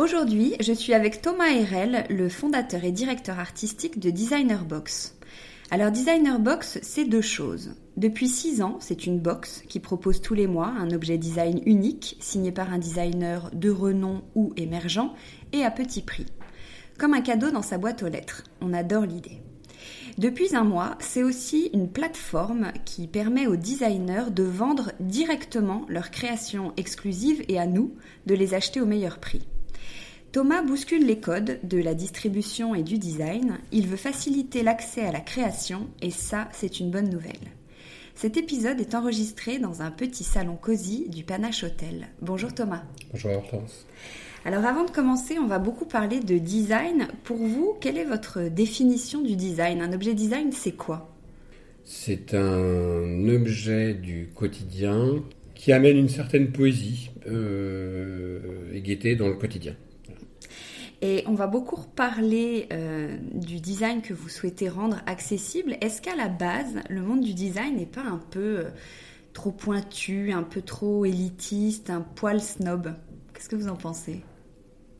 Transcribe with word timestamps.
Aujourd'hui, 0.00 0.54
je 0.60 0.72
suis 0.72 0.94
avec 0.94 1.20
Thomas 1.20 1.50
Herel, 1.50 2.06
le 2.08 2.30
fondateur 2.30 2.84
et 2.84 2.90
directeur 2.90 3.38
artistique 3.38 3.98
de 3.98 4.08
Designer 4.08 4.64
Box. 4.64 5.18
Alors 5.70 5.90
Designer 5.90 6.38
Box, 6.38 6.78
c'est 6.80 7.04
deux 7.04 7.20
choses. 7.20 7.74
Depuis 7.98 8.26
six 8.26 8.62
ans, 8.62 8.78
c'est 8.80 9.04
une 9.04 9.18
box 9.18 9.62
qui 9.68 9.78
propose 9.78 10.22
tous 10.22 10.32
les 10.32 10.46
mois 10.46 10.68
un 10.68 10.90
objet 10.92 11.18
design 11.18 11.60
unique, 11.66 12.16
signé 12.18 12.50
par 12.50 12.72
un 12.72 12.78
designer 12.78 13.50
de 13.52 13.68
renom 13.68 14.22
ou 14.34 14.54
émergent, 14.56 15.14
et 15.52 15.66
à 15.66 15.70
petit 15.70 16.00
prix. 16.00 16.24
Comme 16.96 17.12
un 17.12 17.20
cadeau 17.20 17.50
dans 17.50 17.60
sa 17.60 17.76
boîte 17.76 18.02
aux 18.02 18.08
lettres. 18.08 18.44
On 18.62 18.72
adore 18.72 19.04
l'idée. 19.04 19.42
Depuis 20.16 20.56
un 20.56 20.64
mois, 20.64 20.96
c'est 21.00 21.22
aussi 21.22 21.68
une 21.74 21.90
plateforme 21.90 22.72
qui 22.86 23.06
permet 23.06 23.46
aux 23.46 23.56
designers 23.56 24.30
de 24.30 24.44
vendre 24.44 24.92
directement 24.98 25.84
leurs 25.90 26.10
créations 26.10 26.72
exclusives 26.78 27.44
et 27.48 27.58
à 27.58 27.66
nous 27.66 27.94
de 28.24 28.34
les 28.34 28.54
acheter 28.54 28.80
au 28.80 28.86
meilleur 28.86 29.18
prix. 29.18 29.46
Thomas 30.32 30.62
bouscule 30.62 31.06
les 31.06 31.18
codes 31.18 31.58
de 31.64 31.78
la 31.78 31.94
distribution 31.94 32.76
et 32.76 32.84
du 32.84 32.98
design, 32.98 33.58
il 33.72 33.88
veut 33.88 33.96
faciliter 33.96 34.62
l'accès 34.62 35.00
à 35.00 35.10
la 35.10 35.18
création 35.18 35.88
et 36.02 36.12
ça 36.12 36.48
c'est 36.52 36.78
une 36.78 36.92
bonne 36.92 37.10
nouvelle. 37.10 37.34
Cet 38.14 38.36
épisode 38.36 38.80
est 38.80 38.94
enregistré 38.94 39.58
dans 39.58 39.82
un 39.82 39.90
petit 39.90 40.22
salon 40.22 40.54
cosy 40.54 41.08
du 41.08 41.24
Panache 41.24 41.64
Hotel. 41.64 42.10
Bonjour 42.22 42.54
Thomas. 42.54 42.84
Bonjour 43.10 43.32
Hortense. 43.32 43.86
Alors 44.44 44.64
avant 44.64 44.84
de 44.84 44.92
commencer, 44.92 45.36
on 45.40 45.48
va 45.48 45.58
beaucoup 45.58 45.84
parler 45.84 46.20
de 46.20 46.38
design. 46.38 47.08
Pour 47.24 47.38
vous, 47.38 47.76
quelle 47.80 47.98
est 47.98 48.04
votre 48.04 48.42
définition 48.42 49.22
du 49.22 49.34
design? 49.34 49.82
Un 49.82 49.92
objet 49.92 50.14
design, 50.14 50.52
c'est 50.52 50.76
quoi? 50.76 51.12
C'est 51.84 52.34
un 52.34 53.28
objet 53.28 53.94
du 53.94 54.30
quotidien 54.32 55.24
qui 55.56 55.72
amène 55.72 55.96
une 55.96 56.08
certaine 56.08 56.52
poésie 56.52 57.10
euh, 57.26 58.72
et 58.72 58.80
gaieté 58.80 59.16
dans 59.16 59.26
le 59.26 59.34
quotidien. 59.34 59.74
Et 61.02 61.24
on 61.26 61.34
va 61.34 61.46
beaucoup 61.46 61.76
reparler 61.76 62.66
euh, 62.72 63.16
du 63.32 63.60
design 63.60 64.02
que 64.02 64.12
vous 64.12 64.28
souhaitez 64.28 64.68
rendre 64.68 65.00
accessible. 65.06 65.76
Est-ce 65.80 66.02
qu'à 66.02 66.14
la 66.14 66.28
base, 66.28 66.76
le 66.90 67.00
monde 67.00 67.22
du 67.22 67.32
design 67.32 67.76
n'est 67.76 67.86
pas 67.86 68.02
un 68.02 68.20
peu 68.30 68.58
euh, 68.58 68.64
trop 69.32 69.50
pointu, 69.50 70.32
un 70.32 70.42
peu 70.42 70.60
trop 70.60 71.06
élitiste, 71.06 71.88
un 71.88 72.02
poil 72.02 72.40
snob? 72.40 72.92
Qu'est-ce 73.32 73.48
que 73.48 73.56
vous 73.56 73.68
en 73.68 73.76
pensez? 73.76 74.20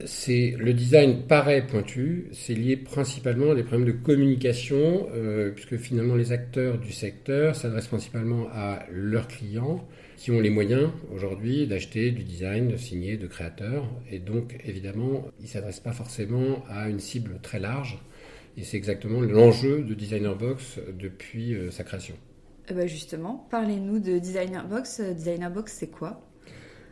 C'est 0.07 0.55
le 0.59 0.73
design 0.73 1.27
paraît 1.27 1.67
pointu, 1.67 2.29
c'est 2.33 2.55
lié 2.55 2.79
principalement 2.79 3.51
à 3.51 3.55
des 3.55 3.63
problèmes 3.63 3.87
de 3.87 3.93
communication, 3.93 5.07
euh, 5.13 5.51
puisque 5.51 5.77
finalement 5.77 6.15
les 6.15 6.33
acteurs 6.33 6.79
du 6.79 6.93
secteur 6.93 7.55
s'adressent 7.55 7.89
principalement 7.89 8.47
à 8.51 8.85
leurs 8.91 9.29
clients, 9.29 9.87
qui 10.21 10.31
ont 10.31 10.39
les 10.39 10.51
moyens 10.51 10.91
aujourd'hui 11.15 11.67
d'acheter 11.67 12.11
du 12.11 12.25
design 12.25 12.77
signé 12.77 13.17
de 13.17 13.27
créateurs. 13.27 13.89
Et 14.11 14.19
donc, 14.19 14.55
évidemment, 14.67 15.25
ils 15.39 15.45
ne 15.45 15.49
s'adressent 15.49 15.81
pas 15.81 15.95
forcément 15.95 16.63
à 16.69 16.91
une 16.91 17.01
cible 17.01 17.39
très 17.43 17.59
large. 17.59 17.99
Et 18.59 18.63
c'est 18.63 18.77
exactement 18.77 19.23
l'enjeu 19.23 19.81
de 19.81 19.95
Designer 19.95 20.37
Box 20.37 20.79
depuis 20.99 21.55
euh, 21.55 21.71
sa 21.71 21.85
création. 21.85 22.15
Eh 22.69 22.75
ben, 22.75 22.87
justement, 22.87 23.49
parlez-nous 23.51 23.99
de 23.99 24.19
Designer 24.19 24.69
Box. 24.69 25.01
Euh, 25.01 25.15
Designer 25.15 25.51
Box, 25.51 25.73
c'est 25.79 25.91
quoi? 25.91 26.21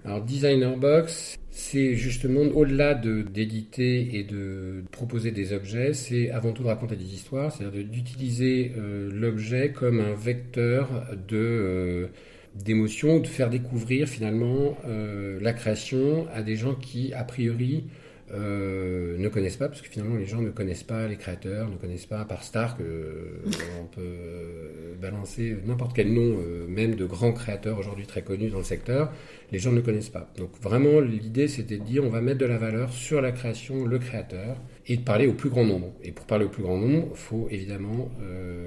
Alors 0.06 0.22
Designer 0.22 0.78
Box, 0.78 1.37
c'est 1.50 1.97
justement 1.97 2.41
au-delà 2.56 2.94
d'éditer 2.94 4.17
et 4.17 4.25
de 4.25 4.84
proposer 4.91 5.33
des 5.33 5.53
objets, 5.53 5.93
c'est 5.93 6.31
avant 6.31 6.53
tout 6.53 6.62
de 6.62 6.69
raconter 6.69 6.97
des 6.97 7.12
histoires, 7.12 7.53
c'est-à-dire 7.53 7.84
d'utiliser 7.84 8.72
euh, 8.78 9.11
l'objet 9.12 9.72
comme 9.72 10.00
un 10.00 10.15
vecteur 10.15 10.88
de 11.28 12.09
d'émotion, 12.54 13.20
de 13.20 13.26
faire 13.26 13.50
découvrir 13.50 14.09
finalement 14.09 14.76
euh, 14.86 15.38
la 15.41 15.53
création 15.53 16.26
à 16.32 16.42
des 16.42 16.56
gens 16.56 16.75
qui, 16.75 17.12
a 17.12 17.25
priori, 17.25 17.84
euh, 18.31 19.16
ne 19.16 19.28
connaissent 19.28 19.56
pas, 19.56 19.69
parce 19.69 19.81
que 19.81 19.88
finalement 19.88 20.16
les 20.16 20.26
gens 20.26 20.42
ne 20.42 20.50
connaissent 20.50 20.82
pas 20.82 21.08
les 21.08 21.16
créateurs, 21.16 21.70
ne 21.70 21.76
connaissent 21.76 22.06
pas, 22.06 22.25
par 22.26 22.42
Stark, 22.44 22.78
euh, 22.81 23.38
on 23.81 23.87
peut 23.87 24.97
balancer 25.00 25.56
n'importe 25.64 25.94
quel 25.94 26.12
nom, 26.12 26.37
même 26.69 26.94
de 26.94 27.06
grands 27.06 27.32
créateurs 27.32 27.78
aujourd'hui 27.78 28.04
très 28.04 28.20
connus 28.22 28.50
dans 28.50 28.58
le 28.58 28.64
secteur, 28.64 29.12
les 29.50 29.58
gens 29.58 29.72
ne 29.72 29.81
connaissent 29.81 30.10
pas. 30.10 30.31
Donc 30.37 30.50
vraiment 30.60 31.00
l'idée 31.00 31.48
c'était 31.48 31.78
de 31.78 31.84
dire 31.84 32.04
on 32.04 32.10
va 32.10 32.20
mettre 32.20 32.38
de 32.38 32.47
la 32.47 32.58
valeur 32.58 32.92
sur 32.92 33.22
la 33.22 33.32
création, 33.32 33.87
le 33.87 33.98
créateur, 33.98 34.60
et 34.87 34.98
de 34.98 35.03
parler 35.03 35.26
au 35.26 35.32
plus 35.32 35.48
grand 35.48 35.64
nombre. 35.64 35.94
Et 36.03 36.12
pour 36.12 36.26
parler 36.26 36.44
au 36.44 36.50
plus 36.50 36.62
grand 36.62 36.76
nombre, 36.76 37.08
il 37.12 37.16
faut 37.16 37.48
évidemment 37.50 38.10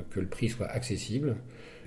que 0.10 0.20
le 0.20 0.28
prix 0.28 0.50
soit 0.50 0.68
accessible 0.68 1.36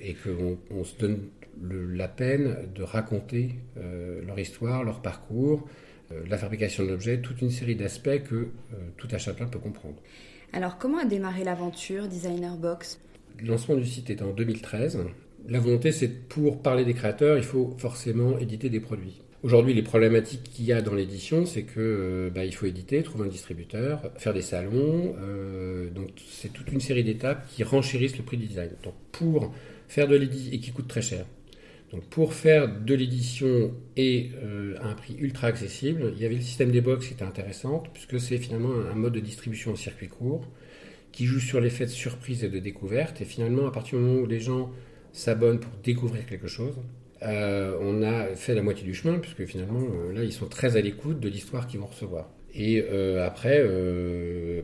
et 0.01 0.15
qu'on 0.15 0.59
on 0.71 0.85
se 0.85 0.97
donne 0.99 1.19
la 1.63 2.09
peine 2.09 2.57
de 2.75 2.83
raconter 2.83 3.57
euh, 3.77 4.23
leur 4.27 4.39
histoire, 4.39 4.85
leur 4.85 5.01
parcours, 5.01 5.67
euh, 6.13 6.23
la 6.29 6.39
fabrication 6.39 6.85
de 6.85 6.91
l'objet, 6.91 7.21
toute 7.21 7.41
une 7.43 7.51
série 7.51 7.77
d'aspects 7.77 8.23
que 8.29 8.35
euh, 8.35 8.49
tout 8.97 9.09
un 9.13 9.19
chacun 9.19 9.47
peut 9.47 9.59
comprendre. 9.59 9.97
Alors 10.53 10.79
comment 10.79 10.99
a 10.99 11.05
démarré 11.05 11.45
l'aventure 11.45 12.09
Designer 12.09 12.57
Box? 12.57 13.01
Le 13.41 13.49
lancement 13.49 13.77
du 13.77 13.87
site 13.87 14.11
est 14.11 14.23
en 14.23 14.33
2013. 14.33 14.99
La 15.49 15.61
volonté, 15.61 15.93
c'est 15.93 16.09
pour 16.09 16.63
parler 16.63 16.85
des 16.85 16.95
créateurs, 16.95 17.37
il 17.37 17.45
faut 17.45 17.75
forcément 17.79 18.39
éditer 18.39 18.71
des 18.71 18.81
produits. 18.81 19.21
Aujourd'hui, 19.43 19.75
les 19.75 19.83
problématiques 19.83 20.43
qu'il 20.45 20.65
y 20.65 20.73
a 20.73 20.81
dans 20.81 20.95
l'édition, 20.95 21.45
c'est 21.45 21.65
que 21.65 22.31
bah, 22.35 22.47
il 22.47 22.55
faut 22.55 22.65
éditer, 22.65 23.03
trouver 23.03 23.27
un 23.27 23.31
distributeur, 23.31 24.11
faire 24.17 24.33
des 24.33 24.41
salons. 24.41 25.15
donc, 25.95 26.13
c'est 26.31 26.51
toute 26.51 26.73
une 26.73 26.81
série 26.81 27.05
d'étapes 27.05 27.47
qui 27.49 27.63
renchérissent 27.63 28.17
le 28.17 28.25
prix 28.25 28.39
du 28.39 28.47
design. 28.47 28.71
Donc, 28.83 28.95
pour 29.13 29.53
faire 29.87 30.09
de 30.09 30.17
l'édition 30.17 30.51
et 30.53 30.61
qui 30.61 30.71
coûte 30.73 30.89
très 30.89 31.03
cher. 31.03 31.27
Donc 31.93 32.05
pour 32.07 32.35
faire 32.35 32.69
de 32.69 32.95
l'édition 32.95 33.73
et 33.97 34.31
euh, 34.43 34.77
à 34.81 34.89
un 34.89 34.95
prix 34.95 35.17
ultra 35.19 35.49
accessible, 35.49 36.13
il 36.17 36.23
y 36.23 36.27
avait 36.27 36.35
le 36.37 36.41
système 36.41 36.71
des 36.71 36.81
box 36.81 37.07
qui 37.07 37.15
était 37.15 37.25
intéressant, 37.25 37.83
puisque 37.93 38.19
c'est 38.21 38.39
finalement 38.39 38.73
un, 38.91 38.95
mode 38.95 39.13
de 39.13 39.21
distribution 39.21 39.73
en 39.73 39.77
circuit 39.77 40.09
court 40.09 40.49
qui 41.13 41.27
joue 41.27 41.39
sur 41.39 41.61
l'effet 41.61 41.85
de 41.85 41.91
surprise 41.91 42.43
et 42.43 42.49
de 42.49 42.59
découverte. 42.59 43.21
Et 43.21 43.25
finalement, 43.25 43.69
à 43.69 43.71
partir 43.71 43.99
du 43.99 44.05
moment 44.05 44.21
où 44.21 44.27
les 44.27 44.41
gens 44.41 44.73
s'abonnent 45.13 45.61
pour 45.61 45.73
découvrir 45.85 46.27
quelque 46.27 46.49
chose, 46.49 46.75
euh, 47.23 47.79
on 47.81 48.03
a 48.03 48.35
fait 48.35 48.55
la 48.55 48.63
moitié 48.63 48.85
du 48.85 48.95
chemin, 48.95 49.21
puisque 49.21 49.45
finalement, 49.45 49.87
euh, 49.95 50.13
là, 50.13 50.25
ils 50.25 50.33
sont 50.33 50.47
très 50.47 50.77
à 50.77 50.81
l'écoute 50.81 51.21
de 51.21 51.29
l'histoire 51.29 51.69
qu'ils 51.69 51.79
vont 51.79 51.87
recevoir. 51.87 52.29
Et 52.57 52.85
après, 53.19 53.65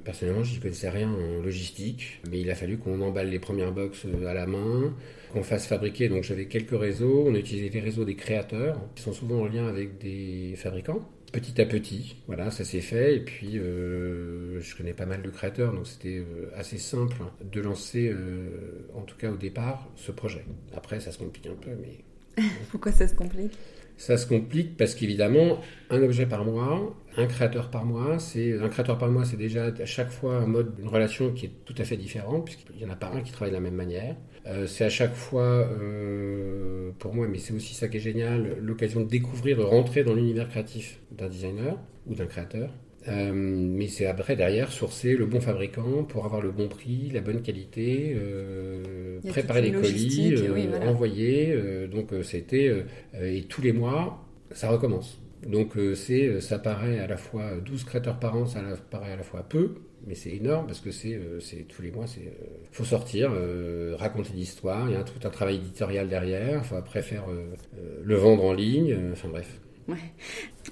personnellement, 0.05 0.45
je 0.45 0.55
n'y 0.55 0.61
connaissais 0.61 0.89
rien 0.91 1.11
en 1.11 1.43
logistique, 1.43 2.21
mais 2.31 2.41
il 2.41 2.49
a 2.49 2.55
fallu 2.55 2.79
qu'on 2.79 3.01
emballe 3.01 3.31
les 3.31 3.41
premières 3.41 3.73
box 3.73 4.07
à 4.25 4.33
la 4.33 4.47
main, 4.47 4.95
qu'on 5.33 5.43
fasse 5.43 5.67
fabriquer. 5.67 6.09
Donc 6.09 6.25
j'avais 6.25 6.47
quelques 6.47 6.79
réseaux, 6.79 7.25
on 7.27 7.35
a 7.35 7.39
utilisé 7.39 7.69
les 7.71 7.81
réseaux 7.81 8.05
des 8.05 8.17
créateurs, 8.17 8.81
qui 8.95 9.03
sont 9.03 9.13
souvent 9.13 9.41
en 9.43 9.47
lien 9.47 9.67
avec 9.67 9.99
des 9.99 10.55
fabricants. 10.57 11.09
Petit 11.33 11.61
à 11.61 11.65
petit, 11.65 12.17
voilà, 12.27 12.51
ça 12.51 12.65
s'est 12.65 12.81
fait. 12.81 13.17
Et 13.17 13.21
puis, 13.21 13.57
euh, 13.57 14.61
je 14.61 14.77
connais 14.77 14.95
pas 14.95 15.07
mal 15.07 15.23
de 15.23 15.31
créateurs, 15.31 15.73
donc 15.73 15.87
c'était 15.87 16.19
euh, 16.19 16.51
assez 16.57 16.77
simple 16.77 17.17
de 17.41 17.61
lancer, 17.61 18.09
euh, 18.09 18.89
en 18.95 19.03
tout 19.03 19.17
cas 19.17 19.31
au 19.31 19.37
départ, 19.37 19.89
ce 19.95 20.11
projet. 20.11 20.45
Après, 20.75 20.99
ça 20.99 21.13
se 21.13 21.19
complique 21.19 21.47
un 21.47 21.55
peu, 21.55 21.71
mais 21.81 22.43
Pourquoi 22.71 22.91
ça 22.91 23.07
se 23.07 23.15
complique? 23.15 23.57
Ça 24.01 24.17
se 24.17 24.27
complique 24.27 24.79
parce 24.79 24.95
qu'évidemment, 24.95 25.61
un 25.91 26.03
objet 26.03 26.25
par 26.25 26.47
mois, 26.47 26.97
un 27.19 27.27
créateur 27.27 27.71
par 27.71 27.85
mois, 27.85 28.19
c'est 28.19 28.59
un 28.59 28.71
créateur 28.71 28.97
par 28.97 29.11
mois, 29.11 29.27
c'est 29.27 29.37
déjà 29.37 29.67
à 29.67 29.85
chaque 29.85 30.11
fois 30.11 30.37
un 30.37 30.47
mode, 30.47 30.73
une 30.81 30.89
relation 30.89 31.33
qui 31.33 31.47
est 31.47 31.53
tout 31.67 31.75
à 31.77 31.85
fait 31.85 31.99
différente 31.99 32.47
puisqu'il 32.47 32.77
n'y 32.77 32.85
en 32.87 32.91
a 32.91 32.97
pas 32.97 33.13
un 33.15 33.21
qui 33.21 33.31
travaille 33.31 33.51
de 33.51 33.57
la 33.57 33.61
même 33.61 33.75
manière. 33.75 34.17
Euh, 34.47 34.67
c'est 34.67 34.87
à 34.87 34.89
chaque 34.89 35.15
fois, 35.15 35.43
euh, 35.43 36.93
pour 36.99 37.15
moi, 37.15 37.29
mais 37.29 37.37
c'est 37.37 37.53
aussi 37.53 37.75
ça 37.75 37.89
qui 37.89 37.99
est 37.99 38.01
génial, 38.01 38.57
l'occasion 38.63 39.01
de 39.01 39.09
découvrir, 39.09 39.59
de 39.59 39.63
rentrer 39.63 40.03
dans 40.03 40.15
l'univers 40.15 40.49
créatif 40.49 40.99
d'un 41.13 41.29
designer 41.29 41.77
ou 42.07 42.15
d'un 42.15 42.27
créateur. 42.27 42.71
Euh, 43.09 43.33
mais 43.35 43.89
c'est 43.89 44.07
après, 44.07 44.37
derrière, 44.37 44.71
sourcer 44.71 45.17
le 45.17 45.27
bon 45.27 45.41
fabricant 45.41 46.05
pour 46.05 46.25
avoir 46.25 46.43
le 46.43 46.51
bon 46.51 46.69
prix, 46.69 47.11
la 47.13 47.21
bonne 47.21 47.43
qualité, 47.43 48.15
euh, 48.15 49.21
préparer 49.29 49.63
les 49.63 49.73
colis, 49.73 50.35
euh, 50.37 50.53
oui, 50.55 50.67
voilà. 50.69 50.91
envoyer. 50.91 51.57
donc 51.91 52.11
c'était 52.23 52.85
et 53.21 53.43
tous 53.45 53.63
les 53.63 53.73
mois, 53.73 54.25
ça 54.51 54.71
recommence. 54.71 55.21
Donc 55.47 55.73
c'est, 55.95 56.41
ça 56.41 56.59
paraît 56.59 56.99
à 56.99 57.07
la 57.07 57.17
fois 57.17 57.53
12 57.65 57.85
créateurs 57.85 58.19
par 58.19 58.37
an, 58.37 58.45
ça 58.45 58.61
paraît 58.91 59.13
à 59.13 59.17
la 59.17 59.23
fois 59.23 59.43
peu, 59.43 59.77
mais 60.07 60.15
c'est 60.15 60.31
énorme 60.31 60.67
parce 60.67 60.81
que 60.81 60.91
c'est, 60.91 61.19
c'est 61.41 61.67
tous 61.69 61.81
les 61.81 61.91
mois, 61.91 62.07
c'est 62.07 62.33
faut 62.73 62.85
sortir, 62.85 63.31
euh, 63.35 63.95
raconter 63.99 64.33
l'histoire, 64.35 64.89
il 64.89 64.93
y 64.93 64.97
a 64.97 65.01
un, 65.01 65.03
tout 65.03 65.27
un 65.27 65.31
travail 65.31 65.57
éditorial 65.57 66.09
derrière, 66.09 66.61
il 66.63 66.65
faut 66.65 66.77
après 66.77 67.03
faire 67.03 67.25
euh, 67.29 67.55
le 68.03 68.15
vendre 68.15 68.45
en 68.45 68.53
ligne, 68.53 68.97
enfin 69.13 69.29
bref. 69.29 69.61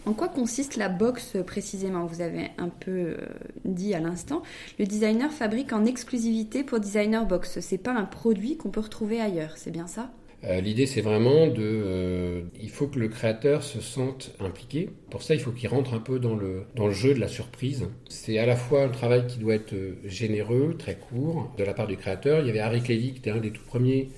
En 0.07 0.13
quoi 0.13 0.29
consiste 0.29 0.77
la 0.77 0.89
box 0.89 1.37
euh, 1.37 1.43
précisément? 1.43 2.07
Vous 2.07 2.21
avez 2.21 2.51
un 2.59 2.69
peu 2.69 2.91
euh, 2.91 3.17
dit 3.65 3.95
à 3.95 4.01
l'instant. 4.01 4.43
Le 4.79 4.87
designer 4.87 5.31
fabrique 5.33 5.73
en 5.73 5.85
exclusivité 5.85 6.63
pour 6.63 6.81
Designer 6.81 7.27
Box. 7.27 7.61
C'est 7.61 7.79
pas 7.79 7.93
un 7.93 8.05
produit 8.05 8.57
qu'on 8.57 8.71
peut 8.71 8.81
retrouver 8.81 9.21
ailleurs, 9.21 9.57
c'est 9.57 9.71
bien 9.71 9.87
ça? 9.87 10.11
Euh, 10.45 10.61
L'idée, 10.61 10.87
c'est 10.87 11.01
vraiment 11.01 11.49
de. 11.49 12.45
il 12.63 12.71
faut 12.71 12.87
que 12.87 12.99
le 12.99 13.09
créateur 13.09 13.65
se 13.65 13.81
sente 13.81 14.31
impliqué. 14.39 14.89
Pour 15.11 15.23
ça, 15.23 15.35
il 15.35 15.41
faut 15.41 15.51
qu'il 15.51 15.69
rentre 15.69 15.95
un 15.95 15.99
peu 15.99 16.21
dans 16.21 16.37
le, 16.37 16.65
jeu 16.93 17.13
de 17.13 17.19
la 17.19 17.27
surprise. 17.27 17.89
C'est 18.09 18.39
à 18.39 18.47
la 18.47 18.55
fois 18.55 18.85
un 18.85 18.89
travail 18.89 19.27
qui 19.27 19.39
doit 19.39 19.55
être 19.55 19.75
généreux, 20.05 20.77
très 20.79 20.95
court, 20.95 21.53
de 21.59 21.65
la 21.65 21.75
part 21.75 21.89
du 21.89 21.97
créateur. 21.97 22.41
Il 22.41 22.47
y 22.47 22.51
avait 22.51 22.61
Harry 22.61 22.81
Clévy, 22.83 23.13
qui 23.13 23.19
était 23.19 23.31
un 23.31 23.41
des 23.41 23.51
tout 23.51 23.65
premiers, 23.67 24.11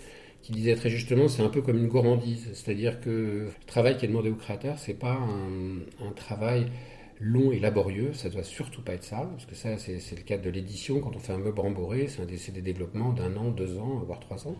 qui 0.50 0.56
disait 0.56 0.74
très 0.74 0.90
justement 0.90 1.28
c'est 1.28 1.42
un 1.42 1.48
peu 1.48 1.62
comme 1.62 1.78
une 1.78 1.86
gourmandise. 1.86 2.48
C'est-à-dire 2.52 3.00
que 3.00 3.10
le 3.10 3.50
travail 3.66 3.96
qui 3.96 4.04
est 4.04 4.08
demandé 4.08 4.30
au 4.30 4.34
créateur, 4.34 4.78
c'est 4.78 4.94
pas 4.94 5.12
un, 5.12 6.12
travail 6.12 6.66
long 7.20 7.52
et 7.52 7.60
laborieux, 7.60 8.12
ça 8.14 8.30
doit 8.30 8.42
surtout 8.42 8.82
pas 8.82 8.94
être 8.94 9.04
ça, 9.04 9.28
parce 9.30 9.46
que 9.46 9.54
ça 9.54 9.76
c'est 9.78 10.16
le 10.16 10.22
cadre 10.22 10.42
de 10.42 10.50
l'édition, 10.50 11.00
quand 11.00 11.14
on 11.14 11.18
fait 11.18 11.32
un 11.32 11.38
meuble 11.38 11.60
rembourré, 11.60 12.08
c'est 12.08 12.22
un 12.22 12.24
des, 12.24 12.36
c'est 12.36 12.52
des 12.52 12.62
développements 12.62 13.12
d'un 13.12 13.36
an, 13.36 13.50
deux 13.50 13.78
ans, 13.78 14.02
voire 14.06 14.20
trois 14.20 14.48
ans. 14.48 14.56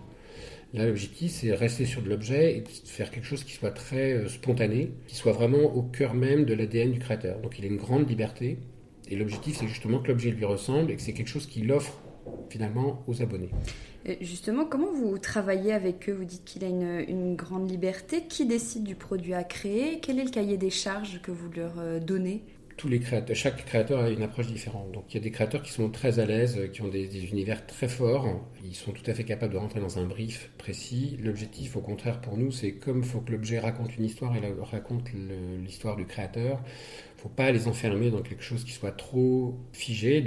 Là, 0.72 0.86
l'objectif, 0.86 1.32
c'est 1.32 1.52
rester 1.52 1.84
sur 1.84 2.00
de 2.00 2.08
l'objet 2.08 2.58
et 2.58 2.60
de 2.60 2.68
faire 2.68 3.10
quelque 3.10 3.26
chose 3.26 3.42
qui 3.42 3.52
soit 3.52 3.72
très 3.72 4.12
euh, 4.12 4.28
spontané, 4.28 4.92
qui 5.08 5.16
soit 5.16 5.32
vraiment 5.32 5.74
au 5.74 5.82
cœur 5.82 6.14
même 6.14 6.44
de 6.44 6.54
l'ADN 6.54 6.92
du 6.92 7.00
créateur. 7.00 7.40
Donc, 7.40 7.58
il 7.58 7.64
a 7.64 7.68
une 7.68 7.76
grande 7.76 8.08
liberté. 8.08 8.58
Et 9.08 9.16
l'objectif, 9.16 9.56
c'est 9.58 9.66
justement 9.66 9.98
que 9.98 10.06
l'objet 10.06 10.30
lui 10.30 10.44
ressemble 10.44 10.92
et 10.92 10.94
que 10.94 11.02
c'est 11.02 11.12
quelque 11.12 11.26
chose 11.26 11.46
qu'il 11.46 11.72
offre 11.72 11.98
finalement 12.50 13.02
aux 13.08 13.20
abonnés. 13.20 13.50
Euh, 14.08 14.14
Justement, 14.20 14.64
comment 14.64 14.92
vous 14.92 15.18
travaillez 15.18 15.72
avec 15.72 16.08
eux? 16.08 16.12
Vous 16.12 16.24
dites 16.24 16.44
qu'il 16.44 16.64
a 16.64 16.68
une, 16.68 17.36
grande 17.36 17.70
liberté. 17.70 18.22
Qui 18.28 18.46
décide 18.46 18.84
du 18.84 18.94
produit 18.94 19.34
à 19.34 19.44
créer? 19.44 20.00
Quel 20.00 20.18
est 20.18 20.24
le 20.24 20.30
cahier 20.30 20.56
des 20.56 20.70
charges 20.70 21.20
que 21.22 21.30
vous 21.30 21.50
leur 21.50 21.78
euh, 21.78 22.00
donnez? 22.00 22.42
Tous 22.76 22.88
les 22.88 22.98
créateurs, 22.98 23.36
chaque 23.36 23.62
créateur 23.66 24.00
a 24.00 24.08
une 24.08 24.22
approche 24.22 24.46
différente. 24.46 24.90
Donc, 24.92 25.04
il 25.10 25.14
y 25.14 25.20
a 25.20 25.22
des 25.22 25.30
créateurs 25.30 25.62
qui 25.62 25.70
sont 25.70 25.90
très 25.90 26.18
à 26.18 26.24
l'aise, 26.24 26.56
euh, 26.58 26.66
qui 26.66 26.80
ont 26.80 26.88
des, 26.88 27.26
univers 27.26 27.66
très 27.66 27.88
forts. 27.88 28.26
Ils 28.64 28.74
sont 28.74 28.92
tout 28.92 29.02
à 29.06 29.12
fait 29.12 29.24
capables 29.24 29.52
de 29.52 29.58
rentrer 29.58 29.80
dans 29.80 29.98
un 29.98 30.04
brief 30.04 30.50
précis. 30.56 31.18
L'objectif, 31.22 31.76
au 31.76 31.82
contraire, 31.82 32.22
pour 32.22 32.38
nous, 32.38 32.50
c'est 32.50 32.72
comme 32.72 33.00
il 33.00 33.04
faut 33.04 33.20
que 33.20 33.32
l'objet 33.32 33.58
raconte 33.58 33.96
une 33.98 34.04
histoire 34.06 34.34
et 34.34 34.40
raconte 34.62 35.10
l'histoire 35.62 35.96
du 35.96 36.06
créateur. 36.06 36.62
faut 37.18 37.28
pas 37.28 37.50
les 37.52 37.68
enfermer 37.68 38.10
dans 38.10 38.22
quelque 38.22 38.42
chose 38.42 38.64
qui 38.64 38.72
soit 38.72 38.92
trop 38.92 39.58
figé. 39.72 40.24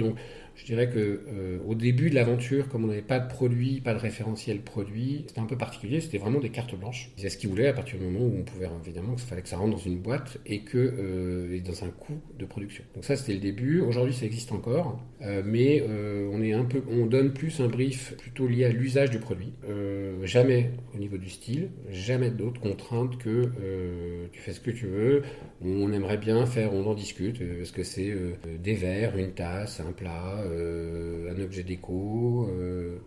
Je 0.56 0.64
dirais 0.66 0.88
que 0.88 1.20
euh, 1.28 1.58
au 1.66 1.74
début 1.74 2.10
de 2.10 2.14
l'aventure, 2.14 2.68
comme 2.68 2.84
on 2.84 2.86
n'avait 2.86 3.02
pas 3.02 3.18
de 3.18 3.28
produit, 3.28 3.80
pas 3.80 3.92
de 3.92 3.98
référentiel 3.98 4.60
produit, 4.60 5.24
c'était 5.26 5.40
un 5.40 5.46
peu 5.46 5.58
particulier. 5.58 6.00
C'était 6.00 6.18
vraiment 6.18 6.40
des 6.40 6.50
cartes 6.50 6.74
blanches. 6.76 7.10
Ils 7.16 7.20
faisaient 7.20 7.30
ce 7.30 7.38
qu'ils 7.38 7.50
voulaient 7.50 7.68
à 7.68 7.72
partir 7.72 7.98
du 7.98 8.04
moment 8.04 8.20
où 8.20 8.38
on 8.38 8.42
pouvait 8.42 8.68
évidemment, 8.84 9.14
qu'il 9.14 9.26
fallait 9.26 9.42
que 9.42 9.48
ça 9.48 9.56
rentre 9.56 9.72
dans 9.72 9.82
une 9.82 9.98
boîte 9.98 10.38
et 10.46 10.60
que 10.60 10.78
euh, 10.78 11.60
dans 11.60 11.84
un 11.84 11.90
coût 11.90 12.20
de 12.38 12.44
production. 12.44 12.84
Donc 12.94 13.04
ça, 13.04 13.16
c'était 13.16 13.34
le 13.34 13.40
début. 13.40 13.80
Aujourd'hui, 13.80 14.14
ça 14.14 14.26
existe 14.26 14.52
encore, 14.52 15.00
euh, 15.22 15.42
mais 15.44 15.82
on 16.32 16.40
est 16.40 16.52
un 16.52 16.64
peu, 16.64 16.82
on 16.90 17.06
donne 17.06 17.32
plus 17.32 17.60
un 17.60 17.68
brief 17.68 18.16
plutôt 18.16 18.46
lié 18.46 18.64
à 18.64 18.68
l'usage 18.68 19.10
du 19.10 19.18
produit. 19.18 19.52
Jamais 20.22 20.70
au 20.94 20.98
niveau 20.98 21.18
du 21.18 21.28
style, 21.28 21.70
jamais 21.90 22.30
d'autres 22.30 22.60
contraintes 22.60 23.18
que 23.18 23.50
tu 24.32 24.40
fais 24.40 24.52
ce 24.52 24.60
que 24.60 24.70
tu 24.70 24.86
veux. 24.86 25.22
On 25.62 25.92
aimerait 25.92 26.16
bien 26.16 26.46
faire, 26.46 26.72
on 26.72 26.86
en 26.86 26.94
discute. 26.94 27.40
Est-ce 27.40 27.72
que 27.72 27.82
c'est 27.82 28.14
des 28.62 28.74
verres, 28.74 29.16
une 29.16 29.32
tasse, 29.32 29.80
un 29.80 29.92
plat, 29.92 30.43
un 30.44 31.42
objet 31.42 31.62
déco 31.62 32.48
euh. 32.50 32.98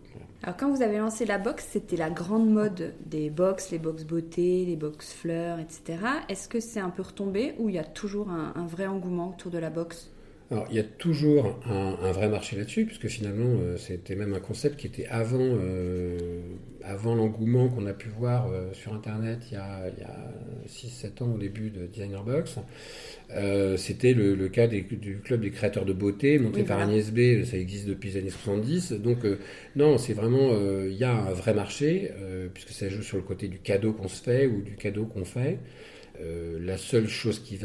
Alors 0.42 0.56
quand 0.56 0.70
vous 0.70 0.82
avez 0.82 0.98
lancé 0.98 1.24
la 1.24 1.38
box, 1.38 1.66
c'était 1.70 1.96
la 1.96 2.10
grande 2.10 2.48
mode 2.48 2.94
des 3.04 3.28
box, 3.28 3.70
les 3.70 3.78
box 3.78 4.04
beauté, 4.04 4.64
les 4.64 4.76
box 4.76 5.12
fleurs, 5.12 5.58
etc. 5.58 5.98
Est-ce 6.28 6.48
que 6.48 6.60
c'est 6.60 6.80
un 6.80 6.90
peu 6.90 7.02
retombé 7.02 7.54
ou 7.58 7.68
il 7.68 7.74
y 7.74 7.78
a 7.78 7.84
toujours 7.84 8.30
un, 8.30 8.52
un 8.54 8.66
vrai 8.66 8.86
engouement 8.86 9.30
autour 9.30 9.50
de 9.50 9.58
la 9.58 9.70
box? 9.70 10.10
Alors, 10.50 10.66
il 10.70 10.76
y 10.76 10.78
a 10.78 10.82
toujours 10.82 11.60
un, 11.66 11.98
un 12.02 12.12
vrai 12.12 12.28
marché 12.30 12.56
là-dessus, 12.56 12.86
puisque 12.86 13.08
finalement, 13.08 13.44
euh, 13.60 13.76
c'était 13.76 14.14
même 14.16 14.32
un 14.32 14.40
concept 14.40 14.76
qui 14.80 14.86
était 14.86 15.06
avant, 15.06 15.38
euh, 15.42 16.40
avant 16.82 17.14
l'engouement 17.14 17.68
qu'on 17.68 17.84
a 17.84 17.92
pu 17.92 18.08
voir 18.08 18.48
euh, 18.50 18.72
sur 18.72 18.94
Internet 18.94 19.40
il 19.50 19.54
y 19.54 19.56
a, 19.58 19.82
il 19.94 20.00
y 20.00 20.04
a 20.06 20.16
6-7 20.66 21.20
ans 21.20 21.32
au 21.34 21.38
début 21.38 21.68
de 21.68 21.86
Designer 21.86 22.22
Box. 22.24 22.56
C'était 23.76 24.14
le, 24.14 24.34
le 24.34 24.48
cas 24.48 24.66
des- 24.66 24.82
du 24.82 25.18
club 25.20 25.42
des 25.42 25.50
créateurs 25.50 25.84
de 25.84 25.92
beauté, 25.92 26.38
monté 26.38 26.62
Oui, 26.62 26.64
par 26.64 26.78
voilà. 26.78 26.84
Agnès 26.88 27.10
B, 27.12 27.44
ça 27.44 27.56
existe 27.56 27.86
depuis 27.86 28.10
les 28.10 28.18
années 28.18 28.30
70. 28.30 28.92
Donc, 28.92 29.18
non, 29.76 29.98
c'est 29.98 30.12
vraiment, 30.14 30.50
il 30.86 30.94
y 30.96 31.04
a 31.04 31.12
un 31.12 31.32
vrai 31.32 31.54
marché, 31.54 32.10
puisque 32.54 32.70
ça 32.70 32.88
joue 32.88 33.02
sur 33.02 33.16
le 33.16 33.22
côté 33.22 33.48
du 33.48 33.58
cadeau 33.58 33.92
qu'on 33.92 34.08
se 34.08 34.22
fait 34.22 34.46
ou 34.46 34.62
du 34.62 34.76
cadeau 34.76 35.06
qu'on 35.06 35.24
fait. 35.24 35.58
Euh, 36.20 36.58
la 36.60 36.76
seule 36.76 37.08
chose 37.08 37.38
qui, 37.40 37.58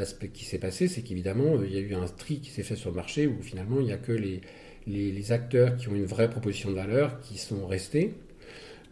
s'est 0.45 0.57
passée, 0.59 0.87
c'est 0.87 1.01
qu'évidemment, 1.01 1.55
euh, 1.55 1.65
il 1.65 1.73
y 1.73 1.77
a 1.77 1.81
eu 1.81 1.95
un 1.95 2.05
tri 2.05 2.39
qui 2.39 2.51
s'est 2.51 2.63
fait 2.63 2.75
sur 2.75 2.91
le 2.91 2.95
marché 2.95 3.25
où 3.25 3.41
finalement, 3.41 3.79
il 3.79 3.87
n'y 3.87 3.93
a 3.93 3.97
que 3.97 4.11
les, 4.11 5.31
acteurs 5.31 5.75
qui 5.75 5.87
ont 5.89 5.95
une 5.95 6.05
vraie 6.05 6.29
proposition 6.29 6.69
de 6.69 6.75
valeur 6.75 7.19
qui 7.21 7.37
sont 7.37 7.65
restés 7.65 8.13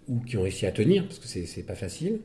ou 0.08 0.20
qui 0.20 0.38
ont 0.38 0.42
réussi 0.42 0.66
à 0.66 0.72
tenir, 0.72 1.06
parce 1.06 1.20
que 1.20 1.28
c'est 1.28 1.64
pas 1.64 1.76
facile. 1.76 2.20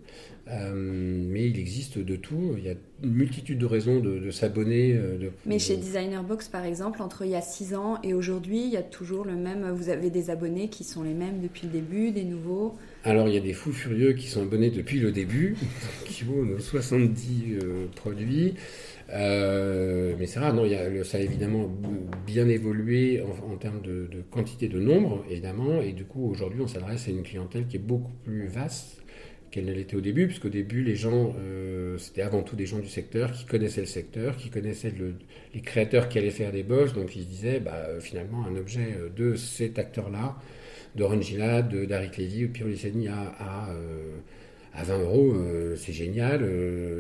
Euh, 0.49 0.73
mais 0.75 1.49
il 1.49 1.59
existe 1.59 1.99
de 1.99 2.15
tout. 2.15 2.55
Il 2.57 2.65
y 2.65 2.69
a 2.69 2.75
une 3.03 3.13
multitude 3.13 3.59
de 3.59 3.67
raisons 3.67 3.99
de, 4.01 4.19
de 4.21 4.31
s'abonner. 4.31 4.95
euh, 4.95 5.19
De, 5.19 5.31
Mais 5.45 5.59
chez 5.59 5.77
de- 5.77 5.81
Designer 5.83 6.23
Box, 6.23 6.49
par 6.49 6.65
exemple, 6.65 7.03
entre 7.03 7.25
il 7.25 7.31
y 7.33 7.35
a 7.35 7.41
6 7.43 7.75
ans 7.75 7.99
et 8.05 8.15
aujourd'hui, 8.15 8.63
il 8.65 8.71
y 8.71 8.77
a 8.77 8.83
toujours 8.83 9.25
le 9.25 9.35
même. 9.35 9.69
Vous 9.73 9.89
avez 9.89 10.09
des 10.11 10.31
abonnés 10.31 10.69
qui 10.69 10.85
sont 10.85 11.03
les 11.03 11.15
mêmes 11.15 11.41
depuis 11.43 11.67
le 11.67 11.73
début, 11.73 12.13
des 12.13 12.23
nouveaux. 12.25 12.77
Alors, 13.03 13.29
il 13.29 13.35
y 13.35 13.39
a 13.39 13.41
des 13.41 13.53
fous 13.55 13.73
furieux 13.73 14.13
qui 14.13 14.29
sont 14.29 14.43
abonnés 14.43 14.71
depuis 14.71 15.01
le 15.01 15.11
début, 15.11 15.57
qui 16.05 16.23
vaut 16.25 16.45
nos 16.45 16.61
70 16.61 17.59
euh, 17.63 17.87
produits. 17.97 18.55
Euh, 19.13 20.15
mais 20.19 20.27
c'est 20.27 20.41
rare, 20.41 20.53
non, 20.55 20.65
il 20.65 20.73
y 20.73 20.75
a, 20.75 20.89
le- 20.89 21.05
ça 21.05 21.19
a 21.19 21.21
évidemment 21.21 21.71
bien 22.27 22.49
évolué 22.49 23.23
en, 23.23 23.53
en 23.53 23.57
termes 23.57 23.81
de, 23.83 24.09
de 24.11 24.23
quantité 24.31 24.69
de 24.69 24.79
nombre, 24.81 25.25
évidemment. 25.31 25.81
Et 25.81 25.93
du 25.93 26.05
coup, 26.05 26.29
aujourd'hui, 26.31 26.61
on 26.63 26.67
s'adresse 26.67 27.07
à 27.09 27.11
une 27.11 27.23
clientèle 27.23 27.67
qui 27.67 27.77
est 27.77 27.81
beaucoup 27.81 28.13
plus 28.25 28.47
vaste 28.49 29.03
qu'elle 29.57 29.65
ne 29.65 29.73
l'était 29.73 29.97
au 29.97 30.03
début, 30.03 30.27
puisqu'au 30.27 30.51
début, 30.51 30.83
les 30.83 30.97
gens, 30.97 31.35
euh, 31.39 31.97
c'était 31.97 32.21
avant 32.21 32.43
tout 32.43 32.57
des 32.57 32.67
gens 32.67 32.79
du 32.79 32.89
secteur 32.89 33.33
qui 33.33 33.47
connaissaient 33.47 33.81
le 33.81 33.87
secteur, 33.87 34.37
qui 34.37 34.51
connaissaient 34.51 34.91
le- 34.99 35.15
les 35.55 35.63
créateurs 35.63 36.11
qui 36.11 36.19
allaient 36.19 36.31
faire 36.31 36.53
des 36.53 36.63
boss, 36.63 36.93
donc 36.93 37.17
ils 37.17 37.23
se 37.23 37.29
disaient, 37.29 37.61
bah, 37.61 37.73
euh, 37.89 37.99
finalement, 38.01 38.45
un 38.45 38.55
objet 38.57 38.95
euh, 38.99 39.09
de 39.17 39.35
cet 39.35 39.79
acteur-là, 39.79 40.37
de 40.95 41.05
Ron 41.05 41.23
Gillard, 41.23 41.67
de 41.67 41.87
Dari 41.87 42.11
Clévy 42.11 42.45
ou 42.45 42.49
Pierre 42.51 42.69
Lissani 42.69 43.09
à, 43.09 43.33
à, 43.39 43.71
euh, 43.73 44.19
à 44.75 44.85
20 44.85 44.99
euros, 44.99 45.33
euh, 45.35 45.75
c'est 45.77 45.95
génial. 45.95 46.45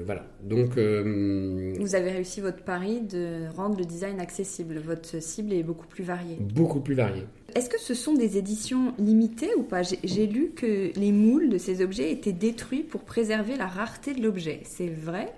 voilà. 0.06 0.26
Donc, 0.42 0.78
Vous 0.78 1.94
avez 1.94 2.10
réussi 2.10 2.40
votre 2.40 2.62
pari 2.64 3.02
de 3.02 3.48
rendre 3.54 3.76
le 3.78 3.84
design 3.84 4.18
accessible. 4.18 4.78
Votre 4.78 5.20
cible 5.22 5.52
est 5.52 5.62
beaucoup 5.62 5.86
plus 5.86 6.04
variée. 6.04 6.36
beaucoup 6.40 6.80
plus 6.80 6.94
varié. 6.94 7.24
Est-ce 7.56 7.70
que 7.70 7.80
ce 7.80 7.94
sont 7.94 8.12
des 8.12 8.36
éditions 8.36 8.92
limitées 8.98 9.54
ou 9.56 9.62
pas 9.62 9.80
J'ai 9.82 10.26
lu 10.26 10.50
que 10.54 10.92
les 10.94 11.10
moules 11.10 11.48
de 11.48 11.56
ces 11.56 11.82
objets 11.82 12.12
étaient 12.12 12.32
détruits 12.32 12.82
pour 12.82 13.00
préserver 13.00 13.56
la 13.56 13.66
rareté 13.66 14.12
de 14.12 14.22
l'objet. 14.22 14.60
C'est 14.64 14.90
vrai? 14.90 15.32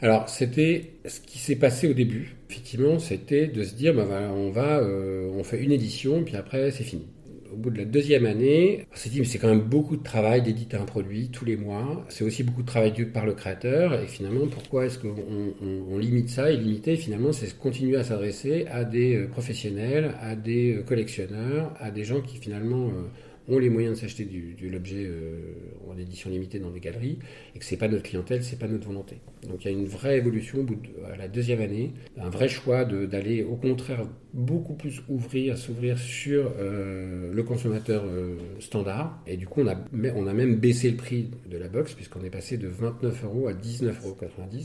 Alors, 0.00 0.28
c'était 0.28 0.94
ce 1.06 1.20
qui 1.20 1.38
s'est 1.38 1.54
passé 1.56 1.88
au 1.88 1.92
début. 1.92 2.34
Effectivement, 2.50 2.98
c'était 2.98 3.46
de 3.46 3.62
se 3.62 3.74
dire, 3.74 3.94
bah, 3.94 4.32
on 4.34 4.50
va, 4.50 4.78
euh, 4.78 5.30
on 5.32 5.44
fait 5.44 5.62
une 5.62 5.70
édition, 5.70 6.24
puis 6.24 6.34
après, 6.34 6.72
c'est 6.72 6.82
fini 6.82 7.06
au 7.52 7.56
bout 7.56 7.70
de 7.70 7.78
la 7.78 7.84
deuxième 7.84 8.26
année, 8.26 8.86
on 8.92 8.96
s'est 8.96 9.10
dit, 9.10 9.20
mais 9.20 9.24
c'est 9.24 9.38
quand 9.38 9.48
même 9.48 9.60
beaucoup 9.60 9.96
de 9.96 10.02
travail 10.02 10.42
d'éditer 10.42 10.76
un 10.76 10.84
produit 10.84 11.28
tous 11.30 11.44
les 11.44 11.56
mois. 11.56 12.04
C'est 12.08 12.24
aussi 12.24 12.42
beaucoup 12.42 12.62
de 12.62 12.66
travail 12.66 12.92
dû 12.92 13.06
par 13.06 13.26
le 13.26 13.32
créateur. 13.32 13.94
Et 14.00 14.06
finalement, 14.06 14.46
pourquoi 14.46 14.86
est-ce 14.86 14.98
qu'on 14.98 15.98
limite 15.98 16.28
ça? 16.28 16.50
Et 16.50 16.56
limiter, 16.56 16.96
finalement, 16.96 17.32
c'est 17.32 17.56
continuer 17.58 17.96
à 17.96 18.04
s'adresser 18.04 18.66
à 18.70 18.84
des 18.84 19.16
euh, 19.16 19.28
professionnels, 19.28 20.14
à 20.20 20.36
des 20.36 20.76
euh, 20.76 20.82
collectionneurs, 20.82 21.72
à 21.78 21.90
des 21.90 22.04
gens 22.04 22.20
qui 22.20 22.36
finalement 22.38 22.88
euh, 22.88 23.08
ont 23.48 23.58
les 23.58 23.70
moyens 23.70 23.96
de 23.96 24.00
s'acheter 24.00 24.24
de 24.24 24.68
l'objet 24.68 25.04
euh, 25.06 25.54
en 25.88 25.98
édition 25.98 26.30
limitée 26.30 26.58
dans 26.58 26.70
des 26.70 26.80
galeries 26.80 27.18
et 27.54 27.58
que 27.58 27.64
c'est 27.64 27.76
pas 27.76 27.88
notre 27.88 28.04
clientèle, 28.04 28.44
c'est 28.44 28.58
pas 28.58 28.68
notre 28.68 28.86
volonté. 28.86 29.18
Donc 29.48 29.64
il 29.64 29.70
y 29.70 29.74
a 29.74 29.76
une 29.76 29.86
vraie 29.86 30.18
évolution 30.18 30.60
au 30.60 30.62
bout 30.62 30.76
de 30.76 30.88
à 31.12 31.16
la 31.16 31.28
deuxième 31.28 31.60
année, 31.60 31.92
un 32.18 32.30
vrai 32.30 32.48
choix 32.48 32.84
d'aller 32.84 33.42
au 33.42 33.56
contraire 33.56 34.06
beaucoup 34.32 34.74
plus 34.74 35.02
ouvrir, 35.08 35.58
s'ouvrir 35.58 35.98
sur 35.98 36.52
euh, 36.58 37.32
le 37.32 37.42
consommateur 37.42 38.04
euh, 38.06 38.36
standard. 38.60 39.20
Et 39.26 39.36
du 39.36 39.46
coup, 39.46 39.62
on 39.62 39.68
a, 39.68 39.76
on 40.14 40.26
a 40.26 40.32
même 40.32 40.56
baissé 40.56 40.90
le 40.90 40.96
prix 40.96 41.30
de 41.50 41.56
la 41.56 41.68
box 41.68 41.94
puisqu'on 41.94 42.22
est 42.22 42.30
passé 42.30 42.56
de 42.56 42.68
29 42.68 43.24
euros 43.24 43.48
à 43.48 43.52
19,90 43.52 43.90
euros. 44.04 44.16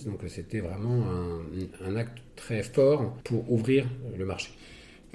Donc 0.05 0.19
c'était 0.27 0.59
vraiment 0.59 1.05
un, 1.07 1.41
un 1.85 1.95
acte 1.95 2.19
très 2.35 2.63
fort 2.63 3.15
pour 3.23 3.51
ouvrir 3.51 3.87
le 4.17 4.25
marché. 4.25 4.51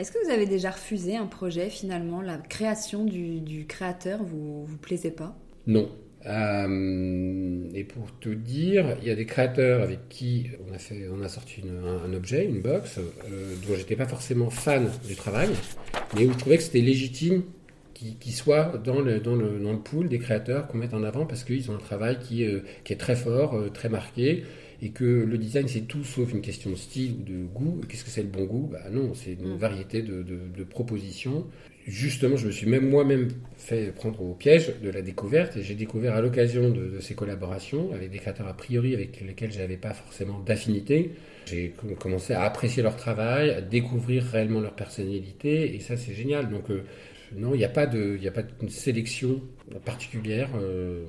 Est-ce 0.00 0.12
que 0.12 0.24
vous 0.24 0.30
avez 0.30 0.46
déjà 0.46 0.70
refusé 0.70 1.16
un 1.18 1.26
projet 1.26 1.68
finalement 1.68 2.22
La 2.22 2.38
création 2.38 3.04
du, 3.04 3.66
créateur 3.68 4.22
vous 4.22 4.64
vous 4.64 4.78
plaisait 4.78 5.10
pas? 5.10 5.36
Non. 5.66 5.90
Euh, 6.24 7.68
et 7.74 7.84
pour 7.84 8.06
te 8.18 8.30
dire, 8.30 8.96
il 9.02 9.08
y 9.08 9.10
a 9.10 9.14
des 9.14 9.26
créateurs 9.26 9.82
avec 9.82 10.08
qui 10.08 10.46
on 10.66 10.74
a, 10.74 10.78
fait, 10.78 11.06
on 11.12 11.22
a 11.22 11.28
sorti 11.28 11.62
un, 11.62 12.14
objet, 12.14 12.46
une 12.46 12.62
box, 12.62 12.96
euh, 12.96 13.54
dont 13.68 13.74
j'étais 13.76 13.94
pas 13.94 14.06
forcément 14.06 14.48
fan 14.48 14.88
du 15.06 15.16
travail, 15.16 15.50
mais 16.16 16.24
où 16.24 16.32
je 16.32 16.38
trouvais 16.38 16.56
que 16.56 16.62
c'était 16.62 16.80
légitime 16.80 17.42
qu'ils 17.92 18.32
soient 18.32 18.80
dans 18.82 19.00
le, 19.00 19.20
dans, 19.20 19.36
le, 19.36 19.58
dans 19.58 19.72
le 19.72 19.80
pool 19.80 20.08
des 20.08 20.18
créateurs 20.18 20.66
qu'on 20.66 20.78
met 20.78 20.94
en 20.94 21.04
avant 21.04 21.26
parce 21.26 21.44
qu'ils 21.44 21.70
ont 21.70 21.74
un 21.74 21.78
travail 21.78 22.18
qui, 22.18 22.46
euh, 22.46 22.60
qui 22.84 22.94
est 22.94 22.96
très 22.96 23.16
fort, 23.16 23.54
très 23.74 23.90
marqué 23.90 24.44
et 24.82 24.90
que 24.90 25.04
le 25.04 25.38
design 25.38 25.68
c'est 25.68 25.82
tout 25.82 26.04
sauf 26.04 26.32
une 26.32 26.40
question 26.40 26.70
de 26.70 26.76
style 26.76 27.16
ou 27.20 27.22
de 27.22 27.44
goût. 27.44 27.80
Qu'est-ce 27.88 28.04
que 28.04 28.10
c'est 28.10 28.22
le 28.22 28.28
bon 28.28 28.44
goût? 28.44 28.68
Bah 28.72 28.90
non, 28.90 29.12
c'est 29.14 29.32
une 29.32 29.54
mm. 29.54 29.56
variété 29.56 30.02
de, 30.02 30.22
de, 30.22 30.64
propositions. 30.64 31.46
Justement, 31.86 32.36
je 32.36 32.46
me 32.46 32.52
suis 32.52 32.68
même 32.68 32.88
moi-même 32.88 33.28
fait 33.56 33.92
prendre 33.92 34.22
au 34.22 34.34
piège 34.34 34.74
de 34.82 34.90
la 34.90 35.02
découverte 35.02 35.56
et 35.56 35.62
j'ai 35.62 35.74
découvert 35.74 36.14
à 36.14 36.20
l'occasion 36.20 36.70
de, 36.70 37.00
ces 37.00 37.14
collaborations 37.14 37.92
avec 37.92 38.10
des 38.10 38.18
créateurs 38.18 38.46
a 38.46 38.54
priori 38.54 38.94
avec 38.94 39.20
lesquels 39.20 39.50
j'avais 39.50 39.76
pas 39.76 39.92
forcément 39.92 40.38
d'affinité. 40.40 41.12
J'ai 41.46 41.74
commencé 41.98 42.32
à 42.32 42.42
apprécier 42.42 42.82
leur 42.82 42.96
travail, 42.96 43.50
à 43.50 43.60
découvrir 43.60 44.24
réellement 44.24 44.60
leur 44.60 44.74
personnalité 44.74 45.74
et 45.74 45.80
ça 45.80 45.96
c'est 45.96 46.14
génial. 46.14 46.48
Donc 46.50 46.70
euh, 46.70 46.84
non, 47.34 47.54
il 47.54 47.58
n'y 47.58 47.64
a 47.64 47.70
pas 47.70 47.86
de, 47.86 48.16
il 48.20 48.28
a 48.28 48.30
pas 48.32 48.42
de 48.42 48.68
sélection 48.68 49.40
particulière. 49.84 50.50
Euh. 50.56 51.04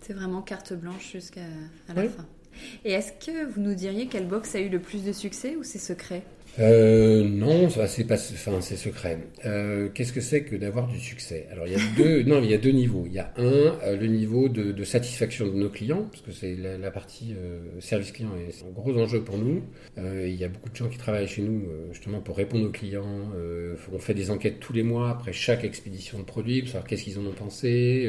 C'est 0.00 0.14
vraiment 0.14 0.42
carte 0.42 0.72
blanche 0.74 1.12
jusqu'à 1.12 1.40
la 1.88 2.08
fin. 2.08 2.26
Et 2.84 2.92
est-ce 2.92 3.12
que 3.12 3.44
vous 3.46 3.60
nous 3.60 3.74
diriez 3.74 4.06
quelle 4.06 4.26
box 4.26 4.54
a 4.54 4.60
eu 4.60 4.68
le 4.68 4.80
plus 4.80 5.04
de 5.04 5.12
succès 5.12 5.56
ou 5.56 5.62
c'est 5.62 5.78
secret 5.78 6.22
euh, 6.60 7.24
non, 7.24 7.68
c'est 7.68 8.04
pas, 8.04 8.14
enfin, 8.14 8.60
c'est 8.60 8.76
secret. 8.76 9.18
Euh, 9.44 9.88
qu'est-ce 9.92 10.12
que 10.12 10.20
c'est 10.20 10.44
que 10.44 10.54
d'avoir 10.54 10.86
du 10.86 11.00
succès? 11.00 11.48
Alors 11.50 11.66
il 11.66 11.72
y 11.72 11.76
a 11.76 11.80
deux, 11.96 12.22
non, 12.26 12.40
il 12.42 12.50
y 12.50 12.54
a 12.54 12.58
deux 12.58 12.70
niveaux. 12.70 13.04
Il 13.06 13.12
y 13.12 13.18
a 13.18 13.32
un, 13.36 13.42
euh, 13.42 13.96
le 13.96 14.06
niveau 14.06 14.48
de, 14.48 14.84
satisfaction 14.84 15.46
de 15.46 15.52
nos 15.52 15.68
clients, 15.68 16.06
parce 16.10 16.22
que 16.22 16.32
c'est 16.32 16.54
la, 16.54 16.90
partie 16.90 17.34
service 17.80 18.12
client 18.12 18.30
est 18.36 18.64
un 18.64 18.70
gros 18.70 18.96
enjeu 18.96 19.22
pour 19.22 19.38
nous. 19.38 19.62
il 19.96 20.34
y 20.34 20.44
a 20.44 20.48
beaucoup 20.48 20.68
de 20.68 20.76
gens 20.76 20.88
qui 20.88 20.98
travaillent 20.98 21.26
chez 21.26 21.42
nous 21.42 21.66
justement 21.90 22.20
pour 22.20 22.36
répondre 22.36 22.66
aux 22.66 22.70
clients. 22.70 23.32
on 23.92 23.98
fait 23.98 24.14
des 24.14 24.30
enquêtes 24.30 24.60
tous 24.60 24.72
les 24.72 24.82
mois 24.82 25.10
après 25.10 25.32
chaque 25.32 25.64
expédition 25.64 26.18
de 26.18 26.24
produits 26.24 26.60
pour 26.60 26.68
savoir 26.68 26.86
qu'est-ce 26.86 27.02
qu'ils 27.02 27.18
en 27.18 27.26
ont 27.26 27.32
pensé, 27.32 28.08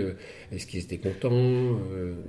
est-ce 0.51 0.67
qu'ils 0.67 0.81
étaient 0.81 0.97
contents. 0.97 1.79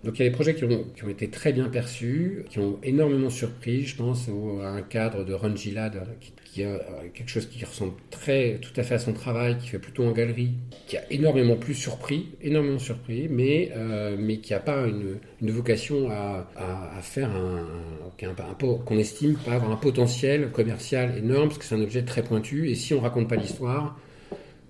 Donc 0.04 0.18
il 0.18 0.22
y 0.22 0.26
a 0.26 0.30
des 0.30 0.34
projets 0.34 0.54
qui 0.54 0.64
ont, 0.64 0.84
qui 0.94 1.04
ont 1.04 1.10
été 1.10 1.28
très 1.28 1.52
bien 1.52 1.68
perçus, 1.68 2.44
qui 2.48 2.60
ont 2.60 2.78
énormément 2.82 3.30
surpris. 3.30 3.84
Je 3.84 3.96
pense 3.96 4.30
à 4.62 4.68
un 4.68 4.82
cadre 4.82 5.24
de 5.24 5.34
Ron 5.34 5.56
Gillard 5.56 6.05
qui, 6.44 6.64
a 6.64 6.78
quelque 7.12 7.28
chose 7.28 7.46
qui 7.46 7.64
ressemble 7.64 7.92
très, 8.10 8.58
tout 8.60 8.72
à 8.80 8.82
fait 8.82 8.94
à 8.94 8.98
son 8.98 9.12
travail, 9.12 9.58
qui 9.58 9.68
fait 9.68 9.78
plutôt 9.78 10.04
en 10.04 10.12
galerie, 10.12 10.54
qui 10.86 10.96
a 10.96 11.02
énormément 11.10 11.56
plus 11.56 11.74
surpris, 11.74 12.30
énormément 12.40 12.78
surpris, 12.78 13.28
mais, 13.28 13.72
euh, 13.76 14.16
mais 14.18 14.38
qui 14.38 14.52
n'a 14.52 14.60
pas 14.60 14.86
une, 14.86 15.50
vocation 15.50 16.10
à, 16.10 16.46
faire 17.02 17.30
un, 17.30 17.66
qu'on 18.84 18.98
estime 18.98 19.36
avoir 19.46 19.70
un 19.70 19.76
potentiel 19.76 20.50
commercial 20.50 21.16
énorme, 21.18 21.48
parce 21.48 21.58
que 21.58 21.64
c'est 21.64 21.74
un 21.74 21.82
objet 21.82 22.02
très 22.02 22.22
pointu, 22.22 22.70
et 22.70 22.74
si 22.74 22.94
on 22.94 23.00
raconte 23.00 23.28
pas 23.28 23.36
l'histoire, 23.36 23.98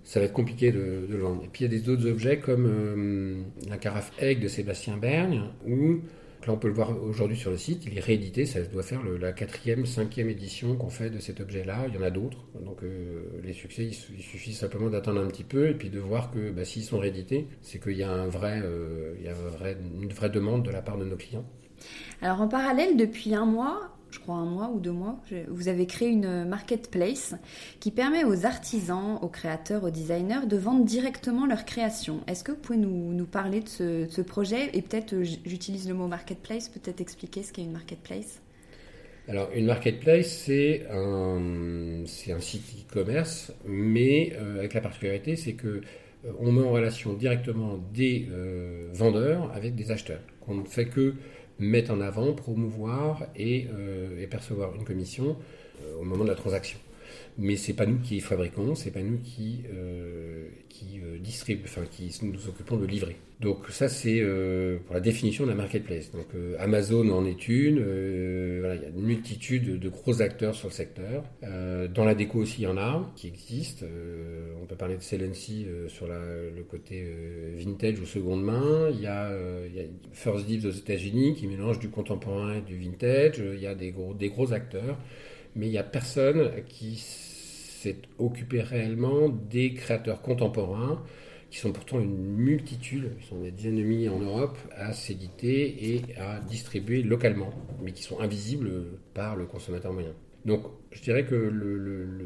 ça 0.07 0.21
va 0.21 0.27
être 0.27 0.33
compliqué 0.33 0.71
de, 0.71 1.07
le 1.09 1.19
vendre. 1.19 1.43
Et 1.45 1.49
puis 1.49 1.65
il 1.65 1.73
y 1.73 1.77
a 1.77 1.79
des 1.81 1.89
autres 1.89 2.07
objets 2.07 2.39
comme 2.39 2.67
euh, 2.67 3.43
la 3.69 3.77
carafe 3.77 4.13
Egg 4.21 4.41
de 4.41 4.49
Sébastien 4.49 4.97
Bergne, 4.97 5.43
où 5.67 6.01
Là, 6.47 6.53
on 6.53 6.59
peut 6.59 6.69
le 6.69 6.75
voir 6.75 6.91
aujourd'hui 7.03 7.37
sur 7.37 7.51
le 7.51 7.57
site. 7.57 7.87
Il 7.87 7.99
est 7.99 8.01
réédité. 8.01 8.47
Ça 8.47 8.61
doit 8.63 8.85
faire 8.85 9.03
la 9.05 9.33
quatrième, 9.33 9.85
cinquième 9.85 10.29
édition 10.29 10.77
qu'on 10.77 10.91
fait 10.91 11.11
de 11.11 11.19
cet 11.19 11.41
objet-là. 11.41 11.87
Il 11.89 11.95
y 11.95 11.99
en 11.99 12.03
a 12.03 12.11
d'autres. 12.11 12.45
Donc, 12.65 12.85
euh, 12.85 13.25
les 13.43 13.53
succès, 13.53 13.85
il, 13.85 13.95
suffit 13.95 14.55
simplement 14.55 14.89
d'attendre 14.89 15.21
un 15.21 15.27
petit 15.27 15.45
peu 15.45 15.69
et 15.69 15.75
puis 15.75 15.91
de 15.91 15.99
voir 15.99 16.31
que 16.31 16.51
bah, 16.51 16.65
s'ils 16.65 16.85
sont 16.85 16.99
réédités, 16.99 17.49
c'est 17.63 17.83
qu'il 17.83 17.97
y 17.97 18.05
a, 18.05 18.11
un 18.11 18.29
vrai, 18.29 18.61
euh, 18.63 19.17
y 19.21 19.29
a 19.29 19.33
une 20.01 20.13
vraie 20.13 20.31
demande 20.31 20.65
de 20.65 20.71
la 20.71 20.83
part 20.83 20.99
de 20.99 21.05
nos 21.05 21.17
clients. 21.17 21.45
Alors, 22.23 22.41
en 22.41 22.49
parallèle, 22.49 22.97
depuis 22.97 23.35
un 23.35 23.45
mois, 23.45 23.96
je 24.11 24.19
crois 24.21 24.37
un 24.37 24.47
mois 24.47 24.71
ou 24.75 24.81
deux 24.81 24.93
mois, 24.93 25.21
vous 25.49 25.69
avez 25.69 25.87
créé 25.87 26.09
une 26.09 26.45
marketplace 26.45 27.35
qui 27.81 27.91
permet 27.91 28.25
aux 28.25 28.47
artisans, 28.47 29.19
aux 29.23 29.29
créateurs, 29.29 29.85
aux 29.85 29.91
designers 29.91 30.47
de 30.47 30.57
vendre 30.57 30.85
directement 30.85 31.47
leurs 31.47 31.65
créations. 31.65 32.21
Est-ce 32.27 32.45
que 32.45 32.53
vous 32.53 32.59
pouvez 32.59 32.79
nous, 32.79 33.27
parler 33.27 33.61
de 33.61 33.69
ce, 33.69 34.21
projet 34.23 34.71
et 34.73 34.83
peut-être, 34.83 35.15
euh, 35.15 35.25
j'utilise 35.45 35.89
le 35.89 35.95
mot 35.95 36.07
marketplace, 36.07 36.69
peut-être 36.69 37.01
expliquer 37.01 37.43
ce 37.43 37.53
qu'est 37.53 37.63
une 37.63 37.73
marketplace? 37.73 38.41
Alors, 39.29 39.51
une 39.55 39.67
marketplace, 39.67 40.29
c'est 40.29 40.87
un, 40.91 42.05
site 42.07 42.87
e-commerce, 42.89 43.53
mais 43.67 44.33
euh, 44.35 44.61
avec 44.61 44.75
la 44.75 44.81
particularité, 44.81 45.37
c'est 45.37 45.55
que 45.55 45.67
euh, 46.25 46.33
on 46.39 46.53
met 46.53 46.63
en 46.63 46.71
relation 46.71 47.13
directement 47.15 47.79
des 47.93 48.29
vendeurs 48.93 49.53
avec 49.55 49.75
des 49.75 49.91
acheteurs. 49.91 50.23
On 50.49 50.55
ne 50.55 50.65
fait 50.65 50.87
que 50.87 51.15
mettre 51.59 51.93
en 51.93 52.01
avant, 52.01 52.33
promouvoir 52.33 53.27
et, 53.37 53.69
euh, 53.73 54.27
percevoir 54.27 54.75
une 54.75 54.85
commission 54.85 55.37
euh, 55.83 56.01
au 56.01 56.05
moment 56.05 56.25
de 56.25 56.31
la 56.31 56.35
transaction. 56.35 56.79
Mais 57.39 57.57
c'est 57.57 57.73
pas 57.73 57.87
nous 57.87 57.99
qui 57.99 58.21
fabriquons, 58.21 58.75
c'est 58.75 58.91
pas 58.91 59.03
nous 59.03 59.19
qui, 59.19 59.63
euh, 61.49 61.57
enfin 61.65 61.83
qui 61.91 62.11
nous 62.23 62.49
occupons 62.49 62.77
de 62.77 62.87
livrer. 62.87 63.17
Donc 63.41 63.69
ça 63.69 63.89
c'est 63.89 64.23
pour 64.87 64.95
la 64.95 65.01
définition 65.01 65.45
de 65.45 65.51
la 65.51 65.57
marketplace. 65.57 66.11
Donc 66.11 66.29
Amazon 66.59 67.11
en 67.11 67.27
est 67.27 67.49
une, 67.49 67.81
voilà, 68.61 68.77
il 68.77 68.83
y 68.83 68.85
a 68.87 68.89
une 68.89 69.03
multitude 69.03 69.79
de 69.79 69.89
gros 69.91 70.23
acteurs 70.23 70.55
sur 70.55 70.69
le 70.69 70.73
secteur. 70.73 71.23
dans 71.43 72.05
la 72.07 72.15
déco 72.15 72.39
aussi 72.39 72.63
il 72.63 72.65
y 72.65 72.67
en 72.67 72.79
a 72.79 73.13
qui 73.15 73.27
existent. 73.29 73.85
on 74.63 74.65
peut 74.65 74.75
parler 74.77 74.97
de 74.97 75.03
Celency 75.03 75.67
sur 75.89 76.07
le 76.07 76.63
côté 76.63 77.13
vintage 77.59 78.01
ou 78.01 78.07
seconde 78.07 78.43
main. 78.43 78.89
Il 78.91 79.03
y 79.03 79.07
a, 79.07 79.31
il 79.67 79.91
First 80.15 80.47
Dibs 80.47 80.65
aux 80.65 80.71
États-Unis 80.71 81.35
qui 81.35 81.47
mélange 81.47 81.79
du 81.79 81.91
contemporain 81.91 82.55
et 82.55 82.63
du 82.63 82.79
vintage. 82.79 83.37
Il 83.39 83.61
y 83.61 83.67
a 83.67 83.75
des 83.75 83.91
gros, 83.91 84.15
des 84.15 84.31
gros 84.31 84.55
acteurs, 84.55 84.97
mais 85.55 85.67
il 85.67 85.73
n'y 85.73 85.79
a 85.79 85.85
personne 85.85 86.53
qui 86.67 86.97
s'est 87.77 87.99
occupé 88.19 88.61
réellement 88.61 89.29
des 89.29 89.75
créateurs 89.75 90.23
contemporains 90.23 91.03
qui 91.51 91.59
sont 91.59 91.73
pourtant 91.73 92.01
une 92.01 92.17
multitude, 92.17 93.13
ils 93.21 93.25
sont 93.25 93.41
des 93.41 93.51
dizaines 93.51 93.77
de 93.77 93.83
milliers 93.83 94.09
en 94.09 94.19
Europe, 94.19 94.59
à 94.77 94.93
s'éditer 94.93 95.95
et 95.95 96.03
à 96.19 96.41
distribuer 96.41 97.03
localement, 97.03 97.51
mais 97.83 97.93
qui 97.93 98.03
sont 98.03 98.21
invisibles 98.21 98.71
par 99.15 99.37
le 99.37 99.47
consommateur 99.47 99.93
moyen. 99.93 100.13
Donc 100.45 100.63
je 100.93 101.03
dirais 101.03 101.25
que 101.25 101.53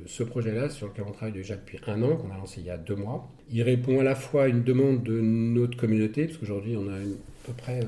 ce 0.06 0.22
projet-là, 0.22 0.68
sur 0.68 0.88
lequel 0.88 1.04
on 1.08 1.12
travaille 1.12 1.32
déjà 1.32 1.56
depuis 1.56 1.78
un 1.86 2.02
an, 2.02 2.16
qu'on 2.16 2.30
a 2.30 2.36
lancé 2.36 2.60
il 2.60 2.66
y 2.66 2.70
a 2.70 2.76
deux 2.76 2.94
mois, 2.94 3.30
il 3.50 3.62
répond 3.62 3.98
à 4.00 4.04
la 4.04 4.14
fois 4.14 4.44
à 4.44 4.48
une 4.48 4.62
demande 4.62 5.02
de 5.02 5.20
notre 5.20 5.76
communauté, 5.76 6.26
parce 6.26 6.36
qu'aujourd'hui 6.36 6.76
on 6.76 6.88
a 6.88 6.96
à 6.96 7.46
peu 7.46 7.52
près 7.56 7.80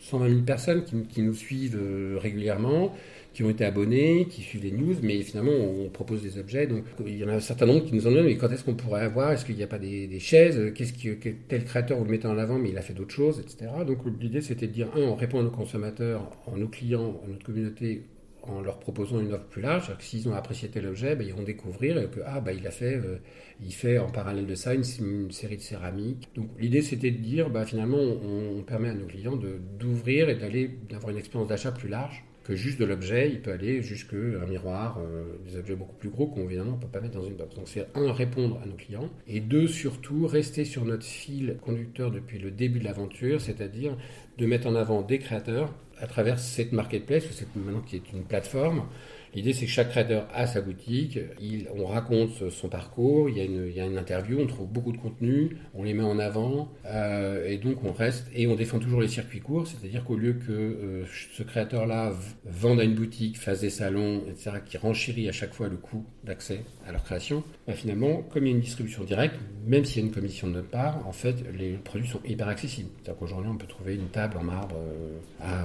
120 0.00 0.24
euh, 0.24 0.28
000 0.30 0.42
personnes 0.42 0.84
qui, 0.84 1.22
nous 1.22 1.34
suivent 1.34 1.78
euh, 1.78 2.18
régulièrement, 2.18 2.94
qui 3.32 3.42
ont 3.42 3.50
été 3.50 3.64
abonnés, 3.64 4.26
qui 4.28 4.42
suivent 4.42 4.62
les 4.62 4.72
news, 4.72 4.94
mais 5.02 5.22
finalement 5.22 5.52
on 5.52 5.88
propose 5.88 6.22
des 6.22 6.38
objets. 6.38 6.66
Donc 6.66 6.84
il 7.06 7.16
y 7.16 7.24
en 7.24 7.28
a 7.28 7.34
un 7.34 7.40
certain 7.40 7.66
nombre 7.66 7.84
qui 7.84 7.94
nous 7.94 8.06
en 8.06 8.10
demandent, 8.10 8.26
mais 8.26 8.36
quand 8.36 8.50
est-ce 8.50 8.64
qu'on 8.64 8.74
pourrait 8.74 9.02
avoir? 9.02 9.32
Est-ce 9.32 9.44
qu'il 9.44 9.56
n'y 9.56 9.62
a 9.62 9.66
pas 9.66 9.78
des, 9.78 10.18
chaises? 10.20 10.72
Qu'est-ce 10.74 10.92
que 10.92 11.30
tel 11.48 11.64
créateur 11.64 11.98
vous 11.98 12.04
le 12.04 12.10
mettez 12.10 12.28
en 12.28 12.38
avant, 12.38 12.58
mais 12.58 12.70
il 12.70 12.78
a 12.78 12.82
fait 12.82 12.94
d'autres 12.94 13.14
choses, 13.14 13.40
etc. 13.40 13.70
Donc 13.86 13.98
l'idée 14.20 14.40
c'était 14.40 14.66
de 14.66 14.72
dire 14.72 14.88
un, 14.96 15.00
on 15.00 15.14
répond 15.14 15.40
à 15.40 15.42
nos 15.42 15.50
consommateurs, 15.50 16.30
à 16.52 16.56
nos 16.56 16.68
clients, 16.68 17.20
à 17.24 17.28
notre 17.28 17.44
communauté 17.44 18.02
en 18.42 18.60
leur 18.60 18.78
proposant 18.78 19.20
une 19.20 19.32
offre 19.32 19.46
plus 19.46 19.62
large. 19.62 19.94
S'ils 20.00 20.28
ont 20.28 20.34
apprécié 20.34 20.68
tel 20.68 20.86
objet, 20.86 21.14
ben, 21.14 21.26
ils 21.26 21.34
vont 21.34 21.42
découvrir 21.42 22.10
que 22.10 22.20
ah, 22.26 22.40
ben, 22.40 22.56
il 22.58 22.66
a 22.66 22.70
fait, 22.70 22.96
euh, 22.96 23.18
il 23.60 23.72
fait 23.72 23.98
en 23.98 24.10
parallèle 24.10 24.46
de 24.46 24.54
ça 24.54 24.74
une, 24.74 24.82
série 25.30 25.56
de 25.56 25.62
céramiques. 25.62 26.28
Donc 26.34 26.48
l'idée 26.58 26.82
c'était 26.82 27.10
de 27.10 27.18
dire 27.18 27.50
bah, 27.50 27.64
finalement 27.64 27.98
on, 27.98 28.62
permet 28.62 28.88
à 28.88 28.94
nos 28.94 29.06
clients 29.06 29.38
d'ouvrir 29.78 30.28
et 30.28 30.34
d'aller 30.34 30.70
d'avoir 30.88 31.10
une 31.10 31.18
expérience 31.18 31.48
d'achat 31.48 31.72
plus 31.72 31.88
large 31.88 32.24
que 32.44 32.56
juste 32.56 32.80
de 32.80 32.84
l'objet, 32.84 33.30
il 33.30 33.40
peut 33.40 33.52
aller 33.52 33.82
jusqu'à 33.82 34.16
un 34.16 34.46
miroir, 34.46 34.98
euh, 34.98 35.38
des 35.46 35.56
objets 35.56 35.76
beaucoup 35.76 35.96
plus 35.96 36.08
gros 36.08 36.26
qu'on 36.26 36.44
évidemment 36.44 36.72
ne 36.72 36.80
peut 36.80 36.88
pas 36.88 37.00
mettre 37.00 37.14
dans 37.14 37.24
une 37.24 37.36
box. 37.36 37.54
Donc 37.54 37.68
c'est 37.68 37.86
un, 37.94 38.12
répondre 38.12 38.60
à 38.62 38.66
nos 38.66 38.74
clients, 38.74 39.10
et 39.28 39.40
deux, 39.40 39.68
surtout, 39.68 40.26
rester 40.26 40.64
sur 40.64 40.84
notre 40.84 41.04
fil 41.04 41.56
conducteur 41.62 42.10
depuis 42.10 42.38
le 42.38 42.50
début 42.50 42.80
de 42.80 42.84
l'aventure, 42.84 43.40
c'est-à-dire 43.40 43.96
de 44.38 44.46
mettre 44.46 44.66
en 44.66 44.74
avant 44.74 45.02
des 45.02 45.18
créateurs 45.18 45.72
à 45.98 46.06
travers 46.06 46.38
cette 46.38 46.72
marketplace, 46.72 47.28
ou 47.28 47.32
cette, 47.32 47.54
maintenant 47.54 47.80
qui 47.80 47.96
est 47.96 48.12
une 48.12 48.24
plateforme, 48.24 48.86
L'idée, 49.34 49.54
c'est 49.54 49.64
que 49.64 49.70
chaque 49.70 49.88
créateur 49.90 50.28
a 50.34 50.46
sa 50.46 50.60
boutique, 50.60 51.18
on 51.74 51.86
raconte 51.86 52.50
son 52.50 52.68
parcours, 52.68 53.30
il 53.30 53.38
y, 53.38 53.40
a 53.40 53.44
une, 53.44 53.66
il 53.66 53.74
y, 53.74 53.80
a 53.80 53.86
une, 53.86 53.96
interview, 53.96 54.38
on 54.38 54.46
trouve 54.46 54.68
beaucoup 54.68 54.92
de 54.92 54.98
contenu, 54.98 55.56
on 55.74 55.84
les 55.84 55.94
met 55.94 56.02
en 56.02 56.18
avant, 56.18 56.70
euh, 56.86 57.48
et 57.48 57.56
donc 57.56 57.82
on 57.82 57.92
reste, 57.92 58.26
et 58.34 58.46
on 58.46 58.56
défend 58.56 58.78
toujours 58.78 59.00
les 59.00 59.08
circuits 59.08 59.40
courts, 59.40 59.66
c'est-à-dire 59.66 60.04
qu'au 60.04 60.16
lieu 60.16 60.34
que 60.34 60.52
euh, 60.52 61.04
ce 61.32 61.42
créateur-là 61.42 62.12
vende 62.44 62.80
à 62.80 62.84
une 62.84 62.94
boutique, 62.94 63.38
fasse 63.38 63.60
des 63.60 63.70
salons, 63.70 64.22
etc., 64.28 64.58
qui 64.66 64.76
renchérit 64.76 65.28
à 65.28 65.32
chaque 65.32 65.54
fois 65.54 65.68
le 65.68 65.76
coût 65.76 66.04
d'accès 66.24 66.60
à 66.86 66.92
leur 66.92 67.02
création, 67.02 67.42
bah 67.66 67.72
finalement, 67.72 68.22
comme 68.22 68.46
il 68.46 68.50
y 68.50 68.52
a 68.52 68.56
une 68.56 68.62
distribution 68.62 69.04
directe, 69.04 69.36
même 69.66 69.84
s'il 69.84 70.02
y 70.02 70.04
a 70.04 70.08
une 70.08 70.14
commission 70.14 70.48
de 70.48 70.54
notre 70.54 70.68
part, 70.68 71.06
en 71.06 71.12
fait, 71.12 71.36
les 71.56 71.72
produits 71.72 72.08
sont 72.08 72.20
hyper 72.26 72.48
accessibles. 72.48 72.90
C'est-à-dire 72.96 73.18
qu'aujourd'hui, 73.18 73.50
on 73.50 73.56
peut 73.56 73.66
trouver 73.66 73.94
une 73.94 74.08
table 74.08 74.36
en 74.36 74.44
marbre 74.44 74.76
euh, 74.76 75.18
à 75.40 75.64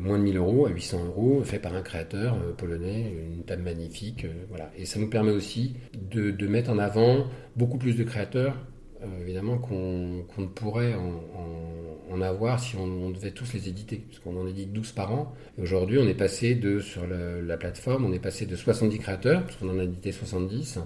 moins 0.00 0.18
de 0.18 0.24
1000 0.24 0.36
euros, 0.38 0.66
à 0.66 0.70
800 0.70 1.04
euros, 1.06 1.42
fait 1.44 1.58
par 1.58 1.74
un 1.74 1.82
créateur 1.82 2.36
polonais 2.56 2.95
une 3.00 3.44
table 3.44 3.62
magnifique. 3.62 4.24
Euh, 4.24 4.32
voilà. 4.48 4.70
Et 4.76 4.86
ça 4.86 4.98
nous 4.98 5.08
permet 5.08 5.32
aussi 5.32 5.74
de, 5.94 6.46
mettre 6.46 6.70
en 6.70 6.78
avant 6.78 7.26
beaucoup 7.56 7.78
plus 7.78 7.94
de 7.96 8.04
créateurs, 8.04 8.56
euh, 9.02 9.20
évidemment, 9.20 9.58
qu'on 9.58 10.24
ne 10.38 10.46
pourrait 10.46 10.94
en, 10.94 12.20
avoir 12.22 12.58
si 12.58 12.76
on, 12.76 13.10
devait 13.10 13.30
tous 13.32 13.52
les 13.52 13.68
éditer, 13.68 14.02
parce 14.08 14.20
qu'on 14.20 14.40
en 14.40 14.46
édite 14.46 14.72
12 14.72 14.92
par 14.92 15.12
an. 15.12 15.34
Aujourd'hui, 15.60 15.98
on 15.98 16.08
est 16.08 16.14
passé 16.14 16.54
de, 16.54 16.80
sur 16.80 17.06
la, 17.06 17.56
plateforme, 17.58 18.06
on 18.06 18.12
est 18.12 18.18
passé 18.18 18.46
de 18.46 18.56
70 18.56 18.98
créateurs, 18.98 19.42
parce 19.44 19.56
qu'on 19.56 19.68
en 19.68 19.78
a 19.78 19.84
édité 19.84 20.12
70, 20.12 20.78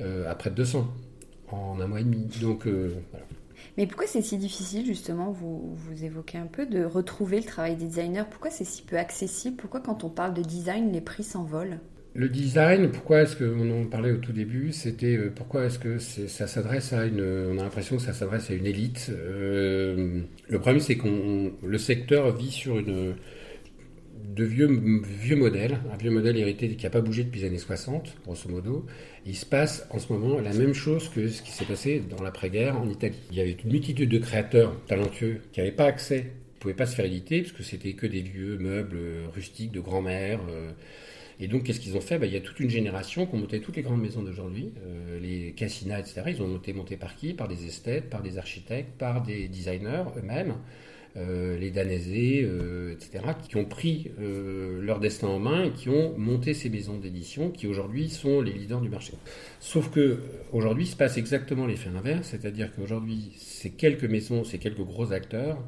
euh, 0.00 0.30
à 0.30 0.34
près 0.36 0.50
de 0.50 0.54
200 0.54 0.86
en 1.50 1.80
un 1.80 1.86
mois 1.88 2.00
et 2.00 2.04
demi. 2.04 2.28
Donc, 2.40 2.66
voilà. 2.66 3.26
Mais 3.80 3.86
pourquoi 3.86 4.06
c'est 4.06 4.20
si 4.20 4.36
difficile, 4.36 4.84
justement, 4.84 5.30
vous, 5.30 5.74
vous 5.74 6.04
évoquez 6.04 6.36
un 6.36 6.44
peu, 6.44 6.66
de 6.66 6.84
retrouver 6.84 7.38
le 7.38 7.44
travail 7.44 7.76
des 7.76 7.86
designers? 7.86 8.24
Pourquoi 8.30 8.50
c'est 8.50 8.66
si 8.66 8.82
peu 8.82 8.98
accessible? 8.98 9.56
Pourquoi 9.56 9.80
quand 9.80 10.04
on 10.04 10.10
parle 10.10 10.34
de 10.34 10.42
design, 10.42 10.92
les 10.92 11.00
prix 11.00 11.24
s'envolent? 11.24 11.78
Le 12.12 12.28
design, 12.28 12.90
pourquoi 12.90 13.22
est-ce 13.22 13.36
qu'on 13.36 13.70
en 13.70 13.86
parlait 13.86 14.12
au 14.12 14.18
tout 14.18 14.32
début 14.32 14.72
C'était 14.72 15.16
euh, 15.16 15.32
pourquoi 15.34 15.64
est-ce 15.64 15.78
que 15.78 15.96
ça 15.96 16.46
s'adresse 16.46 16.92
à 16.92 17.06
une. 17.06 17.22
On 17.22 17.58
a 17.58 17.62
l'impression 17.62 17.96
que 17.96 18.02
ça 18.02 18.12
s'adresse 18.12 18.50
à 18.50 18.52
une 18.52 18.66
élite. 18.66 19.10
Euh, 19.14 20.20
le 20.46 20.58
problème, 20.58 20.82
c'est 20.82 20.98
qu'on 20.98 21.50
le 21.64 21.78
secteur 21.78 22.36
vit 22.36 22.50
sur 22.50 22.78
une 22.78 23.14
de 24.24 24.44
vieux, 24.44 24.68
vieux 25.04 25.36
modèles, 25.36 25.78
un 25.92 25.96
vieux 25.96 26.10
modèle 26.10 26.36
hérité 26.36 26.68
qui 26.68 26.84
n'a 26.84 26.90
pas 26.90 27.00
bougé 27.00 27.24
depuis 27.24 27.40
les 27.40 27.46
années 27.46 27.58
60, 27.58 28.16
grosso 28.24 28.48
modo. 28.48 28.86
Il 29.26 29.36
se 29.36 29.46
passe 29.46 29.86
en 29.90 29.98
ce 29.98 30.12
moment 30.12 30.40
la 30.40 30.52
même 30.52 30.74
chose 30.74 31.08
que 31.08 31.28
ce 31.28 31.42
qui 31.42 31.50
s'est 31.50 31.64
passé 31.64 32.00
dans 32.00 32.22
l'après-guerre 32.22 32.80
en 32.80 32.88
Italie. 32.88 33.18
Il 33.30 33.36
y 33.36 33.40
avait 33.40 33.56
une 33.64 33.70
multitude 33.70 34.10
de 34.10 34.18
créateurs 34.18 34.74
talentueux 34.86 35.40
qui 35.52 35.60
n'avaient 35.60 35.72
pas 35.72 35.86
accès, 35.86 36.18
ne 36.18 36.60
pouvaient 36.60 36.74
pas 36.74 36.86
se 36.86 36.94
faire 36.94 37.04
éditer, 37.04 37.42
parce 37.42 37.52
que 37.52 37.62
c'était 37.62 37.92
que 37.92 38.06
des 38.06 38.22
vieux 38.22 38.58
meubles 38.58 38.98
rustiques 39.34 39.72
de 39.72 39.80
grand-mère. 39.80 40.40
Euh. 40.50 40.70
Et 41.40 41.48
donc, 41.48 41.64
qu'est-ce 41.64 41.80
qu'ils 41.80 41.96
ont 41.96 42.02
fait? 42.02 42.18
Ben, 42.18 42.26
Il 42.26 42.32
y 42.32 42.36
a 42.36 42.40
toute 42.40 42.60
une 42.60 42.70
génération 42.70 43.26
qui 43.26 43.34
ont 43.34 43.38
monté 43.38 43.60
toutes 43.60 43.76
les 43.76 43.82
grandes 43.82 44.02
maisons 44.02 44.22
d'aujourd'hui, 44.22 44.72
euh, 44.84 45.18
les 45.20 45.52
Cassina, 45.52 45.98
etc. 45.98 46.22
Ils 46.28 46.42
ont 46.42 46.56
été 46.56 46.72
montés 46.72 46.96
par 46.96 47.16
qui? 47.16 47.32
Par 47.32 47.48
des 47.48 47.66
esthètes, 47.66 48.10
par 48.10 48.22
des 48.22 48.36
architectes, 48.36 48.92
par 48.98 49.22
des 49.22 49.48
designers 49.48 50.04
eux-mêmes. 50.18 50.54
Euh, 51.16 51.58
les 51.58 51.72
Danésés, 51.72 52.42
euh, 52.44 52.92
etc., 52.92 53.24
qui 53.48 53.56
ont 53.56 53.64
pris 53.64 54.12
euh, 54.20 54.80
leur 54.80 55.00
destin 55.00 55.26
en 55.26 55.40
main 55.40 55.64
et 55.64 55.70
qui 55.72 55.88
ont 55.88 56.16
monté 56.16 56.54
ces 56.54 56.68
maisons 56.70 56.98
d'édition 56.98 57.50
qui 57.50 57.66
aujourd'hui 57.66 58.08
sont 58.08 58.40
les 58.40 58.52
leaders 58.52 58.80
du 58.80 58.88
marché. 58.88 59.14
Sauf 59.58 59.90
que 59.90 60.20
aujourd'hui, 60.52 60.86
se 60.86 60.94
passe 60.94 61.18
exactement 61.18 61.66
l'effet 61.66 61.90
inverse, 61.90 62.28
c'est-à-dire 62.28 62.72
qu'aujourd'hui, 62.72 63.32
ces 63.36 63.70
quelques 63.70 64.04
maisons, 64.04 64.44
ces 64.44 64.58
quelques 64.58 64.82
gros 64.84 65.12
acteurs, 65.12 65.58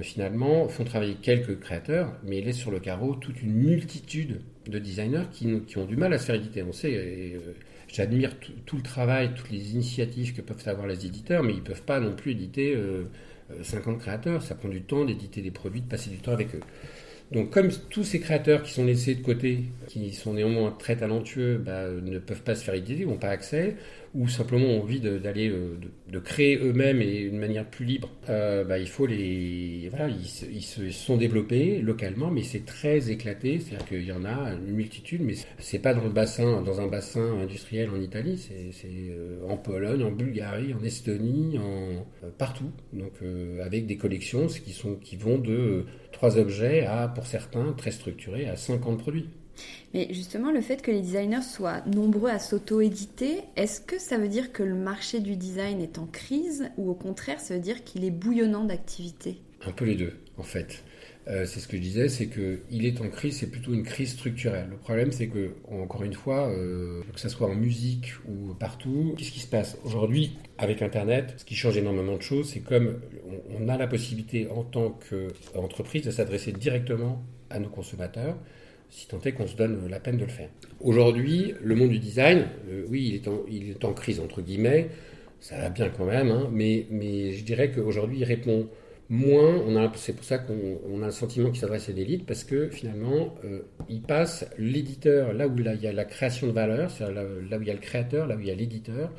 finalement, 0.00 0.66
font 0.68 0.84
travailler 0.84 1.16
quelques 1.20 1.58
créateurs, 1.58 2.14
mais 2.24 2.40
laissent 2.40 2.56
sur 2.56 2.70
le 2.70 2.80
carreau 2.80 3.16
toute 3.16 3.42
une 3.42 3.52
multitude 3.52 4.40
de 4.66 4.78
designers 4.78 5.24
qui, 5.32 5.76
ont 5.76 5.84
du 5.84 5.96
mal 5.96 6.14
à 6.14 6.18
se 6.18 6.26
faire 6.26 6.36
éditer. 6.36 6.62
On 6.62 6.72
sait, 6.72 7.38
j'admire 7.88 8.32
tout, 8.64 8.76
le 8.76 8.82
travail, 8.82 9.34
toutes 9.34 9.50
les 9.50 9.72
initiatives 9.72 10.32
que 10.34 10.40
peuvent 10.42 10.62
avoir 10.66 10.86
les 10.86 11.04
éditeurs, 11.04 11.42
mais 11.42 11.52
ils 11.52 11.58
ne 11.58 11.64
peuvent 11.64 11.82
pas 11.82 11.98
non 11.98 12.14
plus 12.14 12.32
éditer 12.32 12.76
50 13.62 13.98
créateurs, 13.98 14.42
ça 14.42 14.54
prend 14.54 14.68
du 14.68 14.82
temps 14.82 15.04
d'éditer 15.04 15.42
des 15.42 15.50
produits, 15.50 15.80
de 15.80 15.88
passer 15.88 16.10
du 16.10 16.18
temps 16.18 16.32
avec 16.32 16.54
eux. 16.54 16.60
Donc 17.32 17.50
comme 17.50 17.70
tous 17.90 18.02
ces 18.02 18.18
créateurs 18.18 18.62
qui 18.62 18.72
sont 18.72 18.84
laissés 18.84 19.14
de 19.14 19.22
côté, 19.22 19.64
qui 19.86 20.12
sont 20.12 20.34
néanmoins 20.34 20.74
très 20.76 20.96
talentueux, 20.96 21.58
bah, 21.58 21.88
ne 21.88 22.18
peuvent 22.18 22.42
pas 22.42 22.56
se 22.56 22.64
faire 22.64 22.74
éditer, 22.74 23.04
n'ont 23.04 23.18
pas 23.18 23.28
accès, 23.28 23.76
ou 24.14 24.28
simplement 24.28 24.66
ont 24.66 24.82
envie 24.82 25.00
d'aller 25.00 25.48
euh, 25.48 25.76
de, 26.08 26.18
créer 26.18 26.58
eux-mêmes 26.58 27.00
et 27.00 27.28
d'une 27.28 27.38
manière 27.38 27.64
plus 27.64 27.84
libre, 27.84 28.10
euh, 28.28 28.64
bah, 28.64 28.78
il 28.78 28.88
faut 28.88 29.06
les 29.06 29.88
voilà, 29.90 30.08
ils, 30.08 30.62
se 30.62 30.90
sont 30.90 31.16
développés 31.16 31.80
localement, 31.80 32.30
mais 32.30 32.42
c'est 32.42 32.64
très 32.64 33.10
éclaté, 33.10 33.60
c'est-à-dire 33.60 33.86
qu'il 33.86 34.04
y 34.04 34.12
en 34.12 34.24
a 34.24 34.52
une 34.52 34.74
multitude, 34.74 35.22
mais 35.22 35.34
c'est 35.58 35.78
pas 35.78 35.94
dans 35.94 36.04
le 36.04 36.10
bassin, 36.10 36.62
dans 36.62 36.80
un 36.80 36.88
bassin 36.88 37.40
industriel 37.40 37.90
en 37.90 38.00
Italie, 38.00 38.38
c'est 38.72 38.88
euh, 38.88 39.40
en 39.48 39.56
Pologne, 39.56 40.02
en 40.02 40.10
Bulgarie, 40.10 40.74
en 40.74 40.82
Estonie, 40.82 41.58
en 41.58 42.04
partout, 42.38 42.70
donc 42.92 43.12
avec 43.62 43.86
des 43.86 43.96
collections 43.96 44.46
qui 44.46 44.72
sont 44.72 44.96
qui 44.96 45.16
vont 45.16 45.38
de 45.38 45.84
trois 46.12 46.38
objets 46.38 46.84
à 46.84 47.08
pour 47.08 47.26
certains 47.26 47.72
très 47.72 47.90
structurés 47.90 48.48
à 48.48 48.56
50 48.56 48.98
produits. 48.98 49.28
Mais 49.94 50.08
justement, 50.12 50.52
le 50.52 50.60
fait 50.60 50.82
que 50.82 50.90
les 50.90 51.00
designers 51.00 51.42
soient 51.42 51.82
nombreux 51.86 52.30
à 52.30 52.38
s'auto-éditer, 52.38 53.42
est-ce 53.56 53.80
que 53.80 53.98
ça 53.98 54.18
veut 54.18 54.28
dire 54.28 54.52
que 54.52 54.62
le 54.62 54.74
marché 54.74 55.20
du 55.20 55.36
design 55.36 55.80
est 55.80 55.98
en 55.98 56.06
crise 56.06 56.70
ou 56.76 56.90
au 56.90 56.94
contraire, 56.94 57.40
ça 57.40 57.54
veut 57.54 57.60
dire 57.60 57.84
qu'il 57.84 58.04
est 58.04 58.10
bouillonnant 58.10 58.64
d'activité? 58.64 59.38
Un 59.66 59.72
peu 59.72 59.84
les 59.84 59.96
deux, 59.96 60.14
en 60.38 60.42
fait. 60.42 60.82
Euh, 61.28 61.44
c'est 61.44 61.60
ce 61.60 61.68
que 61.68 61.76
je 61.76 61.82
disais, 61.82 62.08
c'est 62.08 62.28
qu'il 62.28 62.86
est 62.86 63.00
en 63.00 63.08
crise, 63.08 63.38
c'est 63.38 63.50
plutôt 63.50 63.72
une 63.72 63.82
crise 63.82 64.12
structurelle. 64.12 64.68
Le 64.70 64.76
problème, 64.76 65.12
c'est 65.12 65.28
que, 65.28 65.50
encore 65.70 66.02
une 66.02 66.14
fois, 66.14 66.48
euh, 66.48 67.02
que 67.12 67.20
ce 67.20 67.28
soit 67.28 67.46
en 67.46 67.54
musique 67.54 68.14
ou 68.26 68.54
partout, 68.54 69.14
qu'est-ce 69.16 69.30
qui 69.30 69.40
se 69.40 69.46
passe? 69.46 69.76
Aujourd'hui, 69.84 70.36
avec 70.56 70.82
Internet, 70.82 71.34
ce 71.36 71.44
qui 71.44 71.54
change 71.54 71.76
énormément 71.76 72.16
de 72.16 72.22
choses, 72.22 72.50
c'est 72.50 72.60
comme 72.60 73.00
on 73.58 73.68
a 73.68 73.76
la 73.76 73.86
possibilité 73.86 74.48
en 74.48 74.64
tant 74.64 74.98
qu'entreprise 75.08 76.02
de 76.02 76.10
s'adresser 76.10 76.52
directement 76.52 77.22
à 77.50 77.58
nos 77.58 77.68
consommateurs 77.68 78.36
si 78.90 79.06
tant 79.06 79.20
est 79.24 79.32
qu'on 79.32 79.46
se 79.46 79.56
donne 79.56 79.88
la 79.88 80.00
peine 80.00 80.16
de 80.16 80.24
le 80.24 80.30
faire. 80.30 80.48
Aujourd'hui, 80.80 81.54
le 81.62 81.74
monde 81.74 81.90
du 81.90 81.98
design, 81.98 82.46
euh, 82.68 82.84
oui, 82.88 83.20
il 83.56 83.70
est, 83.70 83.84
en, 83.84 83.92
crise, 83.92 84.20
entre 84.20 84.42
guillemets, 84.42 84.88
ça 85.40 85.56
va 85.56 85.70
bien 85.70 85.88
quand 85.88 86.04
même, 86.04 86.30
hein, 86.30 86.50
mais, 86.52 86.86
mais 86.90 87.32
je 87.32 87.44
dirais 87.44 87.70
qu'aujourd'hui, 87.70 88.18
il 88.18 88.24
répond 88.24 88.68
moins, 89.08 89.64
c'est 89.96 90.14
pour 90.14 90.24
ça 90.24 90.38
qu'on 90.38 91.02
a 91.02 91.06
le 91.06 91.10
sentiment 91.12 91.50
qu'il 91.50 91.60
s'adresse 91.60 91.88
à 91.88 91.92
l'élite, 91.92 92.26
parce 92.26 92.44
que 92.44 92.68
finalement, 92.68 93.34
euh, 93.44 93.62
il 93.88 94.02
passe 94.02 94.46
l'éditeur 94.56 95.32
là 95.32 95.48
où 95.48 95.58
il 95.58 95.80
y 95.82 95.86
a 95.86 95.92
la 95.92 96.04
création 96.04 96.46
de 96.46 96.52
valeur, 96.52 96.90
c'est 96.90 97.04
là, 97.04 97.22
là 97.22 97.58
où 97.58 97.62
il 97.62 97.68
y 97.68 97.70
a 97.70 97.74
le 97.74 97.80
créateur, 97.80 98.26
là 98.26 98.36
où 98.36 98.40
il 98.40 98.46
y 98.46 98.50
a 98.50 98.54
l'éditeur, 98.54 99.10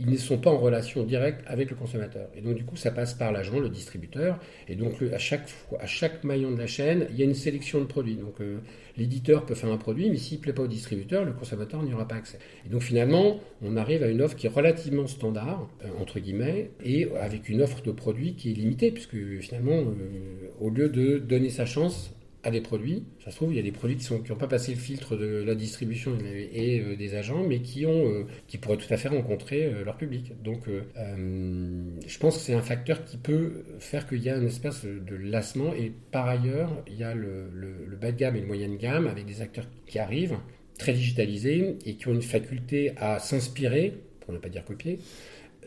ils 0.00 0.10
ne 0.10 0.16
sont 0.16 0.38
pas 0.38 0.50
en 0.50 0.58
relation 0.58 1.04
directe 1.04 1.42
avec 1.46 1.68
le 1.68 1.76
consommateur. 1.76 2.28
Et 2.34 2.40
donc, 2.40 2.54
du 2.54 2.64
coup, 2.64 2.76
ça 2.76 2.90
passe 2.90 3.12
par 3.12 3.32
l'agent, 3.32 3.58
le 3.60 3.68
distributeur. 3.68 4.38
Et 4.66 4.74
donc, 4.74 4.94
à, 5.02 5.18
chaque, 5.18 5.46
à 5.78 5.86
chaque 5.86 6.24
maillon 6.24 6.50
de 6.52 6.58
la 6.58 6.66
chaîne, 6.66 7.06
il 7.10 7.16
y 7.16 7.22
a 7.22 7.26
une 7.26 7.34
sélection 7.34 7.80
de 7.80 7.84
produits. 7.84 8.16
Donc, 8.16 8.40
euh, 8.40 8.60
l'éditeur 9.00 9.46
peut 9.46 9.54
faire 9.54 9.72
un 9.72 9.78
produit, 9.78 10.10
mais 10.10 10.18
s'il 10.18 10.36
ne 10.36 10.42
plaît 10.42 10.52
pas 10.52 10.62
au 10.62 10.66
distributeur, 10.68 11.24
le 11.24 11.32
consommateur 11.32 11.82
n'y 11.82 11.94
aura 11.94 12.06
pas 12.06 12.16
accès. 12.16 12.38
Et 12.66 12.68
donc, 12.68 12.82
finalement, 12.82 13.40
on 13.62 13.76
arrive 13.78 14.02
à 14.02 14.08
une 14.08 14.20
offre 14.20 14.36
qui 14.36 14.46
est 14.46 14.50
relativement 14.50 15.06
standard, 15.06 15.68
euh, 15.84 15.88
entre 16.00 16.20
guillemets, 16.20 16.70
et 16.84 17.08
avec 17.18 17.48
une 17.48 17.62
offre 17.62 17.82
de 17.82 17.92
produits 17.92 18.34
qui 18.34 18.50
est 18.50 18.54
limitée, 18.54 18.90
puisque 18.90 19.16
finalement, 19.40 19.78
euh, 19.78 20.50
au 20.60 20.68
lieu 20.68 20.90
de 20.90 21.18
donner 21.18 21.48
sa 21.48 21.64
chance 21.64 22.14
à 22.42 22.50
des 22.50 22.60
produits. 22.60 23.04
Ça 23.24 23.30
se 23.30 23.36
trouve, 23.36 23.52
il 23.52 23.56
y 23.56 23.58
a 23.58 23.62
des 23.62 23.72
produits 23.72 23.96
qui 23.96 24.12
n'ont 24.12 24.36
pas 24.36 24.46
passé 24.46 24.72
le 24.72 24.80
filtre 24.80 25.16
de 25.16 25.42
la 25.42 25.54
distribution 25.54 26.16
et, 26.22 26.80
euh, 26.80 26.96
des 26.96 27.14
agents, 27.14 27.44
mais 27.46 27.60
qui, 27.60 27.86
ont, 27.86 28.06
euh, 28.06 28.26
qui 28.46 28.58
pourraient 28.58 28.78
tout 28.78 28.92
à 28.92 28.96
fait 28.96 29.08
rencontrer 29.08 29.64
euh, 29.64 29.84
leur 29.84 29.96
public. 29.96 30.32
Donc, 30.42 30.62
je 30.66 32.18
pense 32.18 32.36
que 32.36 32.42
c'est 32.42 32.54
un 32.54 32.62
facteur 32.62 33.04
qui 33.04 33.16
peut 33.16 33.64
faire 33.78 34.06
qu'il 34.06 34.22
y 34.22 34.30
a 34.30 34.36
une 34.36 34.46
espèce 34.46 34.84
de 34.84 35.16
lassement. 35.16 35.74
Et 35.74 35.92
par 36.10 36.28
ailleurs, 36.28 36.70
il 36.86 36.94
y 36.94 37.04
a 37.04 37.14
le, 37.14 37.50
le, 37.52 37.96
bas 37.96 38.12
de 38.12 38.16
gamme 38.16 38.36
et 38.36 38.40
le 38.40 38.46
moyen 38.46 38.68
de 38.68 38.76
gamme 38.76 39.06
avec 39.06 39.26
des 39.26 39.42
acteurs 39.42 39.66
qui 39.86 39.98
arrivent, 39.98 40.38
très 40.78 40.92
digitalisés 40.94 41.76
et 41.84 41.94
qui 41.94 42.08
ont 42.08 42.14
une 42.14 42.22
faculté 42.22 42.92
à 42.96 43.18
s'inspirer, 43.18 43.94
pour 44.20 44.32
ne 44.32 44.38
pas 44.38 44.48
dire 44.48 44.64
copier, 44.64 44.98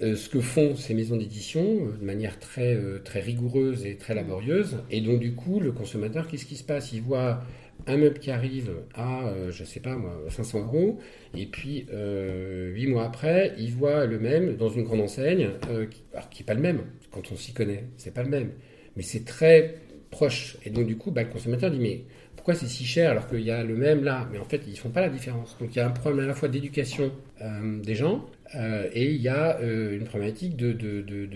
euh, 0.02 0.16
ce 0.16 0.28
que 0.28 0.40
font 0.40 0.76
ces 0.76 0.96
maisons 0.96 1.18
d'édition 1.18 1.62
euh, 1.62 1.98
de 2.00 2.04
manière 2.04 2.40
très, 2.40 2.74
euh, 2.74 3.00
très 3.04 3.20
rigoureuse 3.20 3.86
et 3.86 3.96
très 3.96 4.16
laborieuse. 4.16 4.78
Et 4.90 5.02
donc, 5.02 5.20
du 5.20 5.36
coup, 5.36 5.60
le 5.60 5.72
consommateur, 5.72 6.28
qu'est-ce 6.28 6.46
qui 6.46 6.56
se 6.56 6.64
passe? 6.64 6.94
Il 6.94 7.02
voit 7.02 7.42
un 7.86 7.98
meuble 7.98 8.18
qui 8.18 8.32
arrive 8.32 8.72
à, 8.96 9.34
je 9.50 9.64
sais 9.66 9.82
pas 9.82 9.98
moi, 9.98 10.18
500 10.30 10.60
euros, 10.60 11.00
et 11.36 11.48
puis 11.48 11.86
huit 11.92 12.88
mois 12.88 13.04
après, 13.04 13.54
il 13.58 13.74
voit 13.74 14.06
le 14.06 14.20
même 14.20 14.56
dans 14.56 14.70
une 14.70 14.84
grande 14.84 15.02
enseigne, 15.02 15.50
qui, 15.92 16.04
alors 16.14 16.30
qui 16.30 16.44
n'est 16.44 16.46
pas 16.46 16.54
le 16.54 16.62
même, 16.62 16.84
quand 17.12 17.32
on 17.34 17.36
s'y 17.36 17.52
connaît, 17.52 17.84
c'est 17.98 18.14
pas 18.14 18.24
le 18.24 18.30
même, 18.30 18.52
mais 18.96 19.02
c'est 19.02 19.26
très 19.26 19.76
proche. 20.12 20.56
Et 20.64 20.70
donc 20.70 20.88
du 20.88 20.96
coup, 20.96 21.12
bah, 21.12 21.24
le 21.24 21.30
consommateur 21.30 21.72
dit 21.72 21.80
mais 21.80 22.04
pourquoi 22.38 22.54
c'est 22.54 22.68
si 22.68 22.86
cher 22.86 23.12
alors 23.12 23.28
qu'il 23.28 23.42
y 23.42 23.52
a 23.52 23.64
le 23.64 23.76
même 23.76 24.04
là? 24.06 24.30
Mais 24.32 24.38
en 24.38 24.46
fait, 24.46 24.62
ils 24.66 24.78
font 24.78 24.92
pas 24.92 25.02
la 25.02 25.10
différence. 25.10 25.58
Donc 25.60 25.76
il 25.76 25.80
y 25.80 25.82
a 25.82 25.88
un 25.88 25.92
problème 25.92 26.24
à 26.24 26.28
la 26.28 26.36
fois 26.36 26.48
d'éducation 26.48 27.12
des 27.42 27.96
gens, 27.96 28.26
euh, 28.56 28.90
et 28.94 29.12
il 29.12 29.22
y 29.22 29.30
a 29.30 29.60
euh, 29.60 29.98
une 29.98 30.04
problématique 30.04 30.56
de, 30.56 30.74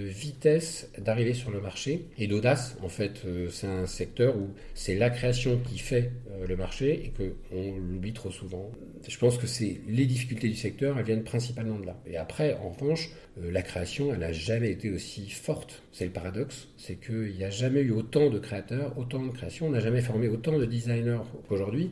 vitesse 0.03 0.89
d'arrivée 0.99 1.34
sur 1.34 1.51
le 1.51 1.60
marché 1.60 2.06
et 2.17 2.27
d'audace. 2.27 2.77
En 2.84 2.89
fait, 2.89 3.23
euh, 3.25 3.49
c'est 3.49 3.67
un 3.67 3.86
secteur 3.86 4.38
où 4.38 4.49
c'est 4.73 4.95
la 4.95 5.10
création 5.10 5.60
qui 5.69 5.80
fait 5.80 6.12
le 6.47 6.56
marché 6.56 7.06
et 7.06 7.13
qu'on 7.17 7.77
l'oublie 7.77 8.13
trop 8.13 8.30
souvent. 8.30 8.71
Je 9.08 9.17
pense 9.17 9.38
que 9.38 9.47
c'est 9.47 9.82
les 9.88 10.06
difficultés 10.06 10.47
du 10.47 10.56
secteur, 10.56 10.97
elles 10.99 11.06
viennent 11.06 11.23
principalement 11.23 11.80
de 11.80 11.86
là. 11.86 11.99
Et 12.06 12.17
après, 12.17 12.56
en 12.56 12.69
revanche, 12.69 13.10
la 13.41 13.62
création, 13.62 14.13
elle 14.13 14.19
n'a 14.19 14.32
jamais 14.32 14.71
été 14.71 14.91
aussi 14.91 15.30
forte. 15.30 15.82
C'est 15.91 16.06
le 16.06 16.12
paradoxe, 16.12 16.67
c'est 16.77 16.95
qu'il 16.95 17.36
n'y 17.36 17.43
a 17.43 17.49
jamais 17.49 17.82
eu 17.82 17.91
autant 17.91 18.30
de 18.30 18.38
créateurs, 18.38 18.97
autant 18.97 19.25
de 19.25 19.32
créations, 19.32 19.67
on 19.67 19.71
n'a 19.71 19.80
jamais 19.80 20.01
formé 20.01 20.27
autant 20.27 20.58
de 20.58 20.65
designers 20.65 21.21
qu'aujourd'hui. 21.47 21.91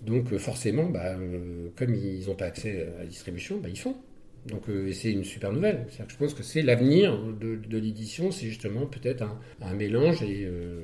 Donc 0.00 0.34
forcément, 0.38 0.84
bah, 0.84 1.16
comme 1.76 1.94
ils 1.94 2.26
n'ont 2.26 2.34
pas 2.34 2.46
accès 2.46 2.88
à 2.96 3.00
la 3.00 3.06
distribution, 3.06 3.58
bah, 3.58 3.68
ils 3.68 3.78
font. 3.78 3.96
Donc 4.46 4.68
euh, 4.68 4.92
c'est 4.92 5.12
une 5.12 5.24
super 5.24 5.52
nouvelle. 5.52 5.86
je 6.08 6.16
pense 6.16 6.34
que 6.34 6.42
c'est 6.42 6.62
l'avenir 6.62 7.16
de, 7.16 7.78
l'édition, 7.78 8.30
c'est 8.30 8.46
justement 8.46 8.86
peut-être 8.86 9.24
un, 9.60 9.74
mélange 9.74 10.18
euh, 10.22 10.80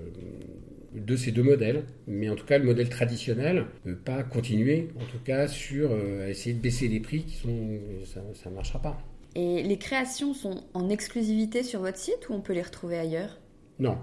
de 0.95 1.17
ces 1.17 1.33
deux 1.33 1.43
modèles. 1.43 1.85
Mais 2.07 2.29
en 2.29 2.37
tout 2.37 2.47
cas, 2.47 2.59
le 2.59 2.65
modèle 2.65 2.89
traditionnel 2.89 3.67
ne 3.85 3.93
peut 3.93 3.99
pas 3.99 4.23
continuer, 4.23 4.89
en 4.97 5.05
tout 5.05 5.23
cas, 5.25 5.49
sur 5.49 5.91
euh, 5.91 6.29
essayer 6.29 6.55
de 6.55 6.61
baisser 6.61 6.89
les 6.89 7.01
prix, 7.01 7.25
qui 7.25 7.37
sont, 7.37 7.81
ça 8.05 8.51
ne 8.51 8.55
marchera 8.55 8.81
pas. 8.81 9.03
Et 9.35 9.63
les 9.63 9.79
créations 9.79 10.35
sont 10.35 10.65
en 10.75 10.89
exclusivité 10.89 11.63
sur 11.63 11.81
votre 11.81 11.99
site 11.99 12.29
ou 12.29 12.35
on 12.35 12.41
peut 12.41 12.55
les 12.55 12.63
retrouver 12.63 12.97
ailleurs? 12.97 13.39
Non. 13.79 13.99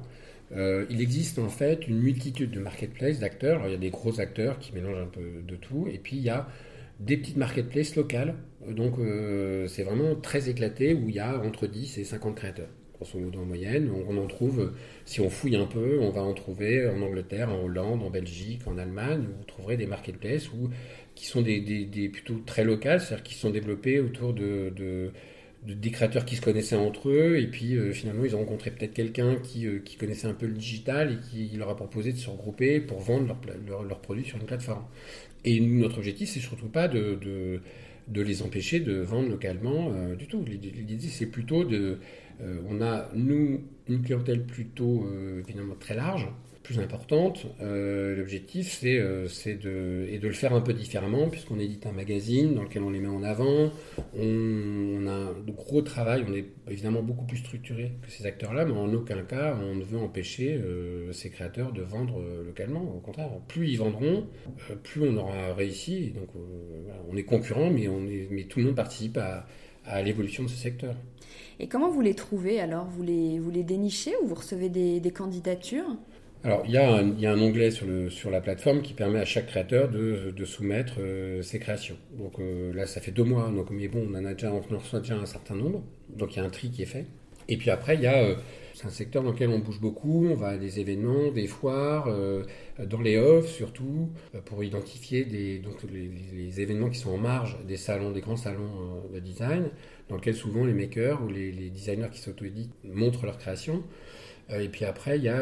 il 0.53 1.01
existe 1.01 1.39
en 1.39 1.49
fait 1.49 1.87
une 1.87 1.99
multitude 1.99 2.51
de 2.51 2.59
marketplaces, 2.59 3.19
d'acteurs. 3.19 3.63
il 3.65 3.71
y 3.71 3.75
a 3.75 3.77
des 3.77 3.89
gros 3.89 4.19
acteurs 4.19 4.59
qui 4.59 4.73
mélangent 4.73 5.01
un 5.01 5.07
peu 5.07 5.41
de 5.45 5.55
tout. 5.55 5.87
Et 5.91 5.97
puis 5.97 6.17
il 6.17 6.23
y 6.23 6.29
a 6.29 6.47
des 6.99 7.17
petites 7.17 7.37
marketplaces 7.37 7.95
locales. 7.95 8.35
Donc 8.67 8.97
euh, 8.99 9.67
c'est 9.67 9.83
vraiment 9.83 10.15
très 10.15 10.49
éclaté 10.49 10.93
où 10.93 11.09
il 11.09 11.15
y 11.15 11.19
a 11.19 11.39
entre 11.39 11.67
10 11.67 11.97
et 11.97 12.03
50 12.03 12.35
créateurs. 12.35 12.69
Grosso 12.93 13.19
modo 13.19 13.39
en 13.39 13.45
moyenne, 13.45 13.91
on, 14.07 14.17
en 14.17 14.25
trouve, 14.25 14.71
si 15.03 15.19
on 15.19 15.29
fouille 15.29 15.57
un 15.57 15.65
peu, 15.65 15.99
on 15.99 16.11
va 16.11 16.21
en 16.21 16.33
trouver 16.33 16.87
en 16.87 17.01
Angleterre, 17.01 17.49
en 17.49 17.61
Hollande, 17.65 18.01
en 18.01 18.09
Belgique, 18.09 18.61
en 18.67 18.77
Allemagne, 18.77 19.25
vous 19.37 19.43
trouverez 19.43 19.75
des 19.75 19.85
marketplaces 19.85 20.49
où, 20.53 20.69
qui 21.13 21.25
sont 21.25 21.41
des, 21.41 22.09
plutôt 22.11 22.41
très 22.45 22.63
locales, 22.63 23.01
c'est-à-dire 23.01 23.23
qui 23.23 23.33
sont 23.33 23.49
développés 23.49 23.99
autour 23.99 24.33
de, 24.33 24.71
de 24.73 25.11
des 25.73 25.89
créateurs 25.89 26.25
qui 26.25 26.35
se 26.35 26.41
connaissaient 26.41 26.75
entre 26.75 27.09
eux, 27.09 27.39
et 27.39 27.47
puis 27.47 27.75
euh, 27.75 27.91
finalement 27.91 28.23
ils 28.23 28.35
ont 28.35 28.39
rencontré 28.39 28.71
peut-être 28.71 28.93
quelqu'un 28.93 29.35
qui, 29.37 29.65
euh, 29.65 29.79
qui, 29.83 29.97
connaissait 29.97 30.27
un 30.27 30.33
peu 30.33 30.45
le 30.45 30.53
digital 30.53 31.13
et 31.13 31.17
qui 31.27 31.57
leur 31.57 31.69
a 31.69 31.75
proposé 31.75 32.13
de 32.13 32.17
se 32.17 32.29
regrouper 32.29 32.79
pour 32.79 32.99
vendre 32.99 33.35
leurs 33.67 33.83
leur, 33.83 33.99
produits 33.99 34.25
sur 34.25 34.37
une 34.37 34.45
plateforme. 34.45 34.85
Et 35.45 35.59
notre 35.59 35.99
objectif, 35.99 36.29
c'est 36.29 36.39
surtout 36.39 36.67
pas 36.67 36.87
de, 36.87 37.61
les 38.13 38.41
empêcher 38.41 38.79
de 38.79 38.99
vendre 38.99 39.29
localement 39.29 39.91
euh, 39.93 40.15
du 40.15 40.27
tout. 40.27 40.43
L'idée, 40.43 41.07
c'est 41.07 41.27
plutôt 41.27 41.63
de. 41.63 41.99
Euh, 42.41 42.59
on 42.67 42.81
a, 42.81 43.09
nous, 43.15 43.61
une 43.87 44.01
clientèle 44.01 44.43
plutôt 44.43 45.07
évidemment 45.47 45.75
très 45.79 45.95
large, 45.95 46.27
plus 46.65 46.79
importante. 46.79 47.45
Euh, 47.61 48.15
l'objectif, 48.15 48.71
c'est 48.79 48.97
euh, 48.97 49.27
de, 49.45 50.17
de 50.17 50.27
le 50.27 50.33
faire 50.33 50.53
un 50.53 50.61
peu 50.61 50.73
différemment, 50.73 51.29
puisqu'on 51.29 51.59
édite 51.59 51.85
un 51.85 51.91
magazine 51.91 52.55
dans 52.55 52.63
lequel 52.63 52.81
on 52.81 52.89
les 52.89 52.99
met 52.99 53.07
en 53.07 53.21
avant. 53.21 53.71
On, 54.17 55.07
a 55.07 55.11
un 55.11 55.33
gros 55.47 55.83
travail, 55.83 56.25
on 56.27 56.33
est 56.33 56.45
évidemment 56.69 57.03
beaucoup 57.03 57.25
plus 57.25 57.37
structuré 57.37 57.91
que 58.01 58.11
ces 58.11 58.25
acteurs-là, 58.25 58.65
mais 58.65 58.71
en 58.71 58.91
aucun 58.93 59.21
cas 59.21 59.55
on 59.61 59.75
ne 59.75 59.83
veut 59.83 59.99
empêcher 59.99 60.55
euh, 60.55 61.11
ces 61.13 61.29
créateurs 61.29 61.71
de 61.71 61.83
vendre 61.83 62.23
localement. 62.43 62.81
Au 62.81 62.99
contraire, 62.99 63.29
plus 63.47 63.69
ils 63.69 63.77
vendront, 63.77 64.25
plus 64.81 65.07
on 65.07 65.15
aura 65.17 65.53
réussi. 65.53 66.13
Donc 66.15 66.29
on 67.11 67.15
est 67.15 67.23
concurrent, 67.23 67.69
mais, 67.69 67.85
tout 68.49 68.59
le 68.59 68.65
monde 68.65 68.75
participe 68.75 69.17
à, 69.17 70.01
l'évolution 70.01 70.43
de 70.43 70.49
ce 70.49 70.57
secteur. 70.57 70.95
Et 71.59 71.67
comment 71.67 71.89
vous 71.89 72.01
les 72.01 72.15
trouvez 72.15 72.59
alors? 72.59 72.85
Vous 72.85 73.03
les, 73.03 73.63
dénichez 73.63 74.13
ou 74.23 74.27
vous 74.27 74.35
recevez 74.35 74.69
des 74.69 75.11
candidatures? 75.11 75.95
Alors, 76.45 76.61
il 76.67 76.73
y, 76.73 76.77
a 76.77 76.91
un, 76.91 77.41
onglet 77.41 77.71
sur, 77.71 78.29
la 78.29 78.39
plateforme 78.39 78.83
qui 78.83 78.93
permet 78.93 79.17
à 79.17 79.25
chaque 79.25 79.47
créateur 79.47 79.89
de, 79.89 80.45
soumettre 80.45 80.97
euh, 80.99 81.41
ses 81.41 81.57
créations. 81.57 81.97
Donc 82.19 82.39
euh, 82.39 82.71
là, 82.71 82.85
ça 82.85 83.01
fait 83.01 83.09
deux 83.09 83.23
mois, 83.23 83.49
donc 83.49 83.71
mais 83.71 83.87
bon, 83.87 84.07
on 84.07 84.13
en 84.13 84.25
a 84.25 84.35
déjà, 84.35 84.53
on 84.53 84.59
reçoit 84.77 84.99
déjà 84.99 85.15
un 85.15 85.25
certain 85.25 85.55
nombre. 85.55 85.81
Donc 86.15 86.35
il 86.35 86.37
y 86.37 86.41
a 86.43 86.45
un 86.45 86.51
tri 86.51 86.69
qui 86.69 86.83
est 86.83 86.85
fait. 86.85 87.07
Et 87.47 87.57
puis 87.57 87.71
après, 87.71 87.95
il 87.95 88.01
y 88.01 88.05
a, 88.05 88.17
euh, 88.17 88.35
c'est 88.75 88.85
un 88.85 88.91
secteur 88.91 89.23
dans 89.23 89.31
lequel 89.31 89.49
on 89.49 89.57
bouge 89.57 89.81
beaucoup. 89.81 90.27
On 90.27 90.35
va 90.35 90.49
à 90.49 90.57
des 90.57 90.79
événements, 90.79 91.31
des 91.31 91.47
foires, 91.47 92.15
dans 92.77 93.01
les 93.01 93.17
offs 93.17 93.49
surtout, 93.49 94.11
pour 94.45 94.63
identifier 94.63 95.23
les, 95.23 96.61
événements 96.61 96.89
qui 96.89 96.99
sont 96.99 97.09
en 97.09 97.17
marge 97.17 97.57
des 97.67 97.77
salons, 97.77 98.11
des 98.11 98.21
grands 98.21 98.37
salons 98.37 99.01
de 99.11 99.19
design, 99.19 99.69
dans 100.09 100.17
lesquels 100.17 100.35
souvent 100.35 100.63
les 100.63 100.73
makers 100.73 101.23
ou 101.23 101.27
les, 101.27 101.71
designers 101.71 102.09
qui 102.11 102.19
s'auto-éditent 102.19 102.75
montrent 102.83 103.25
leurs 103.25 103.39
créations. 103.39 103.81
Euh, 104.51 104.59
et 104.59 104.69
puis 104.69 104.85
après, 104.85 105.17
il 105.17 105.23
y 105.23 105.29
a, 105.29 105.41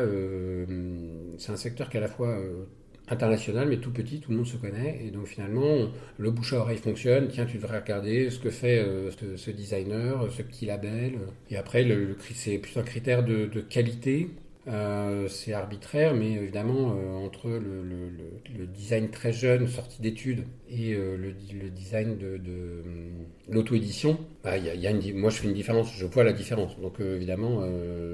c'est 1.37 1.51
un 1.51 1.57
secteur 1.57 1.89
qui 1.89 1.97
est 1.97 1.99
à 1.99 2.01
la 2.01 2.07
fois 2.07 2.29
euh, 2.29 2.65
international, 3.09 3.67
mais 3.69 3.77
tout 3.77 3.91
petit, 3.91 4.19
tout 4.19 4.31
le 4.31 4.37
monde 4.37 4.47
se 4.47 4.57
connaît. 4.57 5.01
Et 5.05 5.11
donc 5.11 5.27
finalement, 5.27 5.89
le 6.17 6.31
bouche 6.31 6.53
à 6.53 6.59
oreille 6.59 6.77
fonctionne. 6.77 7.27
Tiens, 7.27 7.45
tu 7.45 7.57
devrais 7.57 7.79
regarder 7.79 8.29
ce 8.29 8.39
que 8.39 8.49
fait 8.49 8.85
ce, 9.37 9.51
designer, 9.51 10.31
ce 10.31 10.41
petit 10.41 10.65
label. 10.65 11.19
Et 11.49 11.57
après, 11.57 11.85
c'est 12.33 12.57
plutôt 12.59 12.79
un 12.79 12.83
critère 12.83 13.23
de 13.23 13.61
qualité 13.61 14.29
euh, 14.67 15.27
c'est 15.27 15.51
arbitraire, 15.51 16.13
mais 16.13 16.31
évidemment, 16.31 16.95
euh, 16.95 17.25
entre 17.25 17.49
le, 17.49 18.65
design 18.67 19.09
très 19.09 19.33
jeune, 19.33 19.67
sorti 19.67 20.01
d'études, 20.01 20.45
et 20.69 20.93
euh, 20.93 21.17
le, 21.17 21.69
design 21.69 22.17
de, 22.17 22.39
l'auto-édition, 23.49 24.17
moi 24.45 25.29
je 25.29 25.37
fais 25.37 25.47
une 25.47 25.53
différence, 25.53 25.93
je 25.93 26.05
vois 26.05 26.23
la 26.23 26.33
différence. 26.33 26.79
Donc 26.79 26.99
évidemment, 26.99 27.61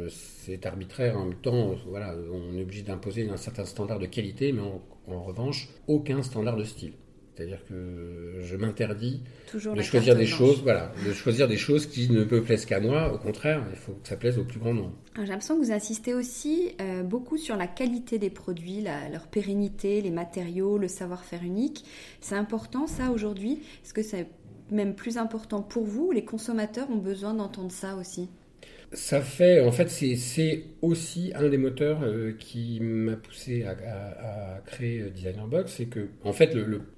c'est 0.09 0.65
arbitraire. 0.65 1.17
En 1.17 1.25
même 1.25 1.35
temps, 1.35 1.75
on 1.91 2.57
est 2.57 2.61
obligé 2.61 2.81
d'imposer 2.81 3.29
un 3.29 3.37
certain 3.37 3.65
standard 3.65 3.99
de 3.99 4.07
qualité, 4.07 4.51
mais 4.51 4.61
en 5.07 5.23
revanche, 5.23 5.69
aucun 5.87 6.23
standard 6.23 6.57
de 6.57 6.63
style. 6.63 6.93
C'est-à-dire 7.39 7.63
que 7.69 8.41
je 8.41 8.57
m'interdis 8.57 9.21
de 9.53 9.81
choisir 9.81 10.13
des 10.13 10.25
choses, 10.25 10.61
voilà, 10.61 10.91
de 11.07 11.13
choisir 11.13 11.47
des 11.47 11.55
choses 11.55 11.85
qui 11.85 12.11
ne 12.11 12.25
me 12.25 12.43
plaisent 12.43 12.65
qu'à 12.65 12.81
moi. 12.81 13.13
Au 13.13 13.17
contraire, 13.17 13.63
il 13.71 13.77
faut 13.77 13.93
que 13.93 14.09
ça 14.09 14.17
plaise 14.17 14.37
au 14.37 14.43
plus 14.43 14.59
grand 14.59 14.73
nombre. 14.73 14.91
J'ai 15.15 15.25
l'impression 15.25 15.57
que 15.57 15.63
vous 15.63 15.71
insistez 15.71 16.13
aussi 16.13 16.73
euh, 16.81 17.01
beaucoup 17.01 17.37
sur 17.37 17.55
la 17.55 17.67
qualité 17.67 18.19
des 18.19 18.29
produits, 18.29 18.83
leur 19.09 19.27
pérennité, 19.27 20.01
les 20.01 20.11
matériaux, 20.11 20.77
le 20.77 20.89
savoir-faire 20.89 21.41
unique. 21.41 21.85
C'est 22.19 22.35
important 22.35 22.87
ça 22.87 23.09
aujourd'hui? 23.09 23.61
Est-ce 23.85 23.93
que 23.93 24.03
c'est 24.03 24.27
même 24.69 24.93
plus 24.93 25.17
important 25.17 25.61
pour 25.61 25.85
vous 25.85 26.11
Les 26.11 26.25
consommateurs 26.25 26.89
ont 26.91 26.97
besoin 26.97 27.33
d'entendre 27.33 27.71
ça 27.71 27.95
aussi? 27.95 28.27
Ça 28.93 29.21
fait, 29.21 29.61
en 29.61 29.71
fait, 29.71 29.89
c'est 29.89 30.63
aussi 30.81 31.31
un 31.35 31.47
des 31.49 31.57
moteurs 31.57 32.01
euh, 32.03 32.33
qui 32.37 32.79
m'a 32.81 33.15
poussé 33.15 33.63
à, 33.63 34.61
créer 34.65 35.03
Designer 35.09 35.47
Box, 35.47 35.73
c'est 35.77 35.85
que, 35.85 36.07
en 36.23 36.33
fait, 36.33 36.55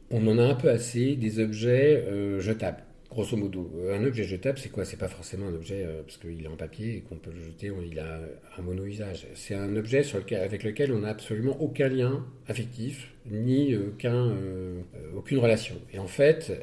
on 0.09 0.27
en 0.27 0.37
a 0.37 0.43
un 0.43 0.55
peu 0.55 0.69
assez 0.69 1.15
des 1.15 1.39
objets 1.39 2.03
euh, 2.07 2.39
jetables. 2.39 2.83
Grosso 3.09 3.35
modo, 3.35 3.69
un 3.91 4.05
objet 4.05 4.23
jetable, 4.23 4.57
c'est 4.57 4.69
quoi? 4.69 4.85
C'est 4.85 4.95
pas 4.95 5.09
forcément 5.09 5.47
un 5.47 5.53
objet 5.53 5.83
euh, 5.85 6.01
parce 6.03 6.15
qu'il 6.15 6.45
est 6.45 6.47
en 6.47 6.55
papier 6.55 6.95
et 6.95 7.01
qu'on 7.01 7.17
peut 7.17 7.31
le 7.31 7.41
jeter, 7.41 7.69
il 7.85 7.99
a 7.99 8.21
un 8.57 8.61
mono-usage. 8.61 9.27
C'est 9.35 9.53
un 9.53 9.75
objet 9.75 10.05
avec 10.35 10.63
lequel 10.63 10.93
on 10.93 10.99
n'a 10.99 11.09
absolument 11.09 11.61
aucun 11.61 11.89
lien 11.89 12.25
affectif, 12.47 13.13
ni 13.29 13.75
aucun, 13.75 14.33
aucune 15.13 15.39
relation. 15.39 15.75
Et 15.93 15.99
en 15.99 16.07
fait, 16.07 16.53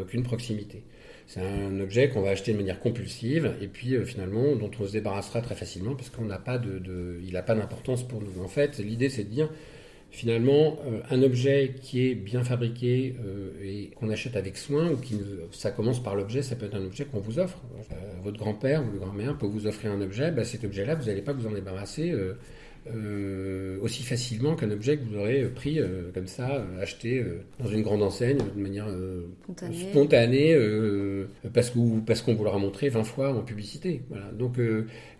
aucune 0.00 0.22
proximité. 0.22 0.84
C'est 1.26 1.40
un 1.40 1.80
objet 1.80 2.08
qu'on 2.08 2.22
va 2.22 2.30
acheter 2.30 2.52
de 2.52 2.56
manière 2.56 2.78
compulsive 2.78 3.52
et 3.60 3.66
puis 3.66 3.96
finalement 4.04 4.54
dont 4.54 4.70
on 4.78 4.86
se 4.86 4.92
débarrassera 4.92 5.40
très 5.40 5.56
facilement 5.56 5.96
parce 5.96 6.08
qu'on 6.08 6.24
n'a 6.24 6.38
pas 6.38 6.56
de, 6.56 7.20
il 7.26 7.32
n'a 7.32 7.42
pas 7.42 7.54
d'importance 7.54 8.06
pour 8.06 8.22
nous. 8.22 8.42
En 8.44 8.48
fait, 8.48 8.78
l'idée 8.78 9.08
c'est 9.08 9.24
de 9.24 9.30
dire 9.30 9.48
finalement, 10.16 10.78
euh, 10.86 11.00
un 11.10 11.22
objet 11.22 11.74
qui 11.82 12.06
est 12.06 12.14
bien 12.14 12.42
fabriqué 12.42 13.14
euh, 13.24 13.50
et 13.62 13.90
qu'on 13.96 14.08
achète 14.08 14.34
avec 14.34 14.56
soin, 14.56 14.90
ou 14.90 14.96
qui 14.96 15.20
ça 15.52 15.70
commence 15.70 16.02
par 16.02 16.14
l'objet, 16.14 16.40
ça 16.40 16.56
peut 16.56 16.64
être 16.66 16.74
un 16.74 16.84
objet 16.84 17.04
qu'on 17.04 17.20
vous 17.20 17.38
offre. 17.38 17.60
Euh, 17.92 17.94
votre 18.22 18.38
grand-père 18.38 18.82
ou 18.82 18.92
le 18.92 18.98
grand-mère 18.98 19.36
peut 19.36 19.46
vous 19.46 19.66
offrir 19.66 19.92
un 19.92 20.00
objet, 20.00 20.30
bah, 20.30 20.44
cet 20.44 20.64
objet-là, 20.64 20.94
vous 20.94 21.06
n'allez 21.06 21.20
pas 21.20 21.34
vous 21.34 21.46
en 21.46 21.52
débarrasser 21.52 22.14
euh, 22.94 23.78
aussi 23.82 24.02
facilement 24.02 24.54
qu'un 24.54 24.70
objet 24.70 24.96
que 24.96 25.04
vous 25.04 25.16
aurez 25.16 25.44
pris 25.44 25.80
euh, 25.80 26.10
comme 26.14 26.26
ça, 26.26 26.56
euh, 26.56 26.82
acheté 26.82 27.24
dans 27.58 27.68
une 27.68 27.82
grande 27.82 28.02
enseigne 28.02 28.38
de 28.38 28.60
manière 28.60 28.86
spontanée, 29.72 30.56
parce 31.52 31.70
qu'on 31.70 32.00
parce 32.00 32.22
qu'on 32.22 32.34
vous 32.34 32.44
l'aura 32.44 32.58
montré 32.58 32.88
20 32.88 33.04
fois 33.04 33.34
en 33.34 33.42
publicité. 33.42 34.02
Voilà. 34.08 34.30
Donc 34.32 34.58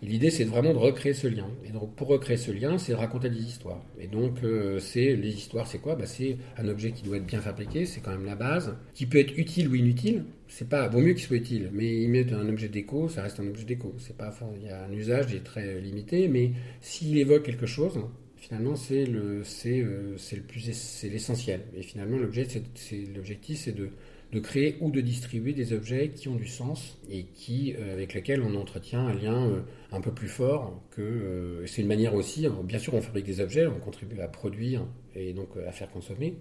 l'idée 0.01 0.29
c'est 0.29 0.43
vraiment 0.43 0.73
de 0.73 0.77
recréer 0.77 1.13
ce 1.13 1.27
lien. 1.27 1.47
Et 1.65 1.71
donc 1.71 1.95
pour 1.95 2.07
recréer 2.07 2.37
ce 2.37 2.51
lien, 2.51 2.77
c'est 2.77 2.93
de 2.93 2.97
raconter 2.97 3.29
des 3.29 3.41
histoires. 3.41 3.83
Et 3.99 4.07
donc 4.07 4.37
c'est 4.79 5.15
les 5.15 5.29
histoires, 5.29 5.67
c'est 5.67 5.79
quoi? 5.79 5.95
Bah, 5.95 6.05
C'est 6.05 6.37
un 6.57 6.67
objet 6.67 6.91
qui 6.91 7.03
doit 7.03 7.17
être 7.17 7.25
bien 7.25 7.41
fabriqué, 7.41 7.85
c'est 7.85 8.01
quand 8.01 8.11
même 8.11 8.25
la 8.25 8.35
base, 8.35 8.75
qui 8.93 9.05
peut 9.05 9.19
être 9.19 9.37
utile 9.37 9.67
ou 9.69 9.75
inutile 9.75 10.23
c'est 10.47 10.69
pas 10.69 10.87
vaut 10.87 10.99
mieux 10.99 11.13
qu'il 11.13 11.23
soit 11.23 11.37
utile, 11.37 11.69
mais 11.73 12.01
il 12.01 12.09
met 12.09 12.33
un 12.33 12.47
objet 12.47 12.69
déco, 12.69 13.09
ça 13.09 13.21
reste 13.23 13.39
un 13.39 13.47
objet 13.47 13.65
déco. 13.65 13.93
C'est 13.99 14.17
pas, 14.17 14.33
il 14.55 14.67
y 14.67 14.69
a 14.69 14.85
un 14.85 14.91
usage 14.91 15.27
qui 15.27 15.35
est 15.35 15.43
très 15.43 15.79
limité, 15.79 16.27
mais 16.27 16.51
s'il 16.81 17.17
évoque 17.17 17.43
quelque 17.43 17.65
chose, 17.65 17.99
finalement 18.37 18.75
c'est 18.75 19.05
le 19.05 19.43
c'est 19.43 19.81
euh, 19.81 20.15
le 20.31 20.41
plus 20.41 20.71
c'est 20.71 21.09
l'essentiel. 21.09 21.61
Et 21.75 21.83
finalement 21.83 22.17
l'objet 22.17 22.47
c'est 22.75 22.97
l'objectif 23.15 23.59
c'est 23.59 23.75
de 23.75 23.89
de 24.33 24.41
créer 24.41 24.75
ou 24.81 24.91
de 24.91 24.99
distribuer 24.99 25.53
des 25.53 25.71
objets 25.71 26.09
qui 26.09 26.27
ont 26.27 26.35
du 26.35 26.47
sens 26.47 26.97
et 27.09 27.23
qui 27.33 27.73
euh, 27.79 27.93
avec 27.93 28.13
lesquels 28.13 28.41
on 28.41 28.55
entretient 28.55 29.07
un 29.07 29.13
lien 29.13 29.49
euh, 29.49 29.61
un 29.93 30.01
peu 30.01 30.11
plus 30.11 30.27
fort 30.27 30.83
que 30.91 31.63
c'est 31.65 31.81
une 31.81 31.87
manière 31.87 32.13
aussi 32.13 32.45
hein, 32.45 32.57
bien 32.63 32.77
sûr 32.77 32.93
on 32.93 33.01
fabrique 33.01 33.25
des 33.25 33.39
objets 33.39 33.67
on 33.67 33.79
contribue 33.79 34.19
à 34.19 34.27
produire 34.27 34.85
et 35.15 35.31
donc 35.31 35.47
à 35.65 35.71
faire 35.71 35.89
consommer 35.89 36.35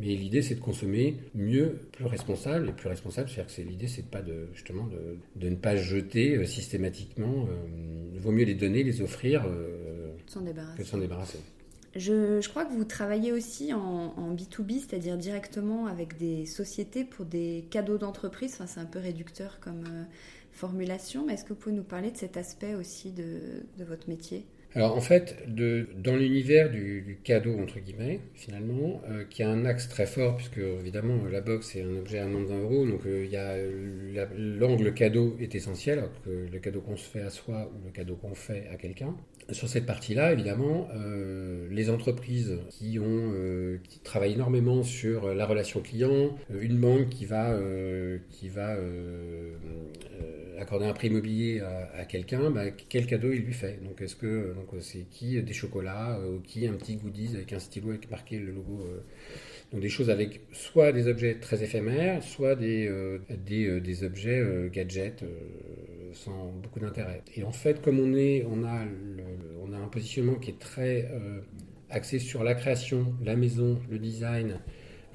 mais 0.00 0.14
l'idée, 0.14 0.40
c'est 0.40 0.54
de 0.54 0.60
consommer 0.60 1.16
mieux, 1.34 1.78
plus 1.92 2.06
responsable. 2.06 2.70
Et 2.70 2.72
plus 2.72 2.88
responsable, 2.88 3.28
c'est-à-dire 3.28 3.54
que 3.54 3.60
l'idée, 3.62 3.86
c'est 3.86 4.06
pas 4.06 4.22
de, 4.22 4.48
justement 4.54 4.86
de, 4.86 5.18
de, 5.36 5.48
ne 5.50 5.56
pas 5.56 5.76
jeter 5.76 6.36
euh, 6.36 6.46
systématiquement. 6.46 7.46
Il 8.12 8.16
euh, 8.16 8.20
vaut 8.20 8.32
mieux 8.32 8.44
les 8.44 8.54
donner, 8.54 8.82
les 8.82 9.02
offrir 9.02 9.44
euh, 9.46 10.16
que 10.16 10.82
de 10.82 10.86
s'en 10.86 10.98
débarrasser. 10.98 11.38
Je, 11.96 12.40
je, 12.40 12.48
crois 12.48 12.64
que 12.64 12.72
vous 12.72 12.84
travaillez 12.84 13.32
aussi 13.32 13.74
en, 13.74 14.14
en 14.16 14.34
B2B, 14.34 14.78
c'est-à-dire 14.78 15.18
directement 15.18 15.86
avec 15.86 16.16
des 16.16 16.46
sociétés 16.46 17.04
pour 17.04 17.26
des 17.26 17.66
cadeaux 17.70 17.98
d'entreprise. 17.98 18.54
Enfin, 18.54 18.66
c'est 18.66 18.80
un 18.80 18.86
peu 18.86 19.00
réducteur 19.00 19.58
comme 19.60 19.84
formulation, 20.52 21.26
mais 21.26 21.34
est-ce 21.34 21.44
que 21.44 21.50
vous 21.50 21.58
pouvez 21.58 21.74
nous 21.74 21.82
parler 21.82 22.10
de 22.10 22.16
cet 22.16 22.36
aspect 22.36 22.74
aussi 22.74 23.10
de, 23.10 23.64
de 23.76 23.84
votre 23.84 24.08
métier? 24.08 24.46
Alors 24.74 24.96
en 24.96 25.00
fait, 25.00 25.36
dans 25.48 26.16
l'univers 26.16 26.70
du, 26.70 27.18
cadeau, 27.24 27.58
entre 27.58 27.80
guillemets, 27.80 28.20
finalement, 28.34 29.02
euh, 29.10 29.24
qui 29.28 29.42
a 29.42 29.50
un 29.50 29.64
axe 29.64 29.88
très 29.88 30.06
fort, 30.06 30.36
puisque 30.36 30.58
évidemment 30.58 31.24
la 31.30 31.40
box 31.40 31.74
est 31.74 31.82
un 31.82 31.96
objet 31.96 32.20
à 32.20 32.26
moins 32.26 32.42
de 32.42 32.46
20 32.46 32.60
euros, 32.60 32.86
donc 32.86 33.04
euh, 33.04 33.24
il 33.24 33.32
y 33.32 33.36
a 33.36 33.56
l'angle 34.36 34.94
cadeau 34.94 35.36
est 35.40 35.54
essentiel, 35.56 35.98
alors 35.98 36.22
que 36.24 36.46
le 36.52 36.58
cadeau 36.60 36.80
qu'on 36.80 36.96
se 36.96 37.08
fait 37.08 37.22
à 37.22 37.30
soi 37.30 37.70
ou 37.74 37.84
le 37.86 37.90
cadeau 37.90 38.14
qu'on 38.14 38.34
fait 38.34 38.68
à 38.72 38.76
quelqu'un. 38.76 39.16
Sur 39.50 39.68
cette 39.68 39.86
partie-là, 39.86 40.32
évidemment, 40.32 40.88
euh, 40.94 41.66
les 41.72 41.90
entreprises 41.90 42.60
qui, 42.68 43.00
ont, 43.00 43.32
qui 43.88 43.98
travaillent 43.98 44.34
énormément 44.34 44.84
sur 44.84 45.34
la 45.34 45.46
relation 45.46 45.80
client, 45.80 46.36
une 46.60 46.78
banque 46.78 47.08
qui 47.08 47.24
va, 47.24 47.58
qui 48.30 48.48
va 48.48 48.76
accorder 50.60 50.86
un 50.86 50.92
prix 50.92 51.08
immobilier 51.08 51.60
à, 51.60 52.04
quelqu'un, 52.04 52.50
bah, 52.50 52.70
quel 52.70 53.06
cadeau 53.06 53.32
il 53.32 53.42
lui 53.42 53.52
fait? 53.52 53.82
Donc 53.82 54.00
est-ce 54.00 54.16
que 54.16 54.54
donc 54.54 54.68
c'est 54.80 55.06
qui 55.10 55.42
des 55.42 55.52
chocolats 55.52 56.18
euh, 56.18 56.38
qui 56.44 56.66
un 56.66 56.74
petit 56.74 56.96
goodies 56.96 57.34
avec 57.34 57.52
un 57.52 57.58
stylo 57.58 57.90
avec 57.90 58.10
marqué 58.10 58.38
le 58.38 58.52
logo 58.52 58.80
euh, 58.82 59.00
donc 59.72 59.80
des 59.80 59.88
choses 59.88 60.10
avec 60.10 60.40
soit 60.52 60.92
des 60.92 61.06
objets 61.06 61.36
très 61.36 61.62
éphémères, 61.62 62.22
soit 62.22 62.56
des, 62.56 62.88
euh, 62.88 63.18
des, 63.46 64.04
objets 64.04 64.42
gadgets 64.72 65.24
sans 66.12 66.52
beaucoup 66.60 66.80
d'intérêt. 66.80 67.22
Et 67.36 67.44
en 67.44 67.52
fait, 67.52 67.80
comme 67.80 68.00
on, 68.00 68.16
est, 68.16 68.44
on, 68.50 68.64
a 68.64 68.84
on 69.62 69.72
a 69.72 69.76
un 69.76 69.86
positionnement 69.86 70.34
qui 70.34 70.50
est 70.50 70.58
très 70.58 71.08
axé 71.88 72.18
sur 72.18 72.42
la 72.42 72.54
création, 72.54 73.14
la 73.24 73.36
maison, 73.36 73.80
le 73.88 74.00
design 74.00 74.58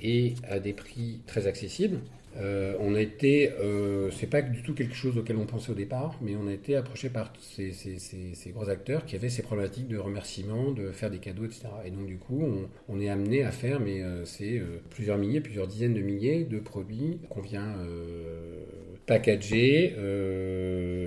et 0.01 0.36
à 0.47 0.60
des 0.60 0.71
prix 0.71 1.19
très 1.25 1.47
accessibles, 1.47 1.99
euh, 2.37 2.75
on 2.79 2.95
a 2.95 3.01
été, 3.01 3.51
euh, 3.51 4.11
c'est 4.11 4.29
pas 4.29 4.41
du 4.41 4.61
tout 4.61 4.73
quelque 4.73 4.95
chose 4.95 5.17
auquel 5.17 5.37
on 5.37 5.45
pensait 5.45 5.71
au 5.71 5.75
départ, 5.75 6.17
mais 6.21 6.35
on 6.35 6.47
a 6.47 6.53
été 6.53 6.75
approché 6.75 7.09
par 7.09 7.31
ces, 7.39 7.71
gros 8.51 8.69
acteurs 8.69 9.05
qui 9.05 9.15
avaient 9.15 9.29
ces 9.29 9.41
problématiques 9.41 9.87
de 9.87 9.97
remerciement, 9.97 10.71
de 10.71 10.91
faire 10.91 11.09
des 11.09 11.19
cadeaux, 11.19 11.45
etc. 11.45 11.67
Et 11.85 11.91
donc 11.91 12.07
du 12.07 12.17
coup, 12.17 12.43
on, 12.89 12.99
est 12.99 13.09
amené 13.09 13.43
à 13.43 13.51
faire, 13.51 13.79
mais 13.79 14.01
euh, 14.01 14.25
c'est 14.25 14.61
plusieurs 14.89 15.17
milliers, 15.17 15.39
plusieurs 15.39 15.67
dizaines 15.67 15.93
de 15.93 16.01
milliers 16.01 16.43
de 16.43 16.59
produits 16.59 17.19
qu'on 17.29 17.41
vient 17.41 17.75
packager, 19.05 19.95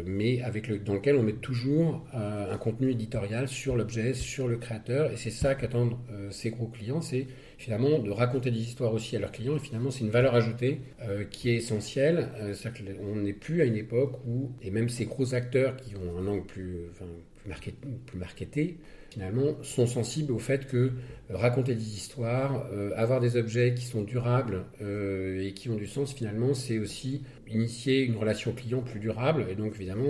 mais 0.06 0.40
avec 0.42 0.68
le, 0.68 0.78
dans 0.78 0.94
lequel 0.94 1.16
on 1.16 1.22
met 1.22 1.32
toujours 1.32 2.06
un 2.12 2.56
contenu 2.56 2.90
éditorial 2.90 3.48
sur 3.48 3.76
l'objet, 3.76 4.14
sur 4.14 4.48
le 4.48 4.56
créateur, 4.56 5.10
et 5.10 5.16
c'est 5.16 5.30
ça 5.30 5.54
qu'attendent 5.54 5.96
ces 6.30 6.50
gros 6.50 6.66
clients, 6.66 7.00
c'est 7.00 7.26
finalement 7.59 7.99
de 7.99 8.11
raconter 8.11 8.51
des 8.51 8.61
histoires 8.61 8.94
aussi 8.94 9.16
à 9.16 9.18
leurs 9.18 9.33
clients. 9.33 9.57
Et 9.57 9.59
finalement, 9.59 9.90
c'est 9.90 10.01
une 10.05 10.11
valeur 10.11 10.35
ajoutée 10.35 10.81
euh, 11.03 11.25
qui 11.25 11.51
est 11.51 11.57
essentielle. 11.57 12.31
Euh, 12.40 12.55
on 13.03 13.16
n'est 13.16 13.33
plus 13.33 13.61
à 13.61 13.64
une 13.64 13.77
époque 13.77 14.14
où, 14.27 14.53
et 14.62 14.71
même 14.71 14.88
ces 14.88 15.05
gros 15.05 15.35
acteurs 15.35 15.77
qui 15.77 15.97
ont 15.97 16.16
un 16.18 16.27
angle 16.27 16.47
plus, 16.47 16.87
enfin, 16.90 17.05
plus, 17.44 17.73
plus 18.07 18.18
marketé, 18.18 18.79
finalement, 19.18 19.57
sont 19.62 19.87
sensibles 19.87 20.33
au 20.33 20.38
fait 20.38 20.66
que 20.66 20.76
euh, 20.76 20.90
raconter 21.31 21.74
des 21.74 21.94
histoires, 21.94 22.64
avoir 22.96 23.20
des 23.20 23.37
objets 23.37 23.74
qui 23.74 23.85
sont 23.85 24.02
durables 24.02 24.64
et 24.81 25.52
qui 25.54 25.68
ont 25.68 25.74
du 25.76 25.87
sens, 25.87 26.14
finalement, 26.14 26.54
c'est 26.54 26.78
aussi 26.78 27.22
initier 27.50 28.02
une 28.04 28.16
relation 28.16 28.52
client 28.52 28.81
plus 28.81 29.00
durable. 29.00 29.46
Et 29.50 29.54
donc, 29.54 29.72
évidemment, 29.76 30.09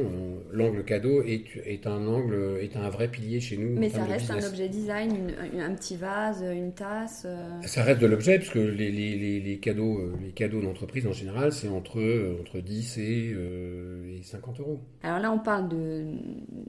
l'angle 0.53 0.85
cadeau 0.85 1.23
est, 1.23 1.45
est, 1.65 1.87
un 1.87 2.07
angle, 2.07 2.59
est 2.61 2.77
un 2.77 2.89
vrai 2.89 3.09
pilier 3.09 3.41
chez 3.41 3.57
nous. 3.57 3.79
Mais 3.79 3.91
ça 3.91 4.05
reste 4.05 4.31
un 4.31 4.43
objet 4.43 4.69
design, 4.69 5.33
un 5.59 5.75
petit 5.75 5.97
vase, 5.97 6.43
une 6.43 6.73
tasse. 6.73 7.25
Euh. 7.27 7.61
Ça 7.63 7.83
reste 7.83 8.01
de 8.01 8.07
l'objet, 8.07 8.39
parce 8.39 8.51
que 8.51 8.59
les, 8.59 8.91
les, 8.91 9.41
les, 9.41 9.59
cadeaux, 9.59 9.99
euh, 9.99 10.13
les 10.23 10.31
cadeaux 10.31 10.61
d'entreprise 10.61 11.07
en 11.07 11.13
général, 11.13 11.53
c'est 11.53 11.69
entre, 11.69 12.01
euh, 12.01 12.39
entre 12.41 12.61
10 12.61 12.99
et, 12.99 13.37
et, 14.19 14.23
50 14.23 14.61
euros. 14.61 14.81
Alors 15.03 15.21
là, 15.21 15.33
on 15.33 15.39
parle 15.39 15.69
de, 15.69 16.05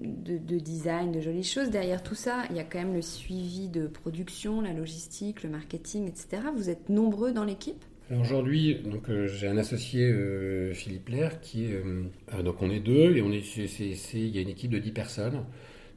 de, 0.01 0.37
de, 0.37 0.59
design, 0.59 1.11
de 1.11 1.19
jolies 1.19 1.43
choses. 1.43 1.69
Derrière 1.69 2.03
tout 2.03 2.15
ça, 2.15 2.28
il 2.49 2.55
y 2.55 2.59
a 2.59 2.63
quand 2.63 2.79
même 2.79 2.93
le 2.93 3.01
suivi 3.01 3.67
de 3.67 3.87
production, 3.87 4.61
la 4.61 4.73
logistique, 4.73 5.43
le 5.43 5.49
marketing, 5.49 6.07
etc. 6.07 6.43
Vous 6.55 6.69
êtes 6.69 6.89
nombreux 6.89 7.31
dans 7.31 7.43
l'équipe? 7.43 7.83
Aujourd'hui, 8.19 8.81
euh, 9.09 9.27
j'ai 9.27 9.47
un 9.47 9.57
associé 9.57 10.09
euh, 10.11 10.73
Philippe 10.73 11.09
Lair 11.09 11.41
qui 11.41 11.65
est 11.65 11.73
euh, 11.73 12.41
donc 12.41 12.61
on 12.61 12.71
est 12.71 12.79
deux 12.79 13.15
et 13.15 13.19
il 13.19 14.35
y 14.35 14.37
a 14.37 14.41
une 14.41 14.49
équipe 14.49 14.71
de 14.71 14.79
10 14.79 14.91
personnes 14.91 15.43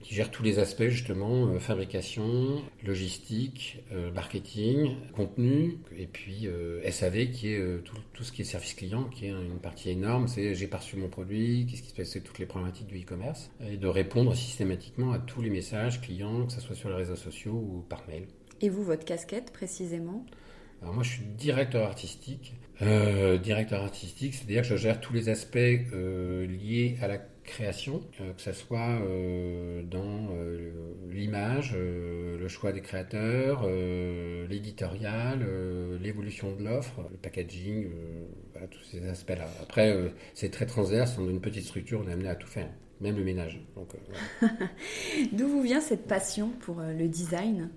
qui 0.03 0.15
gère 0.15 0.31
tous 0.31 0.43
les 0.43 0.59
aspects 0.59 0.89
justement 0.89 1.59
fabrication, 1.59 2.63
logistique, 2.85 3.83
marketing, 4.15 4.97
contenu 5.15 5.79
et 5.97 6.07
puis 6.07 6.49
SAV 6.91 7.31
qui 7.31 7.53
est 7.53 7.83
tout, 7.85 7.97
tout, 8.13 8.25
ce 8.25 8.33
qui 8.33 8.43
est 8.43 8.45
service 8.45 8.75
client 8.75 9.05
qui 9.05 9.27
est 9.27 9.31
une 9.31 9.61
partie 9.61 9.91
énorme, 9.91 10.29
c'est 10.29 10.55
j'ai 10.55 10.67
perçu 10.67 10.97
mon 10.97 11.09
produit, 11.09 11.67
qu'est-ce 11.69 11.83
qui 11.83 11.91
se 11.91 11.95
passe, 11.95 12.09
c'est 12.11 12.21
toutes 12.21 12.39
les 12.39 12.47
problématiques 12.47 12.87
du 12.87 13.01
e-commerce 13.01 13.51
et 13.67 13.77
de 13.77 13.87
répondre 13.87 14.35
systématiquement 14.35 15.13
à 15.13 15.19
tous 15.19 15.43
les 15.43 15.51
messages 15.51 16.01
clients 16.01 16.47
que 16.47 16.53
ce 16.53 16.61
soit 16.61 16.77
sur 16.77 16.89
les 16.89 16.97
réseaux 16.97 17.17
sociaux 17.17 17.53
ou 17.53 17.85
par 17.89 18.03
mail. 18.09 18.27
Et 18.61 18.69
vous 18.69 18.85
votre 18.85 19.05
casquette 19.05 19.53
précisément? 19.53 20.25
Alors 20.83 20.95
moi, 20.95 21.03
je 21.05 21.11
suis 21.11 21.25
directeur 21.25 21.87
artistique. 21.87 22.55
Euh, 22.81 23.39
directeur 23.39 23.83
artistique, 23.83 24.35
c'est-à-dire 24.35 24.63
que 24.63 24.69
je 24.69 24.77
gère 24.77 25.01
tous 25.01 25.13
les 25.13 25.29
aspects 25.29 25.57
euh, 25.57 26.47
liés 26.47 26.97
à 27.01 27.07
la 27.07 27.19
création, 27.45 28.03
euh, 28.21 28.33
que 28.33 28.41
ce 28.41 28.53
soit 28.53 28.99
dans 29.85 30.29
l'image, 31.11 31.75
le 31.77 32.49
choix 32.49 32.73
des 32.73 32.81
créateurs, 32.81 33.69
l'éditorial, 34.49 35.47
l'évolution 36.01 36.55
de 36.55 36.65
l'offre, 36.65 37.03
le 37.11 37.17
packaging, 37.17 37.89
tous 38.71 38.83
ces 38.85 39.07
aspects-là. 39.09 39.49
Après, 39.63 40.13
c'est 40.35 40.51
très 40.51 40.67
transverse, 40.67 41.17
dans 41.17 41.29
une 41.29 41.41
petite 41.41 41.65
structure, 41.65 42.03
on 42.05 42.09
est 42.09 42.13
amené 42.13 42.29
à 42.29 42.35
tout 42.35 42.49
faire, 42.49 42.69
même 43.01 43.17
le 43.17 43.25
ménage. 43.25 43.61
D'où 45.33 45.49
vous 45.49 45.63
vient 45.63 45.81
cette 45.81 46.07
passion 46.07 46.51
pour 46.61 46.81
le 46.81 47.09
design? 47.09 47.71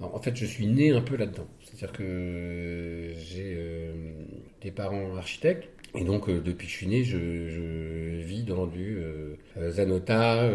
En 0.00 0.20
fait, 0.20 0.36
je 0.36 0.44
suis 0.44 0.66
né 0.66 0.90
un 0.90 1.00
peu 1.00 1.16
là-dedans. 1.16 1.46
C'est-à-dire 1.62 1.92
que 1.92 3.12
j'ai 3.16 3.54
euh, 3.56 4.12
des 4.60 4.70
parents 4.70 5.16
architectes. 5.16 5.68
Et 5.94 6.04
donc, 6.04 6.28
euh, 6.28 6.40
depuis 6.40 6.66
que 6.66 6.72
je 6.72 6.76
suis 6.76 6.86
né, 6.86 7.04
je, 7.04 8.20
vis 8.20 8.42
dans 8.42 8.66
du 8.66 8.98
euh, 8.98 9.36
Zanota, 9.70 10.48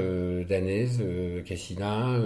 Danèse, 0.48 1.02
Cassina. 1.46 2.20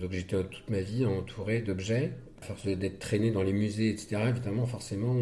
donc, 0.00 0.12
j'étais 0.12 0.42
toute 0.44 0.68
ma 0.70 0.80
vie 0.80 1.04
entouré 1.04 1.60
d'objets. 1.60 2.12
Force 2.40 2.66
d'être 2.66 2.98
traîné 2.98 3.30
dans 3.30 3.42
les 3.42 3.52
musées, 3.52 3.88
etc., 3.90 4.18
évidemment, 4.28 4.66
forcément, 4.66 5.16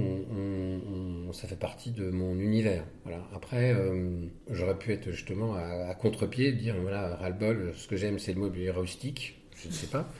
ça 1.33 1.47
fait 1.49 1.59
partie 1.59 1.91
de 1.91 2.11
mon 2.11 2.39
univers. 2.39 2.85
Voilà. 3.05 3.23
Après, 3.35 3.75
j'aurais 4.51 4.79
pu 4.79 4.93
être 4.93 5.11
justement 5.11 5.55
à, 5.55 5.89
à 5.89 5.95
contre-pied, 5.95 6.53
dire, 6.53 6.75
voilà, 6.81 7.15
ras-le-bol, 7.17 7.73
ce 7.77 7.87
que 7.89 7.97
j'aime, 7.97 8.19
c'est 8.19 8.33
le 8.33 8.41
mobilier 8.41 8.71
rustique. 8.71 9.41
Je 9.57 9.69
ne 9.69 9.73
sais 9.73 9.87
pas. 9.87 10.11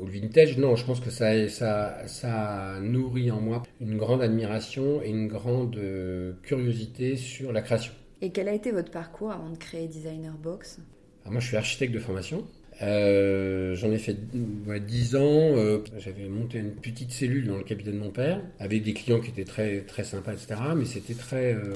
Au 0.00 0.06
vintage, 0.06 0.58
non, 0.58 0.76
je 0.76 0.84
pense 0.84 1.00
que 1.00 1.10
ça, 1.10 1.48
ça, 1.48 2.06
ça 2.06 2.78
nourrit 2.80 3.30
en 3.30 3.40
moi 3.40 3.62
une 3.80 3.96
grande 3.96 4.22
admiration 4.22 5.02
et 5.02 5.10
une 5.10 5.28
grande 5.28 5.76
euh, 5.76 6.34
curiosité 6.42 7.16
sur 7.16 7.52
la 7.52 7.62
création. 7.62 7.92
Et 8.20 8.30
quel 8.30 8.48
a 8.48 8.52
été 8.52 8.70
votre 8.70 8.90
parcours 8.90 9.32
avant 9.32 9.50
de 9.50 9.56
créer 9.56 9.88
Designer 9.88 10.34
Box? 10.34 10.78
Moi, 11.26 11.40
je 11.40 11.46
suis 11.46 11.56
architecte 11.56 11.92
de 11.92 11.98
formation. 11.98 12.44
Euh, 12.82 13.74
j'en 13.76 13.92
ai 13.92 13.98
fait 13.98 14.16
10 14.34 15.16
ans. 15.16 15.20
Euh, 15.22 15.78
j'avais 15.98 16.28
monté 16.28 16.58
une 16.58 16.72
petite 16.72 17.12
cellule 17.12 17.46
dans 17.46 17.56
le 17.56 17.62
cabinet 17.62 17.92
de 17.92 17.98
mon 17.98 18.10
père, 18.10 18.40
avec 18.58 18.82
des 18.82 18.92
clients 18.92 19.20
qui 19.20 19.30
étaient 19.30 19.44
très, 19.44 19.82
très 19.82 20.04
sympas, 20.04 20.32
etc. 20.32 20.60
Mais 20.76 20.84
c'était 20.84 21.14
très, 21.14 21.54
euh, 21.54 21.74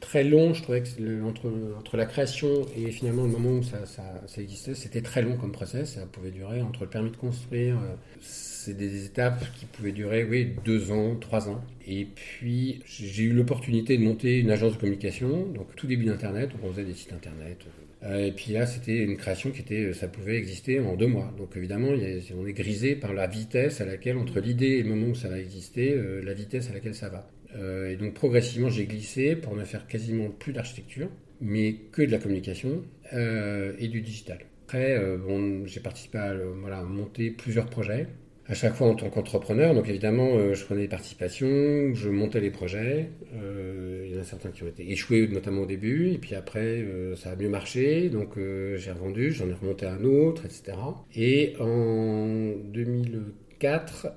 très 0.00 0.24
long. 0.24 0.54
Je 0.54 0.62
trouvais 0.62 0.82
que 0.82 1.24
entre, 1.24 1.52
entre 1.78 1.96
la 1.96 2.06
création 2.06 2.66
et 2.76 2.90
finalement 2.90 3.24
le 3.24 3.30
moment 3.30 3.58
où 3.58 3.62
ça, 3.62 3.84
ça, 3.86 4.40
existait, 4.40 4.74
c'était 4.74 5.02
très 5.02 5.22
long 5.22 5.36
comme 5.36 5.52
process. 5.52 5.94
Ça 5.94 6.06
pouvait 6.06 6.30
durer 6.30 6.62
entre 6.62 6.84
le 6.84 6.90
permis 6.90 7.10
de 7.10 7.16
construire. 7.16 7.76
c'est 8.20 8.76
des 8.76 9.04
étapes 9.04 9.44
qui 9.58 9.66
pouvaient 9.66 9.92
durer, 9.92 10.24
oui, 10.24 10.52
deux 10.64 10.90
ans, 10.90 11.16
trois 11.16 11.48
ans. 11.48 11.62
Et 11.86 12.04
puis, 12.04 12.80
j'ai 12.84 13.22
eu 13.22 13.32
l'opportunité 13.32 13.96
de 13.96 14.02
monter 14.02 14.38
une 14.40 14.50
agence 14.50 14.72
de 14.72 14.78
communication, 14.78 15.46
donc 15.54 15.74
tout 15.76 15.86
début 15.86 16.04
d'Internet, 16.04 16.50
on 16.64 16.72
faisait 16.72 16.84
des 16.84 16.94
sites 16.94 17.12
Internet, 17.12 17.58
et 18.14 18.32
puis 18.32 18.52
là, 18.52 18.66
c'était 18.66 18.98
une 18.98 19.16
création 19.16 19.50
qui 19.50 19.60
était, 19.60 19.92
ça 19.92 20.08
pouvait 20.08 20.36
exister 20.36 20.80
en 20.80 20.96
deux 20.96 21.06
mois. 21.06 21.32
Donc 21.38 21.56
évidemment, 21.56 21.88
on 21.88 22.46
est 22.46 22.52
grisé 22.52 22.94
par 22.94 23.14
la 23.14 23.26
vitesse 23.26 23.80
à 23.80 23.84
laquelle, 23.84 24.16
entre 24.16 24.40
l'idée 24.40 24.78
et 24.78 24.82
le 24.82 24.90
moment 24.90 25.08
où 25.08 25.14
ça 25.14 25.28
va 25.28 25.38
exister, 25.38 25.92
euh, 25.92 26.22
la 26.22 26.34
vitesse 26.34 26.70
à 26.70 26.74
laquelle 26.74 26.94
ça 26.94 27.08
va. 27.08 27.30
Euh, 27.56 27.90
et 27.90 27.96
donc 27.96 28.14
progressivement, 28.14 28.68
j'ai 28.68 28.86
glissé 28.86 29.34
pour 29.36 29.56
ne 29.56 29.64
faire 29.64 29.86
quasiment 29.86 30.28
plus 30.28 30.52
d'architecture, 30.52 31.08
mais 31.40 31.76
que 31.92 32.02
de 32.02 32.10
la 32.10 32.18
communication 32.18 32.82
et 33.12 33.88
du 33.88 34.00
digital. 34.00 34.38
Après, 34.64 34.98
bon, 35.18 35.64
j'ai 35.64 35.78
participé 35.78 36.18
à, 36.18 36.30
à 36.32 36.82
monter 36.82 37.30
plusieurs 37.30 37.66
projets 37.66 38.08
à 38.48 38.54
chaque 38.54 38.74
fois 38.74 38.88
en 38.88 38.94
tant 38.94 39.10
qu'entrepreneur. 39.10 39.74
Donc 39.74 39.88
évidemment, 39.88 40.36
euh, 40.36 40.54
je 40.54 40.64
prenais 40.64 40.82
des 40.82 40.88
participations, 40.88 41.94
je 41.94 42.08
montais 42.08 42.40
les 42.40 42.50
projets. 42.50 43.10
Euh, 43.34 44.04
il 44.06 44.14
y 44.14 44.18
en 44.18 44.20
a 44.20 44.24
certains 44.24 44.50
qui 44.50 44.62
ont 44.62 44.68
été 44.68 44.90
échoués, 44.90 45.28
notamment 45.28 45.62
au 45.62 45.66
début. 45.66 46.10
Et 46.12 46.18
puis 46.18 46.34
après, 46.34 46.60
euh, 46.60 47.16
ça 47.16 47.30
a 47.30 47.36
mieux 47.36 47.48
marché. 47.48 48.08
Donc 48.08 48.36
j'ai 48.36 48.90
revendu, 48.90 49.32
j'en 49.32 49.48
ai 49.48 49.54
remonté 49.54 49.86
un 49.86 50.04
autre, 50.04 50.44
etc. 50.44 50.76
Et 51.14 51.54
en 51.60 52.52
2004, 52.72 54.08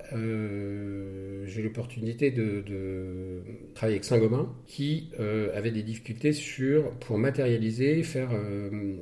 j'ai 1.46 1.60
eu 1.60 1.64
l'opportunité 1.64 2.30
de, 2.30 3.42
travailler 3.74 3.96
avec 3.96 4.04
Saint-Gobain, 4.04 4.52
qui 4.66 5.10
avait 5.54 5.70
des 5.70 5.82
difficultés 5.82 6.32
sur, 6.32 6.90
pour 7.00 7.18
matérialiser, 7.18 8.02
faire 8.02 8.30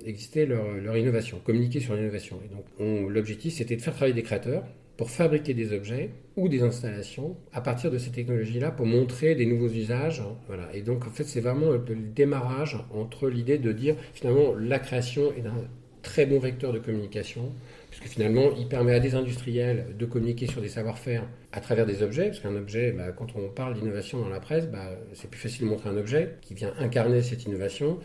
exister 0.07 0.47
leur, 0.47 0.73
leur, 0.75 0.97
innovation, 0.97 1.41
communiquer 1.45 1.81
sur 1.81 1.95
l'innovation. 1.95 2.41
Et 2.45 2.55
donc 2.55 3.11
l'objectif, 3.11 3.55
c'était 3.55 3.77
de 3.77 3.83
faire 3.83 3.95
travailler 3.95 4.14
des 4.14 4.23
créateurs 4.23 4.64
pour 4.98 5.11
fabriquer 5.11 5.54
des 5.54 5.72
objets 5.72 6.11
ou 6.37 6.48
des 6.48 6.62
installations 6.62 7.37
à 7.52 7.61
partir 7.61 7.90
de 7.90 7.98
ces 7.98 8.11
technologies-là 8.11 8.72
pour 8.72 8.84
montrer 8.84 9.37
des 9.37 9.46
nouveaux 9.46 9.68
usages. 9.68 10.22
Voilà. 10.48 10.68
Et 10.74 10.82
donc, 10.82 11.06
en 11.06 11.11
fait, 11.11 11.22
c'est 11.22 11.40
vraiment 11.40 11.70
le 11.70 11.94
démarrage 12.14 12.76
entre 12.92 13.28
l'idée 13.28 13.58
de 13.58 13.72
dire, 13.72 13.94
finalement, 14.12 14.54
la 14.58 14.80
création 14.80 15.32
est 15.37 15.46
un 15.46 15.64
très 16.02 16.26
bon 16.26 16.40
vecteur 16.40 16.72
de 16.72 16.80
communication, 16.80 17.52
puisque 17.90 18.12
finalement, 18.12 18.50
il 18.58 18.66
permet 18.66 18.92
à 18.92 18.98
des 18.98 19.14
industriels 19.14 19.94
de 19.96 20.04
communiquer 20.04 20.48
sur 20.48 20.61
des 20.61 20.68
savoir-faire 20.68 21.24
à 21.52 21.61
travers 21.61 21.87
des 21.87 22.02
objets, 22.02 22.26
parce 22.26 22.40
qu'un 22.40 22.56
objet, 22.56 22.90
bah, 22.90 23.12
quand 23.12 23.37
on 23.37 23.48
parle 23.50 23.74
d'innovation 23.74 24.18
dans 24.18 24.28
la 24.28 24.40
presse, 24.40 24.66
bah, 24.66 24.98
c'est 25.12 25.30
plus 25.30 25.40
facile 25.40 25.66
de 25.66 25.70
montrer 25.70 25.90
un 25.90 25.96
objet 25.96 26.38
qui 26.40 26.54
vient 26.54 26.72
incarner 26.78 27.22
cette 27.22 27.44
innovation. 27.44 28.00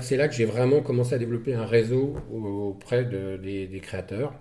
c'est 0.00 0.16
là 0.16 0.28
que 0.28 0.34
j'ai 0.34 0.46
vraiment 0.46 0.80
commencé 0.80 1.14
à 1.14 1.18
développer 1.18 1.52
un 1.52 1.66
réseau 1.66 2.16
auprès 2.32 3.04
des 3.04 3.80
créateurs 3.82 4.32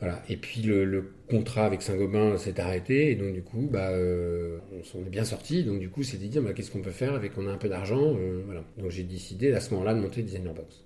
voilà. 0.00 0.22
Et 0.28 0.36
puis 0.36 0.62
le, 0.62 1.12
contrat 1.28 1.66
avec 1.66 1.82
Saint-Gobain 1.82 2.36
s'est 2.38 2.58
arrêté 2.58 3.12
et 3.12 3.14
donc 3.14 3.32
du 3.32 3.42
coup, 3.42 3.68
bah, 3.70 3.90
euh, 3.90 4.58
on 4.72 4.82
s'en 4.82 4.98
est 5.00 5.10
bien 5.10 5.24
sorti. 5.24 5.62
Donc 5.62 5.78
du 5.78 5.90
coup, 5.90 6.02
c'est 6.02 6.16
de 6.16 6.26
dire 6.26 6.42
bah, 6.42 6.52
qu'est-ce 6.54 6.70
qu'on 6.70 6.80
peut 6.80 6.90
faire 6.90 7.14
avec 7.14 7.36
on 7.36 7.46
a 7.46 7.52
un 7.52 7.58
peu 7.58 7.68
d'argent. 7.68 8.16
Euh, 8.16 8.42
voilà. 8.46 8.64
Donc 8.78 8.90
j'ai 8.90 9.04
décidé 9.04 9.52
à 9.52 9.60
ce 9.60 9.72
moment-là 9.74 9.94
de 9.94 10.00
monter 10.00 10.22
Designer 10.22 10.54
Box. 10.54 10.84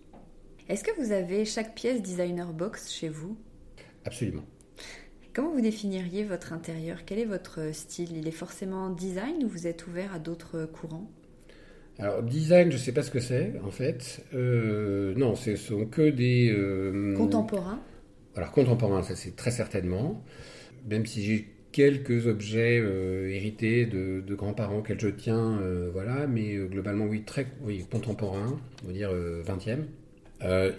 Est-ce 0.69 0.83
que 0.83 0.91
vous 1.01 1.13
avez 1.13 1.45
chaque 1.45 1.75
pièce 1.75 2.03
Designer 2.03 2.53
Box 2.53 2.93
chez 2.93 3.09
vous? 3.09 3.37
Absolument. 4.05 4.45
Comment 5.33 5.53
vous 5.53 5.61
définiriez 5.61 6.25
votre 6.25 6.53
intérieur? 6.53 7.05
Quel 7.07 7.19
est 7.19 7.25
votre 7.25 7.73
style? 7.73 8.17
Il 8.17 8.27
est 8.27 8.33
forcément 8.33 8.91
design 8.91 9.45
ou 9.45 9.49
vous 9.49 9.67
êtes 9.67 9.87
ouvert 9.87 10.13
à 10.15 10.19
d'autres 10.19 10.67
courants? 10.67 11.11
Alors 11.99 12.23
design, 12.25 12.71
je 12.71 12.77
ne 12.77 12.81
sais 12.81 12.93
pas 12.93 13.03
ce 13.03 13.11
que 13.11 13.21
c'est 13.21 13.53
en 13.65 13.71
fait. 13.71 14.25
Euh, 14.35 15.15
non, 15.17 15.37
ce 15.37 15.55
sont 15.55 15.87
que 15.87 16.11
des 16.11 16.53
contemporains? 17.17 17.81
Alors 18.37 18.51
contemporain, 18.51 19.03
ça 19.03 19.15
c'est 19.15 19.37
très 19.37 19.51
certainement, 19.51 20.23
même 20.89 21.07
si 21.07 21.23
j'ai 21.23 21.55
quelques 21.75 22.29
objets 22.29 22.79
euh, 22.81 23.29
hérités 23.29 23.85
de, 23.85 24.35
grands-parents 24.35 24.79
auxquels 24.79 25.01
je 25.01 25.09
tiens, 25.09 25.59
euh, 25.61 25.91
voilà, 25.93 26.29
mais 26.29 26.55
euh, 26.55 26.67
globalement 26.67 27.05
oui, 27.05 27.25
très 27.25 27.49
contemporain, 27.91 28.61
on 28.85 28.87
va 28.87 28.93
dire 28.93 29.11
20e, 29.13 29.85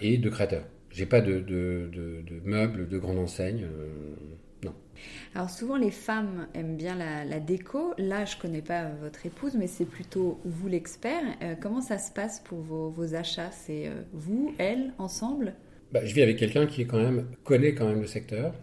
et 0.02 0.18
de 0.18 0.30
créateurs. 0.30 0.64
J'ai 0.92 1.06
pas 1.06 1.20
de, 1.20 1.40
de, 1.40 2.24
meubles 2.46 2.88
de 2.88 2.98
grande 2.98 3.20
enseigne, 3.20 3.66
non. 4.64 4.74
Alors 5.34 5.50
souvent 5.50 5.76
les 5.76 5.92
femmes 5.92 6.48
aiment 6.54 6.78
bien 6.78 6.96
la, 6.96 7.40
déco. 7.42 7.94
Là, 7.98 8.24
je 8.24 8.38
connais 8.38 8.62
pas 8.62 8.90
votre 9.02 9.26
épouse, 9.26 9.56
mais 9.56 9.68
c'est 9.68 9.86
plutôt 9.86 10.40
vous 10.46 10.70
l'expert. 10.70 11.24
comment 11.60 11.82
ça 11.82 11.98
se 11.98 12.14
passe 12.14 12.40
pour 12.40 12.60
vos, 12.60 12.90
vos 12.90 13.16
achats? 13.16 13.52
C'est 13.52 13.92
vous, 14.14 14.56
elle, 14.58 14.94
ensemble? 14.98 15.56
Bah, 15.92 16.02
je 16.04 16.14
vis 16.14 16.22
avec 16.22 16.38
quelqu'un 16.38 16.66
qui 16.66 16.82
est 16.82 16.86
quand 16.86 17.02
même, 17.02 17.26
connaît 17.44 17.74
quand 17.74 17.88
même 17.88 18.02
le 18.02 18.08
secteur, 18.08 18.54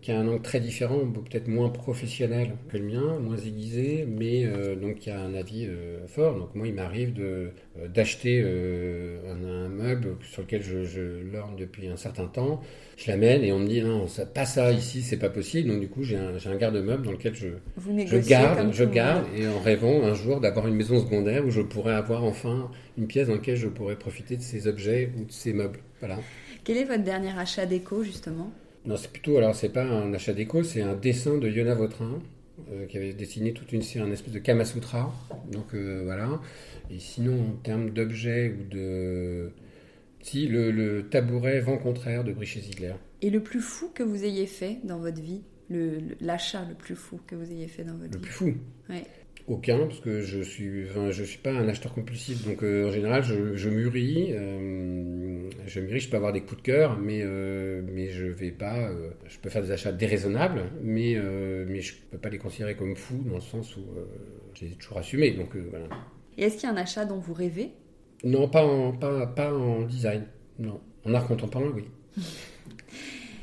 qui 0.00 0.12
a 0.12 0.18
un 0.18 0.28
angle 0.28 0.42
très 0.42 0.60
différent, 0.60 0.98
peut-être 0.98 1.48
moins 1.48 1.68
professionnel 1.68 2.52
que 2.68 2.76
le 2.76 2.84
mien, 2.84 3.18
moins 3.18 3.36
aiguisé, 3.36 4.06
mais 4.08 4.44
euh, 4.44 4.76
donc 4.76 4.96
qui 4.96 5.10
a 5.10 5.20
un 5.20 5.34
avis 5.34 5.66
euh, 5.66 6.06
fort. 6.06 6.38
Donc 6.38 6.54
moi, 6.54 6.66
il 6.66 6.74
m'arrive 6.74 7.12
de, 7.12 7.50
euh, 7.78 7.88
d'acheter 7.88 8.40
un, 8.40 9.68
meuble 9.68 10.16
sur 10.22 10.42
lequel 10.42 10.62
je, 10.62 10.84
je 10.84 11.00
lorne 11.32 11.56
depuis 11.56 11.88
un 11.88 11.96
certain 11.96 12.26
temps. 12.26 12.60
Je 12.96 13.10
l'amène 13.10 13.42
et 13.42 13.52
on 13.52 13.58
me 13.58 13.66
dit 13.66 13.82
non, 13.82 14.06
ça, 14.06 14.26
pas 14.26 14.44
ça 14.44 14.70
ici, 14.72 15.02
c'est 15.02 15.16
pas 15.16 15.30
possible. 15.30 15.70
Donc 15.70 15.80
du 15.80 15.88
coup, 15.88 16.02
j'ai 16.02 16.16
un, 16.16 16.38
j'ai 16.38 16.50
un 16.50 16.56
garde-meuble 16.56 17.04
dans 17.04 17.12
lequel 17.12 17.34
je, 17.34 17.48
je 17.78 18.16
garde, 18.16 18.72
je 18.72 18.84
garde, 18.84 19.24
et 19.36 19.46
en 19.46 19.58
rêvant 19.60 20.04
un 20.04 20.14
jour 20.14 20.40
d'avoir 20.40 20.66
une 20.68 20.74
maison 20.74 21.00
secondaire 21.00 21.44
où 21.46 21.50
je 21.50 21.62
pourrais 21.62 21.94
avoir 21.94 22.24
enfin 22.24 22.70
une 22.98 23.06
pièce 23.06 23.28
dans 23.28 23.34
laquelle 23.34 23.56
je 23.56 23.68
pourrais 23.68 23.96
profiter 23.96 24.36
de 24.36 24.42
ces 24.42 24.66
objets 24.66 25.10
ou 25.18 25.24
de 25.24 25.32
ces 25.32 25.52
meubles. 25.52 25.80
Voilà. 26.00 26.18
Quel 26.64 26.76
est 26.76 26.84
votre 26.84 27.02
dernier 27.02 27.36
achat 27.38 27.66
déco, 27.66 28.02
justement? 28.02 28.52
Non, 28.84 28.96
c'est 28.96 29.10
plutôt, 29.10 29.36
alors 29.36 29.54
c'est 29.54 29.68
pas 29.70 29.84
un 29.84 30.12
achat 30.14 30.32
déco, 30.32 30.62
c'est 30.62 30.82
un 30.82 30.94
dessin 30.94 31.38
de 31.38 31.48
Yona 31.48 31.74
Vautrin, 31.74 32.20
euh, 32.72 32.86
qui 32.86 32.96
avait 32.96 33.12
dessiné 33.12 33.52
toute 33.52 33.72
une 33.72 33.82
série, 33.82 34.04
un 34.04 34.10
espèce 34.10 34.32
de 34.32 34.38
Kamasutra. 34.38 35.12
Donc 35.50 35.74
euh, 35.74 36.02
voilà. 36.04 36.40
Et 36.90 36.98
sinon, 36.98 37.40
en 37.40 37.56
termes 37.62 37.90
d'objets 37.90 38.54
ou 38.58 38.64
de. 38.70 39.52
Si, 40.22 40.46
le, 40.46 41.08
tabouret 41.08 41.60
vent 41.60 41.78
contraire 41.78 42.24
de 42.24 42.32
Brichet 42.32 42.60
Ziegler. 42.60 42.94
Et 43.22 43.30
le 43.30 43.42
plus 43.42 43.60
fou 43.60 43.90
que 43.94 44.02
vous 44.02 44.24
ayez 44.24 44.46
fait 44.46 44.78
dans 44.84 44.98
votre 44.98 45.20
vie? 45.20 45.42
L'achat 46.20 46.64
le, 46.68 46.74
plus 46.74 46.96
fou 46.96 47.20
que 47.26 47.34
vous 47.36 47.50
ayez 47.50 47.68
fait 47.68 47.84
dans 47.84 47.94
votre 47.94 48.10
vie 48.10 48.14
Le 48.14 48.20
plus 48.20 48.32
fou 48.32 48.54
Oui. 48.88 49.02
Aucun, 49.46 49.86
parce 49.86 50.00
que 50.00 50.20
je 50.20 50.42
suis, 50.42 50.84
enfin, 50.88 51.10
je 51.10 51.24
suis 51.24 51.38
pas 51.38 51.50
un 51.50 51.68
acheteur 51.68 51.92
compulsif, 51.92 52.46
donc 52.46 52.62
euh, 52.62 52.88
en 52.88 52.92
général 52.92 53.24
je, 53.24 53.56
je 53.56 53.68
mûris, 53.68 54.28
euh, 54.30 55.50
je 55.66 55.80
mûris, 55.80 55.98
je 56.00 56.08
peux 56.08 56.16
avoir 56.16 56.32
des 56.32 56.42
coups 56.42 56.58
de 56.58 56.62
cœur, 56.62 56.96
mais 56.98 57.20
euh, 57.24 57.82
mais 57.92 58.10
je 58.10 58.26
vais 58.26 58.52
pas, 58.52 58.90
je 59.26 59.38
peux 59.38 59.48
faire 59.48 59.62
des 59.62 59.72
achats 59.72 59.90
déraisonnables, 59.90 60.64
mais 60.82 61.16
mais 61.66 61.80
je 61.80 61.94
peux 62.10 62.18
pas 62.18 62.28
les 62.28 62.38
considérer 62.38 62.76
comme 62.76 62.94
fous 62.94 63.24
dans 63.26 63.36
le 63.36 63.40
sens 63.40 63.76
où 63.76 63.82
j'ai 64.54 64.68
toujours 64.70 64.98
assumé, 64.98 65.32
donc 65.32 65.56
voilà. 65.56 65.86
Et 66.38 66.44
est-ce 66.44 66.58
qu'il 66.58 66.68
y 66.68 66.72
a 66.72 66.74
un 66.74 66.78
achat 66.78 67.04
dont 67.04 67.18
vous 67.18 67.34
rêvez? 67.34 67.72
Non, 68.22 68.48
pas 68.48 68.64
en 68.64 68.92
pas 68.92 69.26
pas 69.26 69.52
en 69.52 69.82
design, 69.82 70.26
non, 70.60 70.80
en 71.04 71.14
art 71.14 71.26
contemporain, 71.26 71.72
oui. 71.74 71.84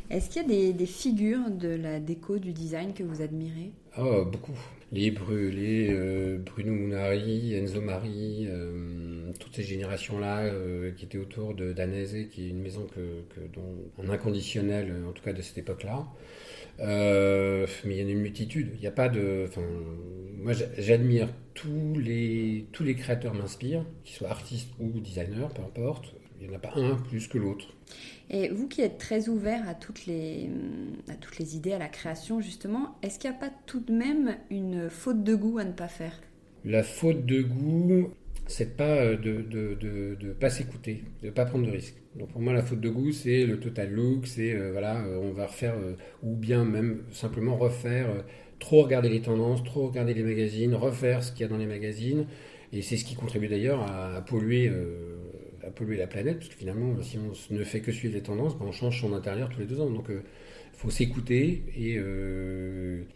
Est-ce 0.09 0.29
qu'il 0.29 0.41
y 0.51 0.69
a 0.69 0.71
des, 0.71 0.85
figures 0.85 1.49
de 1.49 1.69
la 1.69 1.99
déco, 1.99 2.39
du 2.39 2.53
design 2.53 2.93
que 2.93 3.03
vous 3.03 3.21
admirez? 3.21 3.71
Oh, 3.97 4.25
beaucoup 4.25 4.57
les 4.91 5.11
Brûlés, 5.11 5.89
euh, 5.91 6.37
Bruno 6.37 6.71
Munari, 6.71 7.53
Enzo 7.55 7.81
Mari, 7.81 8.45
euh, 8.47 9.33
toutes 9.39 9.55
ces 9.55 9.63
générations-là 9.63 10.45
euh, 10.45 10.91
qui 10.91 11.05
étaient 11.05 11.17
autour 11.17 11.53
de 11.55 11.73
d'Anese, 11.73 12.29
qui 12.31 12.45
est 12.45 12.49
une 12.49 12.61
maison 12.61 12.87
que, 12.95 13.23
en 14.01 14.09
inconditionnel, 14.09 14.93
en 15.07 15.11
tout 15.11 15.23
cas 15.23 15.33
de 15.33 15.41
cette 15.41 15.57
époque-là. 15.57 16.07
mais 16.79 17.95
il 17.95 18.01
y 18.01 18.03
en 18.03 18.07
a 18.07 18.11
une 18.11 18.21
multitude. 18.21 18.71
Il 18.79 18.87
a 18.87 18.91
pas 18.91 19.09
de. 19.09 19.49
moi, 20.37 20.53
j'admire 20.77 21.27
tous 21.53 21.99
les 21.99 22.67
tous 22.71 22.83
les 22.83 22.95
créateurs 22.95 23.33
m'inspirent, 23.33 23.85
qu'ils 24.05 24.15
soient 24.15 24.29
artistes 24.29 24.69
ou 24.79 24.99
designers, 25.01 25.49
peu 25.53 25.63
importe. 25.63 26.13
Il 26.39 26.47
n'y 26.47 26.53
en 26.53 26.57
a 26.57 26.59
pas 26.59 26.71
un 26.75 26.95
plus 26.95 27.27
que 27.27 27.37
l'autre. 27.37 27.73
Et 28.29 28.49
vous 28.49 28.67
qui 28.67 28.81
êtes 28.81 28.97
très 28.97 29.29
ouvert 29.29 29.67
à 29.69 29.73
toutes 29.73 30.05
les, 30.05 30.49
à 31.09 31.13
toutes 31.15 31.37
les 31.37 31.55
idées, 31.55 31.73
à 31.73 31.77
la 31.77 31.87
création 31.87 32.41
justement, 32.41 32.95
est-ce 33.01 33.19
qu'il 33.19 33.29
n'y 33.29 33.35
a 33.37 33.39
pas 33.39 33.51
tout 33.65 33.79
de 33.79 33.93
même 33.93 34.35
une 34.49 34.89
faute 34.89 35.23
de 35.23 35.33
goût 35.35 35.59
à 35.59 35.63
ne 35.63 35.71
pas 35.71 35.87
faire? 35.87 36.19
La 36.65 36.83
faute 36.83 37.25
de 37.25 37.41
goût, 37.41 38.09
c'est 38.47 38.75
pas 38.75 39.15
de 39.15 39.31
ne 39.31 39.75
de, 39.75 40.15
de, 40.19 40.33
pas 40.33 40.49
s'écouter, 40.49 41.03
de 41.21 41.27
ne 41.27 41.31
pas 41.31 41.45
prendre 41.45 41.65
de 41.65 41.71
risques. 41.71 41.95
Donc 42.15 42.29
pour 42.29 42.41
moi, 42.41 42.53
la 42.53 42.61
faute 42.61 42.79
de 42.79 42.89
goût, 42.89 43.11
c'est 43.11 43.45
le 43.45 43.59
total 43.59 43.91
look, 43.91 44.25
c'est 44.25 44.53
euh, 44.53 44.71
voilà, 44.71 45.05
euh, 45.05 45.19
on 45.21 45.31
va 45.31 45.45
refaire, 45.45 45.75
euh, 45.75 45.93
ou 46.23 46.35
bien 46.35 46.65
même 46.65 47.03
simplement 47.11 47.55
refaire, 47.55 48.07
trop 48.59 48.83
regarder 48.83 49.09
les 49.09 49.21
tendances, 49.21 49.63
trop 49.63 49.87
regarder 49.87 50.13
les 50.13 50.23
magazines, 50.23 50.73
refaire 50.73 51.23
ce 51.23 51.31
qu'il 51.31 51.41
y 51.41 51.45
a 51.45 51.47
dans 51.47 51.57
les 51.57 51.67
magazines. 51.67 52.25
Et 52.73 52.81
c'est 52.81 52.97
ce 52.97 53.05
qui 53.05 53.15
contribue 53.15 53.47
d'ailleurs 53.47 53.81
à, 53.81 54.21
polluer 54.21 54.69
à, 55.67 55.71
polluer 55.71 55.97
la 55.97 56.07
planète, 56.07 56.37
parce 56.37 56.49
que 56.49 56.55
finalement, 56.55 56.95
si 57.01 57.17
on 57.17 57.53
ne 57.53 57.63
fait 57.63 57.81
que 57.81 57.91
suivre 57.91 58.13
les 58.15 58.23
tendances, 58.23 58.57
ben, 58.57 58.65
on 58.67 58.71
change 58.71 59.01
son 59.01 59.13
intérieur 59.13 59.49
tous 59.49 59.59
les 59.59 59.65
deux 59.65 59.79
ans. 59.81 59.89
Donc, 59.89 60.05
il 60.09 60.21
faut 60.73 60.89
s'écouter 60.89 61.63
et, 61.75 61.95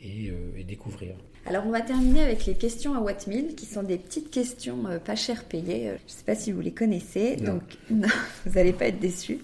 et, 0.01 0.63
découvrir. 0.63 1.15
Alors 1.47 1.65
on 1.65 1.71
va 1.71 1.81
terminer 1.81 2.21
avec 2.21 2.45
les 2.45 2.53
questions 2.53 2.93
à 2.93 2.99
Watt 2.99 3.27
qui 3.57 3.65
sont 3.65 3.81
des 3.81 3.97
petites 3.97 4.29
questions 4.29 4.83
pas 5.03 5.15
cher 5.15 5.43
payées. 5.43 5.87
Je 5.87 5.91
ne 5.91 5.97
sais 6.05 6.23
pas 6.23 6.35
si 6.35 6.51
vous 6.51 6.61
les 6.61 6.71
connaissez, 6.71 7.35
donc 7.35 7.63
non, 7.89 8.07
vous 8.45 8.53
n'allez 8.53 8.73
pas 8.73 8.85
être 8.85 8.99
déçus. 8.99 9.39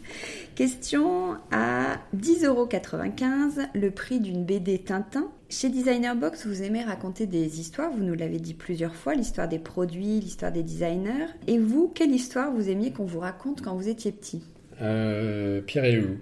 Question 0.56 1.36
à 1.52 1.98
10,95€, 2.16 3.68
le 3.74 3.92
prix 3.92 4.20
d'une 4.20 4.46
BD 4.46 4.80
Tintin. 4.80 5.28
Chez 5.50 5.70
Designer 5.70 6.14
Box, 6.14 6.46
vous 6.46 6.62
aimez 6.62 6.84
raconter 6.84 7.26
des 7.26 7.62
histoires, 7.62 7.90
vous 7.90 8.04
nous 8.04 8.16
l'avez 8.16 8.38
dit 8.38 8.54
plusieurs 8.54 8.94
fois, 8.94 9.16
l'histoire 9.16 9.48
des 9.48 9.60
produits, 9.60 10.20
l'histoire 10.20 10.52
des 10.52 10.62
designers. 10.62 11.28
Et 11.48 11.58
vous, 11.58 11.88
quelle 11.88 12.12
histoire 12.12 12.52
vous 12.52 12.70
aimiez 12.70 12.92
qu'on 12.92 13.06
vous 13.06 13.22
raconte 13.22 13.62
quand 13.62 13.74
vous 13.74 13.88
étiez 13.88 14.12
petit 14.12 14.44
euh, 14.82 15.62
Pierre 15.62 15.86
et 15.86 15.94
Loup. 15.94 16.18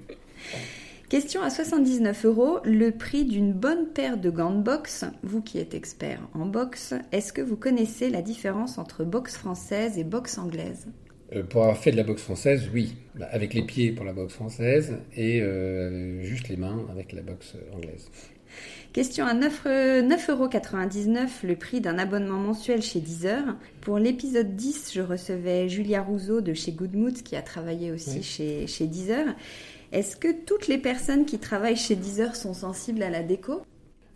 Question 1.09 1.41
à 1.41 1.49
79 1.49 2.25
euros, 2.25 2.59
le 2.65 2.91
prix 2.91 3.25
d'une 3.25 3.51
bonne 3.51 3.87
paire 3.87 4.17
de 4.17 4.29
gants 4.29 4.53
de 4.53 4.61
boxe. 4.61 5.05
Vous 5.23 5.41
qui 5.41 5.57
êtes 5.57 5.73
expert 5.73 6.19
en 6.35 6.45
boxe, 6.45 6.93
est-ce 7.11 7.33
que 7.33 7.41
vous 7.41 7.57
connaissez 7.57 8.11
la 8.11 8.21
différence 8.21 8.77
entre 8.77 9.03
boxe 9.03 9.35
française 9.35 9.97
et 9.97 10.03
boxe 10.03 10.37
anglaise 10.37 10.87
euh, 11.33 11.41
pour 11.41 11.63
avoir 11.63 11.77
fait 11.77 11.91
de 11.91 11.97
la 11.97 12.03
boxe 12.03 12.21
française, 12.21 12.69
oui. 12.71 12.95
Bah, 13.15 13.27
avec 13.31 13.55
les 13.55 13.63
pieds 13.63 13.91
pour 13.91 14.05
la 14.05 14.13
boxe 14.13 14.33
française 14.33 14.97
et 15.15 15.41
euh, 15.41 16.21
juste 16.21 16.49
les 16.49 16.57
mains 16.57 16.85
avec 16.91 17.11
la 17.13 17.23
boxe 17.23 17.55
anglaise. 17.73 18.11
Question 18.95 19.25
à 19.25 19.33
9,99 19.33 20.31
euros, 20.31 20.47
le 21.43 21.55
prix 21.55 21.81
d'un 21.81 21.97
abonnement 21.97 22.37
mensuel 22.37 22.81
chez 22.81 23.01
Deezer. 23.01 23.43
Pour 23.81 23.99
l'épisode 23.99 24.55
10, 24.55 24.91
je 24.93 25.01
recevais 25.01 25.67
Julia 25.67 26.01
Rousseau 26.01 26.39
de 26.39 26.53
chez 26.53 26.71
Goodmood 26.71 27.21
qui 27.21 27.35
a 27.35 27.41
travaillé 27.41 27.91
aussi 27.91 28.23
chez, 28.23 28.67
chez 28.67 28.87
Deezer. 28.87 29.35
Est-ce 29.91 30.15
que 30.15 30.31
toutes 30.31 30.69
les 30.69 30.77
personnes 30.77 31.25
qui 31.25 31.39
travaillent 31.39 31.75
chez 31.75 31.97
Deezer 31.97 32.37
sont 32.37 32.53
sensibles 32.53 33.03
à 33.03 33.09
la 33.09 33.21
déco? 33.21 33.63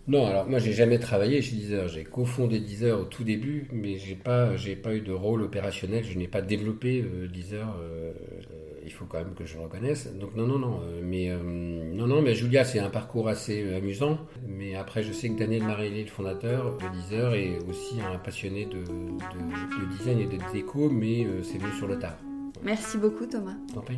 Non, 0.09 0.25
alors 0.25 0.49
moi 0.49 0.57
j'ai 0.57 0.73
jamais 0.73 0.97
travaillé 0.97 1.39
chez 1.43 1.55
Deezer. 1.55 1.87
J'ai 1.87 2.03
cofondé 2.03 2.59
Deezer 2.59 2.99
au 2.99 3.03
tout 3.03 3.23
début, 3.23 3.67
mais 3.71 3.99
j'ai 3.99 4.15
pas, 4.15 4.55
j'ai 4.55 4.75
pas 4.75 4.95
eu 4.95 5.01
de 5.01 5.11
rôle 5.11 5.43
opérationnel. 5.43 6.03
Je 6.03 6.17
n'ai 6.17 6.27
pas 6.27 6.41
développé 6.41 7.01
euh, 7.01 7.27
Deezer. 7.27 7.67
Euh, 7.79 8.11
euh, 8.11 8.79
il 8.83 8.91
faut 8.91 9.05
quand 9.05 9.19
même 9.19 9.35
que 9.35 9.45
je 9.45 9.55
le 9.55 9.61
reconnaisse. 9.61 10.11
Donc 10.15 10.35
non, 10.35 10.47
non, 10.47 10.57
non. 10.57 10.81
mais 11.03 11.29
non, 11.31 12.07
non. 12.07 12.23
Mais 12.23 12.33
Julia, 12.33 12.63
c'est 12.63 12.79
un 12.79 12.89
parcours 12.89 13.27
assez 13.27 13.71
amusant. 13.75 14.17
Mais 14.47 14.73
après, 14.73 15.03
je 15.03 15.13
sais 15.13 15.29
que 15.29 15.37
Daniel 15.37 15.61
Maréli, 15.61 16.05
le 16.05 16.09
fondateur 16.09 16.75
de 16.77 16.97
Deezer, 16.97 17.35
est 17.35 17.59
aussi 17.69 18.01
un 18.01 18.17
passionné 18.17 18.65
de, 18.65 18.79
de 18.79 19.97
design 19.97 20.21
et 20.21 20.25
de 20.25 20.39
déco, 20.51 20.89
mais 20.89 21.27
c'est 21.43 21.59
mieux 21.59 21.73
sur 21.77 21.87
le 21.87 21.99
tard. 21.99 22.17
Merci 22.63 22.97
beaucoup, 22.97 23.27
Thomas. 23.27 23.57
T'en 23.75 23.81
prie. 23.81 23.97